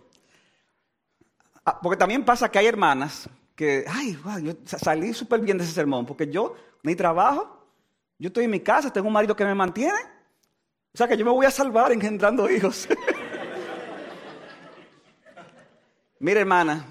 Ah, 1.64 1.81
porque 1.81 1.96
también 1.96 2.22
pasa 2.22 2.50
que 2.50 2.59
hay 2.59 2.66
hermanas 2.66 3.31
que, 3.57 3.87
ay, 3.88 4.18
yo 4.42 4.53
salí 4.66 5.14
súper 5.14 5.40
bien 5.40 5.57
de 5.57 5.64
ese 5.64 5.72
sermón, 5.72 6.05
porque 6.05 6.31
yo, 6.31 6.55
mi 6.83 6.94
trabajo, 6.94 7.66
yo 8.18 8.26
estoy 8.26 8.44
en 8.44 8.50
mi 8.50 8.61
casa, 8.61 8.92
tengo 8.92 9.07
un 9.07 9.14
marido 9.14 9.35
que 9.35 9.46
me 9.46 9.55
mantiene. 9.55 10.19
O 10.92 10.98
sea 10.98 11.07
que 11.07 11.16
yo 11.16 11.24
me 11.24 11.31
voy 11.31 11.46
a 11.46 11.50
salvar 11.50 11.92
engendrando 11.92 12.50
hijos. 12.50 12.88
Mira, 16.18 16.40
hermana, 16.40 16.85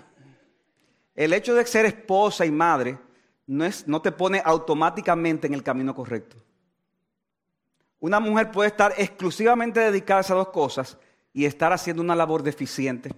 el 1.16 1.34
hecho 1.34 1.54
de 1.54 1.66
ser 1.66 1.86
esposa 1.86 2.46
y 2.46 2.52
madre 2.52 2.98
no, 3.46 3.66
es, 3.66 3.88
no 3.88 4.02
te 4.02 4.12
pone 4.12 4.42
automáticamente 4.44 5.48
en 5.48 5.54
el 5.54 5.64
camino 5.64 5.94
correcto. 5.94 6.38
Una 8.00 8.20
mujer 8.20 8.52
puede 8.52 8.70
estar 8.70 8.94
exclusivamente 8.98 9.82
dedicada 9.82 10.20
a 10.20 10.22
esas 10.22 10.38
dos 10.38 10.50
cosas 10.50 10.98
y 11.34 11.46
estar 11.46 11.74
haciendo 11.74 12.02
una 12.02 12.16
labor 12.16 12.44
deficiente. 12.44 13.12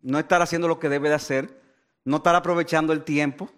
No 0.00 0.18
estar 0.18 0.40
haciendo 0.40 0.68
lo 0.68 0.78
que 0.78 0.88
debe 0.88 1.08
de 1.08 1.16
hacer, 1.16 1.60
no 2.04 2.18
estar 2.18 2.36
aprovechando 2.36 2.92
el 2.92 3.02
tiempo 3.02 3.50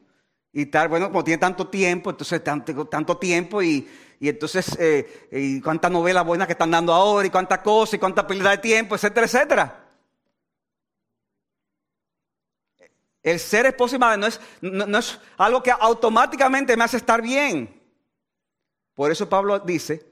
y 0.53 0.63
estar, 0.63 0.89
bueno, 0.89 1.09
como 1.09 1.25
tiene 1.25 1.39
tanto 1.39 1.67
tiempo, 1.69 2.11
entonces 2.11 2.45
tanto, 2.45 2.87
tanto 2.87 3.17
tiempo 3.17 3.63
y, 3.63 3.89
entonces 4.21 4.77
eh, 4.79 5.29
y 5.33 5.61
cuánta 5.61 5.89
novela 5.89 6.23
buena 6.23 6.47
que 6.47 6.53
están 6.53 6.71
dando 6.71 6.93
ahora 6.93 7.27
y 7.27 7.31
cuánta 7.31 7.63
cosa 7.63 7.97
y 7.97 7.99
cuánta 7.99 8.27
pérdida 8.27 8.51
de 8.51 8.59
tiempo, 8.59 8.95
etcétera, 8.95 9.27
etcétera. 9.27 9.79
El 13.23 13.39
ser 13.39 13.67
esposo 13.67 13.97
y 13.97 13.99
madre 13.99 14.19
no 14.19 14.27
es, 14.27 14.41
no, 14.61 14.99
es 14.99 15.19
algo 15.39 15.63
que 15.63 15.71
automáticamente 15.71 16.77
me 16.77 16.85
hace 16.85 16.97
estar 16.97 17.23
bien. 17.23 17.81
Por 18.95 19.11
eso 19.11 19.29
Pablo 19.29 19.59
dice, 19.61 20.05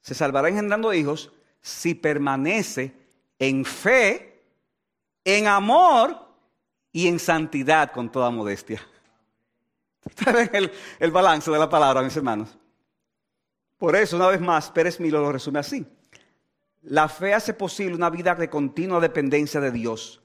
se 0.00 0.14
salvará 0.14 0.48
engendrando 0.48 0.92
hijos 0.92 1.30
si 1.60 1.94
permanece 1.94 2.94
en 3.38 3.64
fe, 3.64 4.42
en 5.24 5.46
amor 5.46 6.18
y 6.90 7.06
en 7.06 7.18
santidad 7.18 7.92
con 7.92 8.10
toda 8.10 8.30
modestia. 8.30 8.82
Ustedes 10.04 10.50
el, 10.52 10.72
el 11.00 11.10
balance 11.10 11.50
de 11.50 11.58
la 11.58 11.68
palabra, 11.68 12.02
mis 12.02 12.16
hermanos. 12.16 12.56
Por 13.78 13.96
eso, 13.96 14.16
una 14.16 14.28
vez 14.28 14.40
más, 14.40 14.70
Pérez 14.70 15.00
Milo 15.00 15.20
lo 15.20 15.32
resume 15.32 15.58
así. 15.58 15.86
La 16.82 17.08
fe 17.08 17.34
hace 17.34 17.54
posible 17.54 17.94
una 17.94 18.10
vida 18.10 18.34
de 18.34 18.50
continua 18.50 19.00
dependencia 19.00 19.60
de 19.60 19.70
Dios 19.70 20.20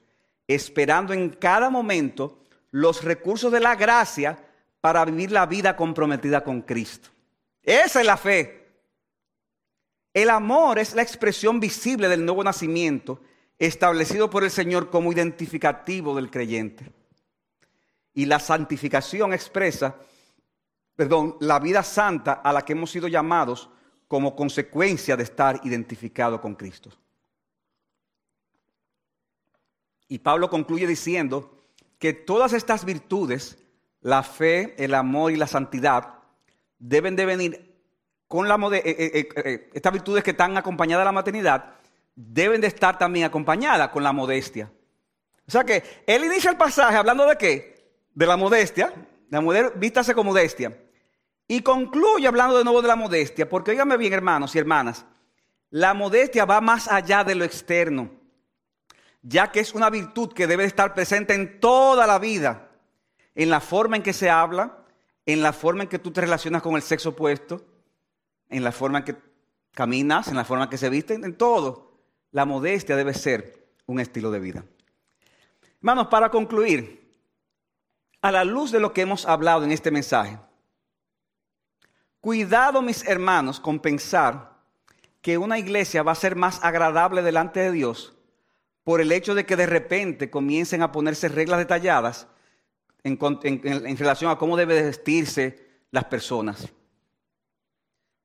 esperando 0.54 1.12
en 1.12 1.30
cada 1.30 1.70
momento 1.70 2.38
los 2.72 3.04
recursos 3.04 3.52
de 3.52 3.60
la 3.60 3.76
gracia 3.76 4.36
para 4.80 5.04
vivir 5.04 5.30
la 5.30 5.46
vida 5.46 5.76
comprometida 5.76 6.42
con 6.42 6.62
Cristo. 6.62 7.08
Esa 7.62 8.00
es 8.00 8.06
la 8.06 8.16
fe. 8.16 8.66
El 10.12 10.28
amor 10.28 10.80
es 10.80 10.94
la 10.94 11.02
expresión 11.02 11.60
visible 11.60 12.08
del 12.08 12.24
nuevo 12.24 12.42
nacimiento 12.42 13.20
establecido 13.58 14.28
por 14.28 14.42
el 14.42 14.50
Señor 14.50 14.90
como 14.90 15.12
identificativo 15.12 16.16
del 16.16 16.30
creyente. 16.30 16.90
Y 18.14 18.26
la 18.26 18.40
santificación 18.40 19.32
expresa, 19.32 19.96
perdón, 20.96 21.36
la 21.40 21.58
vida 21.58 21.82
santa 21.82 22.34
a 22.34 22.52
la 22.52 22.64
que 22.64 22.72
hemos 22.72 22.90
sido 22.90 23.08
llamados 23.08 23.70
como 24.08 24.34
consecuencia 24.34 25.16
de 25.16 25.22
estar 25.22 25.60
identificado 25.62 26.40
con 26.40 26.54
Cristo. 26.54 26.90
Y 30.08 30.18
Pablo 30.18 30.50
concluye 30.50 30.88
diciendo 30.88 31.56
que 32.00 32.12
todas 32.12 32.52
estas 32.52 32.84
virtudes, 32.84 33.58
la 34.00 34.24
fe, 34.24 34.74
el 34.82 34.94
amor 34.94 35.30
y 35.30 35.36
la 35.36 35.46
santidad, 35.46 36.14
deben 36.80 37.14
de 37.14 37.26
venir 37.26 37.70
con 38.26 38.48
la 38.48 38.56
eh, 38.72 38.82
eh, 38.84 39.28
eh, 39.44 39.70
estas 39.72 39.92
virtudes 39.92 40.24
que 40.24 40.32
están 40.32 40.56
acompañadas 40.56 41.02
de 41.02 41.04
la 41.04 41.12
maternidad, 41.12 41.74
deben 42.14 42.60
de 42.60 42.66
estar 42.66 42.98
también 42.98 43.26
acompañadas 43.26 43.88
con 43.90 44.02
la 44.02 44.12
modestia. 44.12 44.70
O 45.46 45.50
sea 45.50 45.64
que 45.64 46.02
él 46.06 46.24
inicia 46.24 46.50
el 46.50 46.56
pasaje 46.56 46.96
hablando 46.96 47.26
de 47.26 47.36
qué? 47.36 47.79
De 48.14 48.26
la 48.26 48.36
modestia, 48.36 48.92
la 49.28 49.40
mujer 49.40 49.72
vístase 49.76 50.14
con 50.14 50.26
modestia. 50.26 50.76
Y 51.48 51.62
concluye 51.62 52.26
hablando 52.26 52.58
de 52.58 52.64
nuevo 52.64 52.82
de 52.82 52.88
la 52.88 52.96
modestia, 52.96 53.48
porque 53.48 53.72
oígame 53.72 53.96
bien, 53.96 54.12
hermanos 54.12 54.54
y 54.54 54.58
hermanas, 54.58 55.04
la 55.70 55.94
modestia 55.94 56.44
va 56.44 56.60
más 56.60 56.88
allá 56.88 57.24
de 57.24 57.34
lo 57.34 57.44
externo 57.44 58.20
ya 59.22 59.50
que 59.52 59.60
es 59.60 59.74
una 59.74 59.90
virtud 59.90 60.32
que 60.32 60.46
debe 60.46 60.64
estar 60.64 60.94
presente 60.94 61.34
en 61.34 61.60
toda 61.60 62.06
la 62.06 62.18
vida, 62.18 62.70
en 63.34 63.50
la 63.50 63.60
forma 63.60 63.96
en 63.96 64.02
que 64.02 64.12
se 64.12 64.30
habla, 64.30 64.84
en 65.26 65.42
la 65.42 65.52
forma 65.52 65.82
en 65.82 65.88
que 65.88 65.98
tú 65.98 66.10
te 66.10 66.22
relacionas 66.22 66.62
con 66.62 66.74
el 66.74 66.82
sexo 66.82 67.10
opuesto, 67.10 67.64
en 68.48 68.64
la 68.64 68.72
forma 68.72 68.98
en 68.98 69.04
que 69.04 69.16
caminas, 69.72 70.28
en 70.28 70.36
la 70.36 70.44
forma 70.44 70.64
en 70.64 70.70
que 70.70 70.78
se 70.78 70.90
visten, 70.90 71.24
en 71.24 71.36
todo. 71.36 71.92
La 72.32 72.44
modestia 72.44 72.96
debe 72.96 73.14
ser 73.14 73.68
un 73.86 74.00
estilo 74.00 74.30
de 74.30 74.40
vida. 74.40 74.64
Hermanos, 75.78 76.08
para 76.08 76.30
concluir, 76.30 76.99
a 78.22 78.32
la 78.32 78.44
luz 78.44 78.70
de 78.70 78.80
lo 78.80 78.92
que 78.92 79.02
hemos 79.02 79.26
hablado 79.26 79.64
en 79.64 79.72
este 79.72 79.90
mensaje, 79.90 80.38
cuidado 82.20 82.82
mis 82.82 83.06
hermanos 83.06 83.60
con 83.60 83.80
pensar 83.80 84.50
que 85.20 85.38
una 85.38 85.58
iglesia 85.58 86.02
va 86.02 86.12
a 86.12 86.16
ser 86.16 86.36
más 86.36 86.62
agradable 86.62 87.22
delante 87.22 87.60
de 87.60 87.72
Dios 87.72 88.16
por 88.84 89.00
el 89.00 89.12
hecho 89.12 89.34
de 89.34 89.44
que 89.46 89.56
de 89.56 89.66
repente 89.66 90.30
comiencen 90.30 90.82
a 90.82 90.92
ponerse 90.92 91.28
reglas 91.28 91.58
detalladas 91.58 92.26
en, 93.02 93.96
relación 93.96 94.30
a 94.30 94.36
cómo 94.36 94.56
deben 94.56 94.84
vestirse 94.84 95.66
las 95.90 96.04
personas. 96.04 96.68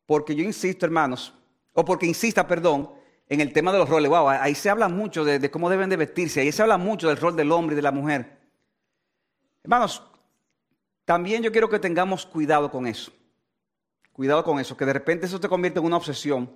Porque 0.06 0.36
yo 0.36 0.44
insisto, 0.44 0.86
hermanos, 0.86 1.34
o 1.74 1.84
porque 1.84 2.06
insista, 2.06 2.48
perdón, 2.48 2.92
en 3.28 3.42
el 3.42 3.52
tema 3.54 3.72
de 3.72 3.80
los 3.80 3.90
roles. 3.90 4.10
Wow, 4.10 4.30
ahí 4.30 4.56
se 4.56 4.70
habla 4.70 4.88
mucho 4.88 5.24
de, 5.24 5.52
cómo 5.52 5.70
deben 5.70 5.90
de 5.90 5.98
vestirse, 5.98 6.42
ahí 6.42 6.52
se 6.52 6.62
habla 6.62 6.78
mucho 6.78 7.08
del 7.08 7.18
rol 7.18 7.36
del 7.36 7.52
hombre 7.52 7.74
y 7.74 7.78
de 7.78 7.82
la 7.82 7.92
mujer. 7.92 8.35
Hermanos, 9.66 10.04
también 11.06 11.42
yo 11.42 11.52
quiero 11.52 11.68
que 11.68 11.80
tengamos 11.80 12.24
cuidado 12.24 12.70
con 12.70 12.86
eso. 12.86 13.12
Cuidado 14.12 14.44
con 14.44 14.60
eso, 14.60 14.78
que 14.78 14.86
de 14.86 14.94
repente 14.94 15.26
eso 15.26 15.40
te 15.40 15.50
convierte 15.50 15.80
en 15.80 15.86
una 15.86 15.98
obsesión 15.98 16.52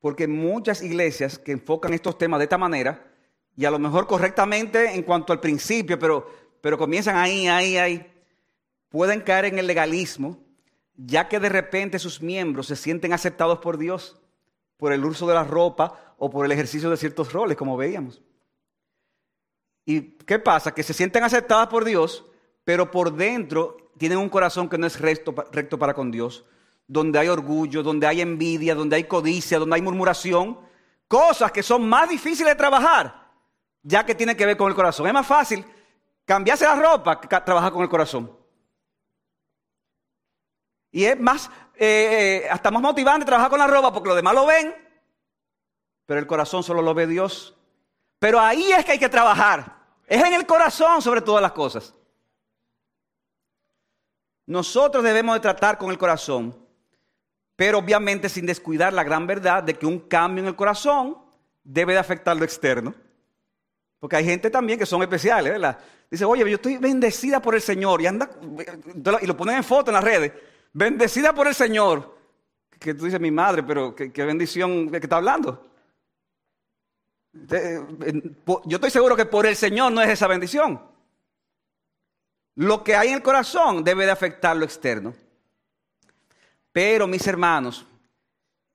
porque 0.00 0.26
muchas 0.26 0.82
iglesias 0.82 1.38
que 1.38 1.52
enfocan 1.52 1.94
estos 1.94 2.18
temas 2.18 2.40
de 2.40 2.44
esta 2.44 2.58
manera, 2.58 3.06
y 3.56 3.66
a 3.66 3.70
lo 3.70 3.78
mejor 3.78 4.08
correctamente 4.08 4.96
en 4.96 5.04
cuanto 5.04 5.32
al 5.32 5.38
principio, 5.38 5.96
pero, 5.96 6.28
pero 6.60 6.76
comienzan 6.76 7.14
ahí, 7.14 7.46
ahí, 7.46 7.76
ahí, 7.76 8.12
pueden 8.88 9.20
caer 9.20 9.44
en 9.44 9.60
el 9.60 9.68
legalismo, 9.68 10.38
ya 10.96 11.28
que 11.28 11.38
de 11.38 11.48
repente 11.48 12.00
sus 12.00 12.20
miembros 12.20 12.66
se 12.66 12.74
sienten 12.74 13.12
aceptados 13.12 13.60
por 13.60 13.78
Dios 13.78 14.20
por 14.76 14.92
el 14.92 15.04
uso 15.04 15.28
de 15.28 15.34
la 15.34 15.44
ropa 15.44 16.14
o 16.18 16.30
por 16.30 16.44
el 16.44 16.50
ejercicio 16.50 16.90
de 16.90 16.96
ciertos 16.96 17.32
roles, 17.32 17.56
como 17.56 17.76
veíamos. 17.76 18.22
¿Y 19.86 20.02
qué 20.02 20.40
pasa? 20.40 20.74
Que 20.74 20.82
se 20.82 20.92
sienten 20.92 21.22
aceptadas 21.22 21.68
por 21.68 21.84
Dios, 21.84 22.24
pero 22.64 22.90
por 22.90 23.14
dentro 23.14 23.76
tienen 23.96 24.18
un 24.18 24.28
corazón 24.28 24.68
que 24.68 24.76
no 24.76 24.86
es 24.86 25.00
recto, 25.00 25.32
para 25.34 25.94
con 25.94 26.10
Dios, 26.10 26.44
donde 26.88 27.20
hay 27.20 27.28
orgullo, 27.28 27.84
donde 27.84 28.06
hay 28.06 28.20
envidia, 28.20 28.74
donde 28.74 28.96
hay 28.96 29.04
codicia, 29.04 29.60
donde 29.60 29.76
hay 29.76 29.82
murmuración, 29.82 30.58
cosas 31.06 31.52
que 31.52 31.62
son 31.62 31.88
más 31.88 32.08
difíciles 32.08 32.52
de 32.52 32.56
trabajar, 32.56 33.30
ya 33.82 34.04
que 34.04 34.16
tienen 34.16 34.36
que 34.36 34.44
ver 34.44 34.56
con 34.56 34.68
el 34.68 34.74
corazón. 34.74 35.06
Es 35.06 35.14
más 35.14 35.26
fácil 35.26 35.64
cambiarse 36.24 36.64
la 36.64 36.74
ropa 36.74 37.20
que 37.20 37.28
trabajar 37.28 37.72
con 37.72 37.82
el 37.82 37.88
corazón. 37.88 38.36
Y 40.90 41.04
es 41.04 41.18
más, 41.20 41.48
eh, 41.76 42.42
eh, 42.44 42.48
hasta 42.50 42.72
más 42.72 42.82
motivante 42.82 43.24
trabajar 43.24 43.50
con 43.50 43.60
la 43.60 43.68
ropa 43.68 43.92
porque 43.92 44.08
los 44.08 44.16
demás 44.16 44.34
lo 44.34 44.46
ven, 44.46 44.74
pero 46.06 46.18
el 46.18 46.26
corazón 46.26 46.64
solo 46.64 46.82
lo 46.82 46.92
ve 46.92 47.06
Dios. 47.06 47.54
Pero 48.18 48.40
ahí 48.40 48.72
es 48.72 48.84
que 48.84 48.92
hay 48.92 48.98
que 48.98 49.08
trabajar. 49.08 49.75
Es 50.06 50.22
en 50.22 50.32
el 50.32 50.46
corazón 50.46 51.02
sobre 51.02 51.20
todas 51.20 51.42
las 51.42 51.52
cosas. 51.52 51.92
Nosotros 54.46 55.02
debemos 55.02 55.34
de 55.34 55.40
tratar 55.40 55.76
con 55.76 55.90
el 55.90 55.98
corazón, 55.98 56.56
pero 57.56 57.78
obviamente 57.78 58.28
sin 58.28 58.46
descuidar 58.46 58.92
la 58.92 59.02
gran 59.02 59.26
verdad 59.26 59.62
de 59.62 59.74
que 59.74 59.86
un 59.86 59.98
cambio 59.98 60.42
en 60.42 60.48
el 60.48 60.54
corazón 60.54 61.18
debe 61.64 61.94
de 61.94 61.98
afectar 61.98 62.36
lo 62.36 62.44
externo. 62.44 62.94
Porque 63.98 64.16
hay 64.16 64.24
gente 64.24 64.50
también 64.50 64.78
que 64.78 64.86
son 64.86 65.02
especiales, 65.02 65.52
¿verdad? 65.52 65.78
Dice, 66.08 66.24
oye, 66.24 66.48
yo 66.48 66.56
estoy 66.56 66.76
bendecida 66.76 67.40
por 67.40 67.56
el 67.56 67.60
Señor 67.60 68.00
y 68.00 68.06
anda, 68.06 68.30
y 69.20 69.26
lo 69.26 69.36
ponen 69.36 69.56
en 69.56 69.64
foto 69.64 69.90
en 69.90 69.94
las 69.94 70.04
redes, 70.04 70.32
bendecida 70.72 71.34
por 71.34 71.48
el 71.48 71.54
Señor. 71.54 72.14
Que 72.78 72.94
tú 72.94 73.06
dices, 73.06 73.18
mi 73.18 73.30
madre, 73.30 73.64
pero 73.64 73.94
qué, 73.94 74.24
bendición 74.24 74.90
que 74.90 74.98
está 74.98 75.16
hablando. 75.16 75.66
Yo 77.48 78.76
estoy 78.76 78.90
seguro 78.90 79.16
que 79.16 79.26
por 79.26 79.46
el 79.46 79.56
Señor 79.56 79.92
no 79.92 80.02
es 80.02 80.10
esa 80.10 80.26
bendición. 80.26 80.80
Lo 82.56 82.82
que 82.82 82.96
hay 82.96 83.08
en 83.08 83.14
el 83.14 83.22
corazón 83.22 83.84
debe 83.84 84.06
de 84.06 84.10
afectar 84.10 84.56
lo 84.56 84.64
externo. 84.64 85.14
Pero, 86.72 87.06
mis 87.06 87.26
hermanos, 87.26 87.86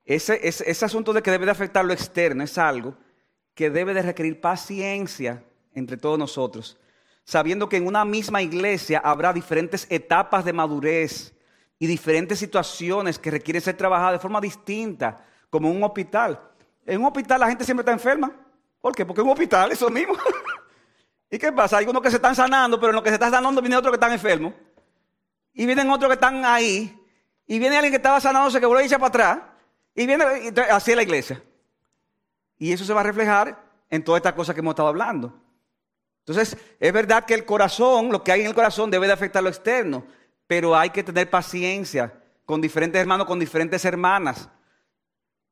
ese, 0.05 0.85
asunto 0.85 1.13
de 1.13 1.21
que 1.21 1.31
debe 1.31 1.45
de 1.45 1.51
afectar 1.51 1.85
lo 1.85 1.93
externo 1.93 2.43
es 2.43 2.57
algo 2.57 2.95
que 3.53 3.69
debe 3.69 3.93
de 3.93 4.01
requerir 4.01 4.41
paciencia 4.41 5.43
entre 5.73 5.97
todos 5.97 6.17
nosotros, 6.17 6.77
sabiendo 7.23 7.69
que 7.69 7.77
en 7.77 7.87
una 7.87 8.03
misma 8.03 8.41
iglesia 8.41 8.99
habrá 9.03 9.33
diferentes 9.33 9.87
etapas 9.89 10.43
de 10.43 10.53
madurez 10.53 11.33
y 11.79 11.87
diferentes 11.87 12.39
situaciones 12.39 13.17
que 13.17 13.31
requieren 13.31 13.61
ser 13.61 13.77
trabajadas 13.77 14.13
de 14.13 14.19
forma 14.19 14.41
distinta, 14.41 15.25
como 15.49 15.69
un 15.69 15.83
hospital. 15.83 16.39
En 16.85 16.99
un 16.99 17.07
hospital 17.07 17.39
la 17.39 17.49
gente 17.49 17.65
siempre 17.65 17.81
está 17.81 17.91
enferma. 17.91 18.31
¿Por 18.81 18.95
qué? 18.95 19.05
Porque 19.05 19.21
en 19.21 19.27
un 19.27 19.33
hospital 19.33 19.71
es 19.71 19.79
lo 19.79 19.89
mismo. 19.89 20.15
¿Y 21.29 21.37
qué 21.37 21.51
pasa? 21.51 21.77
Hay 21.77 21.85
unos 21.85 22.01
que 22.01 22.09
se 22.09 22.17
están 22.17 22.35
sanando, 22.35 22.79
pero 22.79 22.89
en 22.89 22.95
lo 22.95 23.03
que 23.03 23.09
se 23.09 23.15
está 23.15 23.29
sanando 23.29 23.61
viene 23.61 23.77
otro 23.77 23.91
que 23.91 23.95
están 23.95 24.11
enfermos. 24.11 24.53
Y 25.53 25.65
vienen 25.65 25.89
otros 25.89 26.09
que 26.09 26.15
están 26.15 26.43
ahí. 26.43 26.97
Y 27.45 27.59
viene 27.59 27.77
alguien 27.77 27.91
que 27.91 27.97
estaba 27.97 28.19
sanando, 28.19 28.49
se 28.49 28.59
quebró 28.59 28.81
y 28.81 28.85
echa 28.85 28.97
para 28.97 29.07
atrás. 29.07 29.39
Y 29.93 30.07
viene 30.07 30.25
así 30.71 30.91
es 30.91 30.97
la 30.97 31.03
iglesia. 31.03 31.41
Y 32.57 32.73
eso 32.73 32.83
se 32.83 32.93
va 32.93 33.01
a 33.01 33.03
reflejar 33.03 33.63
en 33.89 34.03
todas 34.03 34.19
estas 34.19 34.33
cosas 34.33 34.55
que 34.55 34.61
hemos 34.61 34.71
estado 34.71 34.89
hablando. 34.89 35.33
Entonces, 36.19 36.57
es 36.79 36.93
verdad 36.93 37.25
que 37.25 37.33
el 37.33 37.45
corazón, 37.45 38.11
lo 38.11 38.23
que 38.23 38.31
hay 38.31 38.41
en 38.41 38.47
el 38.47 38.55
corazón 38.55 38.91
debe 38.91 39.07
de 39.07 39.13
afectar 39.13 39.41
lo 39.41 39.49
externo, 39.49 40.05
pero 40.47 40.75
hay 40.75 40.89
que 40.91 41.03
tener 41.03 41.29
paciencia 41.29 42.13
con 42.45 42.61
diferentes 42.61 42.99
hermanos, 42.99 43.25
con 43.25 43.39
diferentes 43.39 43.83
hermanas. 43.85 44.49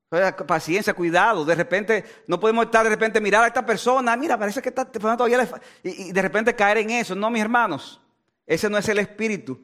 Paciencia, 0.10 0.94
cuidado. 0.94 1.46
De 1.46 1.54
repente, 1.54 2.04
no 2.28 2.40
podemos 2.40 2.66
estar 2.66 2.84
de 2.84 2.90
repente 2.90 3.22
mirar 3.22 3.44
a 3.44 3.48
esta 3.48 3.66
persona. 3.66 4.16
Mira, 4.18 4.38
parece 4.38 4.62
que 4.62 4.70
está 4.70 4.86
todavía. 4.86 5.48
Y, 5.84 6.10
y 6.10 6.12
de 6.12 6.22
repente 6.22 6.56
caer 6.56 6.80
en 6.80 6.90
eso. 6.90 7.16
No, 7.16 7.30
mis 7.30 7.42
hermanos. 7.42 8.02
Ese 8.48 8.70
no 8.70 8.78
es 8.78 8.90
el 8.90 8.98
espíritu. 8.98 9.64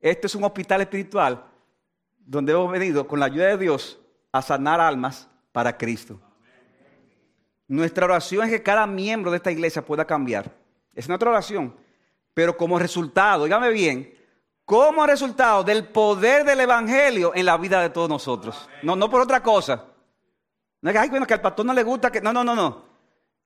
Este 0.00 0.28
es 0.28 0.34
un 0.34 0.44
hospital 0.44 0.82
espiritual 0.82 1.44
donde 2.24 2.52
hemos 2.52 2.70
venido 2.70 3.06
con 3.06 3.18
la 3.18 3.26
ayuda 3.26 3.48
de 3.48 3.58
Dios 3.58 3.98
a 4.30 4.40
sanar 4.40 4.80
almas 4.80 5.28
para 5.50 5.76
Cristo. 5.76 6.20
Nuestra 7.66 8.04
oración 8.04 8.44
es 8.44 8.50
que 8.50 8.62
cada 8.62 8.86
miembro 8.86 9.30
de 9.30 9.38
esta 9.38 9.50
iglesia 9.50 9.84
pueda 9.84 10.04
cambiar. 10.04 10.52
Es 10.94 11.08
nuestra 11.08 11.30
oración. 11.30 11.74
Pero 12.34 12.56
como 12.56 12.78
resultado, 12.78 13.44
dígame 13.44 13.70
bien, 13.70 14.14
como 14.72 15.06
resultado 15.06 15.62
del 15.62 15.88
poder 15.88 16.46
del 16.46 16.60
Evangelio 16.60 17.32
en 17.34 17.44
la 17.44 17.58
vida 17.58 17.82
de 17.82 17.90
todos 17.90 18.08
nosotros. 18.08 18.70
No, 18.82 18.96
no 18.96 19.10
por 19.10 19.20
otra 19.20 19.42
cosa. 19.42 19.84
No 20.80 20.90
es 20.90 20.98
que, 20.98 21.10
bueno, 21.10 21.26
que 21.26 21.34
al 21.34 21.42
pastor 21.42 21.66
no 21.66 21.74
le 21.74 21.82
gusta 21.82 22.10
que... 22.10 22.22
No, 22.22 22.32
no, 22.32 22.42
no, 22.42 22.54
no. 22.54 22.82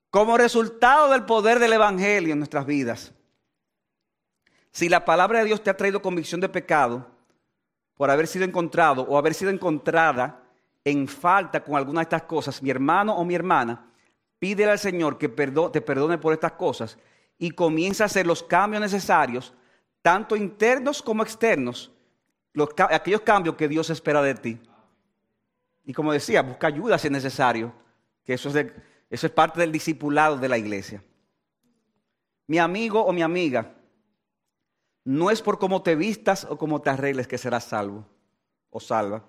Como 0.09 0.39
resultado 0.39 1.11
del 1.11 1.25
poder 1.25 1.59
del 1.59 1.73
Evangelio 1.73 2.33
en 2.33 2.39
nuestras 2.39 2.65
vidas. 2.65 3.13
Si 4.71 4.89
la 4.89 5.05
palabra 5.05 5.41
de 5.41 5.47
Dios 5.47 5.65
te 5.65 5.69
ha 5.69 5.77
traído 5.77 6.01
convicción 6.01 6.41
de 6.41 6.49
pecado 6.49 7.05
por 7.97 8.09
haber 8.09 8.29
sido 8.29 8.45
encontrado 8.45 9.03
o 9.03 9.19
haber 9.19 9.35
sido 9.35 9.51
encontrada 9.51 10.45
en 10.85 11.09
falta 11.09 11.65
con 11.65 11.75
alguna 11.75 12.03
de 12.03 12.05
estas 12.05 12.23
cosas, 12.23 12.63
mi 12.63 12.71
hermano 12.71 13.17
o 13.17 13.25
mi 13.25 13.35
hermana, 13.35 13.91
pídele 14.39 14.71
al 14.71 14.79
Señor 14.79 15.19
que 15.19 15.29
te 15.29 15.81
perdone 15.81 16.19
por 16.19 16.33
estas 16.33 16.53
cosas 16.53 16.97
y 17.37 17.51
comienza 17.51 18.05
a 18.05 18.07
hacer 18.07 18.29
los 18.29 18.45
cambios 18.45 18.81
necesarios 18.81 19.53
tanto 20.07 20.37
internos 20.37 21.03
como 21.03 21.25
externos, 21.25 21.91
aquellos 22.91 23.23
cambios 23.23 23.57
que 23.57 23.67
Dios 23.67 23.91
espera 23.91 24.23
de 24.23 24.37
ti. 24.37 24.61
Y 25.85 25.93
como 25.93 26.13
decía, 26.13 26.43
busca 26.43 26.69
ayuda 26.69 26.97
si 26.97 27.09
es 27.09 27.13
necesario, 27.13 27.73
que 28.23 28.35
eso 28.35 28.57
es, 28.57 28.73
eso 29.11 29.27
es 29.27 29.33
parte 29.33 29.59
del 29.59 29.73
discipulado 29.73 30.39
de 30.39 30.49
la 30.49 30.59
iglesia. 30.59 31.03
Mi 32.47 32.59
amigo 32.59 33.05
o 33.05 33.13
mi 33.13 33.21
amiga, 33.21 33.75
no 35.03 35.29
es 35.29 35.43
por 35.43 35.59
cómo 35.59 35.83
te 35.83 35.97
vistas 35.97 36.47
o 36.49 36.57
cómo 36.57 36.81
te 36.81 36.91
arregles 36.91 37.27
que 37.27 37.37
serás 37.37 37.65
salvo 37.65 38.07
o 38.71 38.79
salva. 38.79 39.25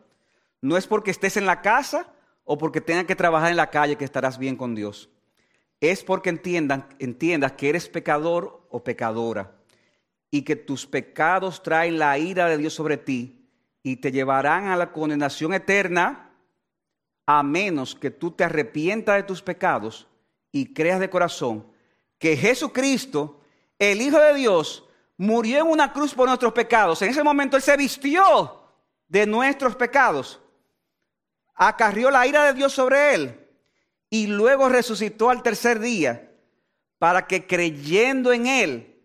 No 0.61 0.77
es 0.77 0.85
porque 0.85 1.09
estés 1.09 1.37
en 1.37 1.47
la 1.47 1.63
casa 1.63 2.13
o 2.43 2.59
porque 2.59 2.81
tengas 2.81 3.05
que 3.05 3.15
trabajar 3.15 3.49
en 3.49 3.57
la 3.57 3.71
calle 3.71 3.95
que 3.95 4.05
estarás 4.05 4.37
bien 4.37 4.55
con 4.55 4.75
Dios. 4.75 5.09
Es 5.81 6.03
porque 6.03 6.29
entiendan, 6.29 6.87
entiendas 6.99 7.53
que 7.53 7.69
eres 7.69 7.89
pecador 7.89 8.61
o 8.69 8.83
pecadora 8.83 9.56
y 10.29 10.43
que 10.43 10.55
tus 10.55 10.85
pecados 10.85 11.63
traen 11.63 11.99
la 11.99 12.17
ira 12.17 12.47
de 12.47 12.57
Dios 12.57 12.73
sobre 12.73 12.97
ti 12.97 13.47
y 13.83 13.97
te 13.97 14.11
llevarán 14.11 14.67
a 14.67 14.75
la 14.75 14.91
condenación 14.91 15.53
eterna, 15.53 16.31
a 17.25 17.43
menos 17.43 17.95
que 17.95 18.11
tú 18.11 18.31
te 18.31 18.43
arrepientas 18.43 19.15
de 19.15 19.23
tus 19.23 19.41
pecados 19.41 20.07
y 20.51 20.73
creas 20.73 20.99
de 20.99 21.09
corazón 21.09 21.65
que 22.17 22.35
Jesucristo, 22.35 23.41
el 23.77 24.01
Hijo 24.01 24.19
de 24.19 24.33
Dios, 24.33 24.85
murió 25.17 25.59
en 25.59 25.67
una 25.67 25.93
cruz 25.93 26.13
por 26.13 26.27
nuestros 26.27 26.53
pecados. 26.53 27.01
En 27.01 27.09
ese 27.09 27.23
momento 27.23 27.57
Él 27.57 27.63
se 27.63 27.77
vistió 27.77 28.63
de 29.07 29.25
nuestros 29.25 29.75
pecados, 29.75 30.39
acarrió 31.53 32.11
la 32.11 32.27
ira 32.27 32.45
de 32.45 32.53
Dios 32.53 32.73
sobre 32.73 33.15
Él 33.15 33.47
y 34.09 34.27
luego 34.27 34.69
resucitó 34.69 35.29
al 35.29 35.43
tercer 35.43 35.79
día 35.79 36.31
para 36.97 37.27
que 37.27 37.45
creyendo 37.45 38.33
en 38.33 38.47
Él, 38.47 38.96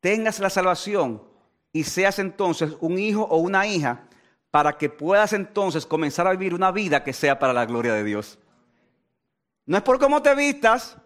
tengas 0.00 0.38
la 0.40 0.50
salvación 0.50 1.22
y 1.72 1.84
seas 1.84 2.18
entonces 2.18 2.76
un 2.80 2.98
hijo 2.98 3.22
o 3.22 3.38
una 3.38 3.66
hija 3.66 4.08
para 4.50 4.78
que 4.78 4.88
puedas 4.88 5.32
entonces 5.32 5.86
comenzar 5.86 6.26
a 6.26 6.32
vivir 6.32 6.54
una 6.54 6.72
vida 6.72 7.04
que 7.04 7.12
sea 7.12 7.38
para 7.38 7.52
la 7.52 7.66
gloria 7.66 7.92
de 7.92 8.04
Dios. 8.04 8.38
No 9.66 9.76
es 9.76 9.82
por 9.82 9.98
cómo 9.98 10.22
te 10.22 10.34
vistas, 10.34 10.96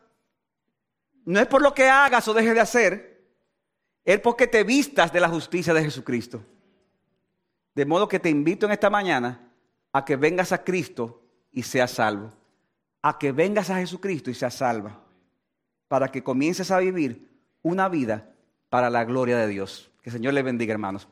no 1.24 1.40
es 1.40 1.46
por 1.46 1.62
lo 1.62 1.74
que 1.74 1.88
hagas 1.88 2.26
o 2.28 2.34
dejes 2.34 2.54
de 2.54 2.60
hacer, 2.60 3.12
es 4.04 4.20
porque 4.20 4.46
te 4.46 4.64
vistas 4.64 5.12
de 5.12 5.20
la 5.20 5.28
justicia 5.28 5.74
de 5.74 5.82
Jesucristo. 5.82 6.44
De 7.74 7.86
modo 7.86 8.08
que 8.08 8.20
te 8.20 8.28
invito 8.28 8.66
en 8.66 8.72
esta 8.72 8.90
mañana 8.90 9.52
a 9.92 10.04
que 10.04 10.16
vengas 10.16 10.52
a 10.52 10.62
Cristo 10.62 11.22
y 11.50 11.62
seas 11.62 11.92
salvo. 11.92 12.32
A 13.02 13.18
que 13.18 13.32
vengas 13.32 13.70
a 13.70 13.76
Jesucristo 13.76 14.30
y 14.30 14.34
seas 14.34 14.54
salva. 14.54 15.00
Para 15.88 16.08
que 16.10 16.22
comiences 16.22 16.70
a 16.70 16.78
vivir 16.78 17.28
una 17.62 17.88
vida 17.88 18.31
para 18.72 18.88
la 18.88 19.04
gloria 19.04 19.36
de 19.36 19.48
Dios. 19.48 19.90
Que 20.00 20.08
el 20.08 20.14
Señor 20.14 20.32
le 20.32 20.42
bendiga, 20.42 20.72
hermanos. 20.72 21.06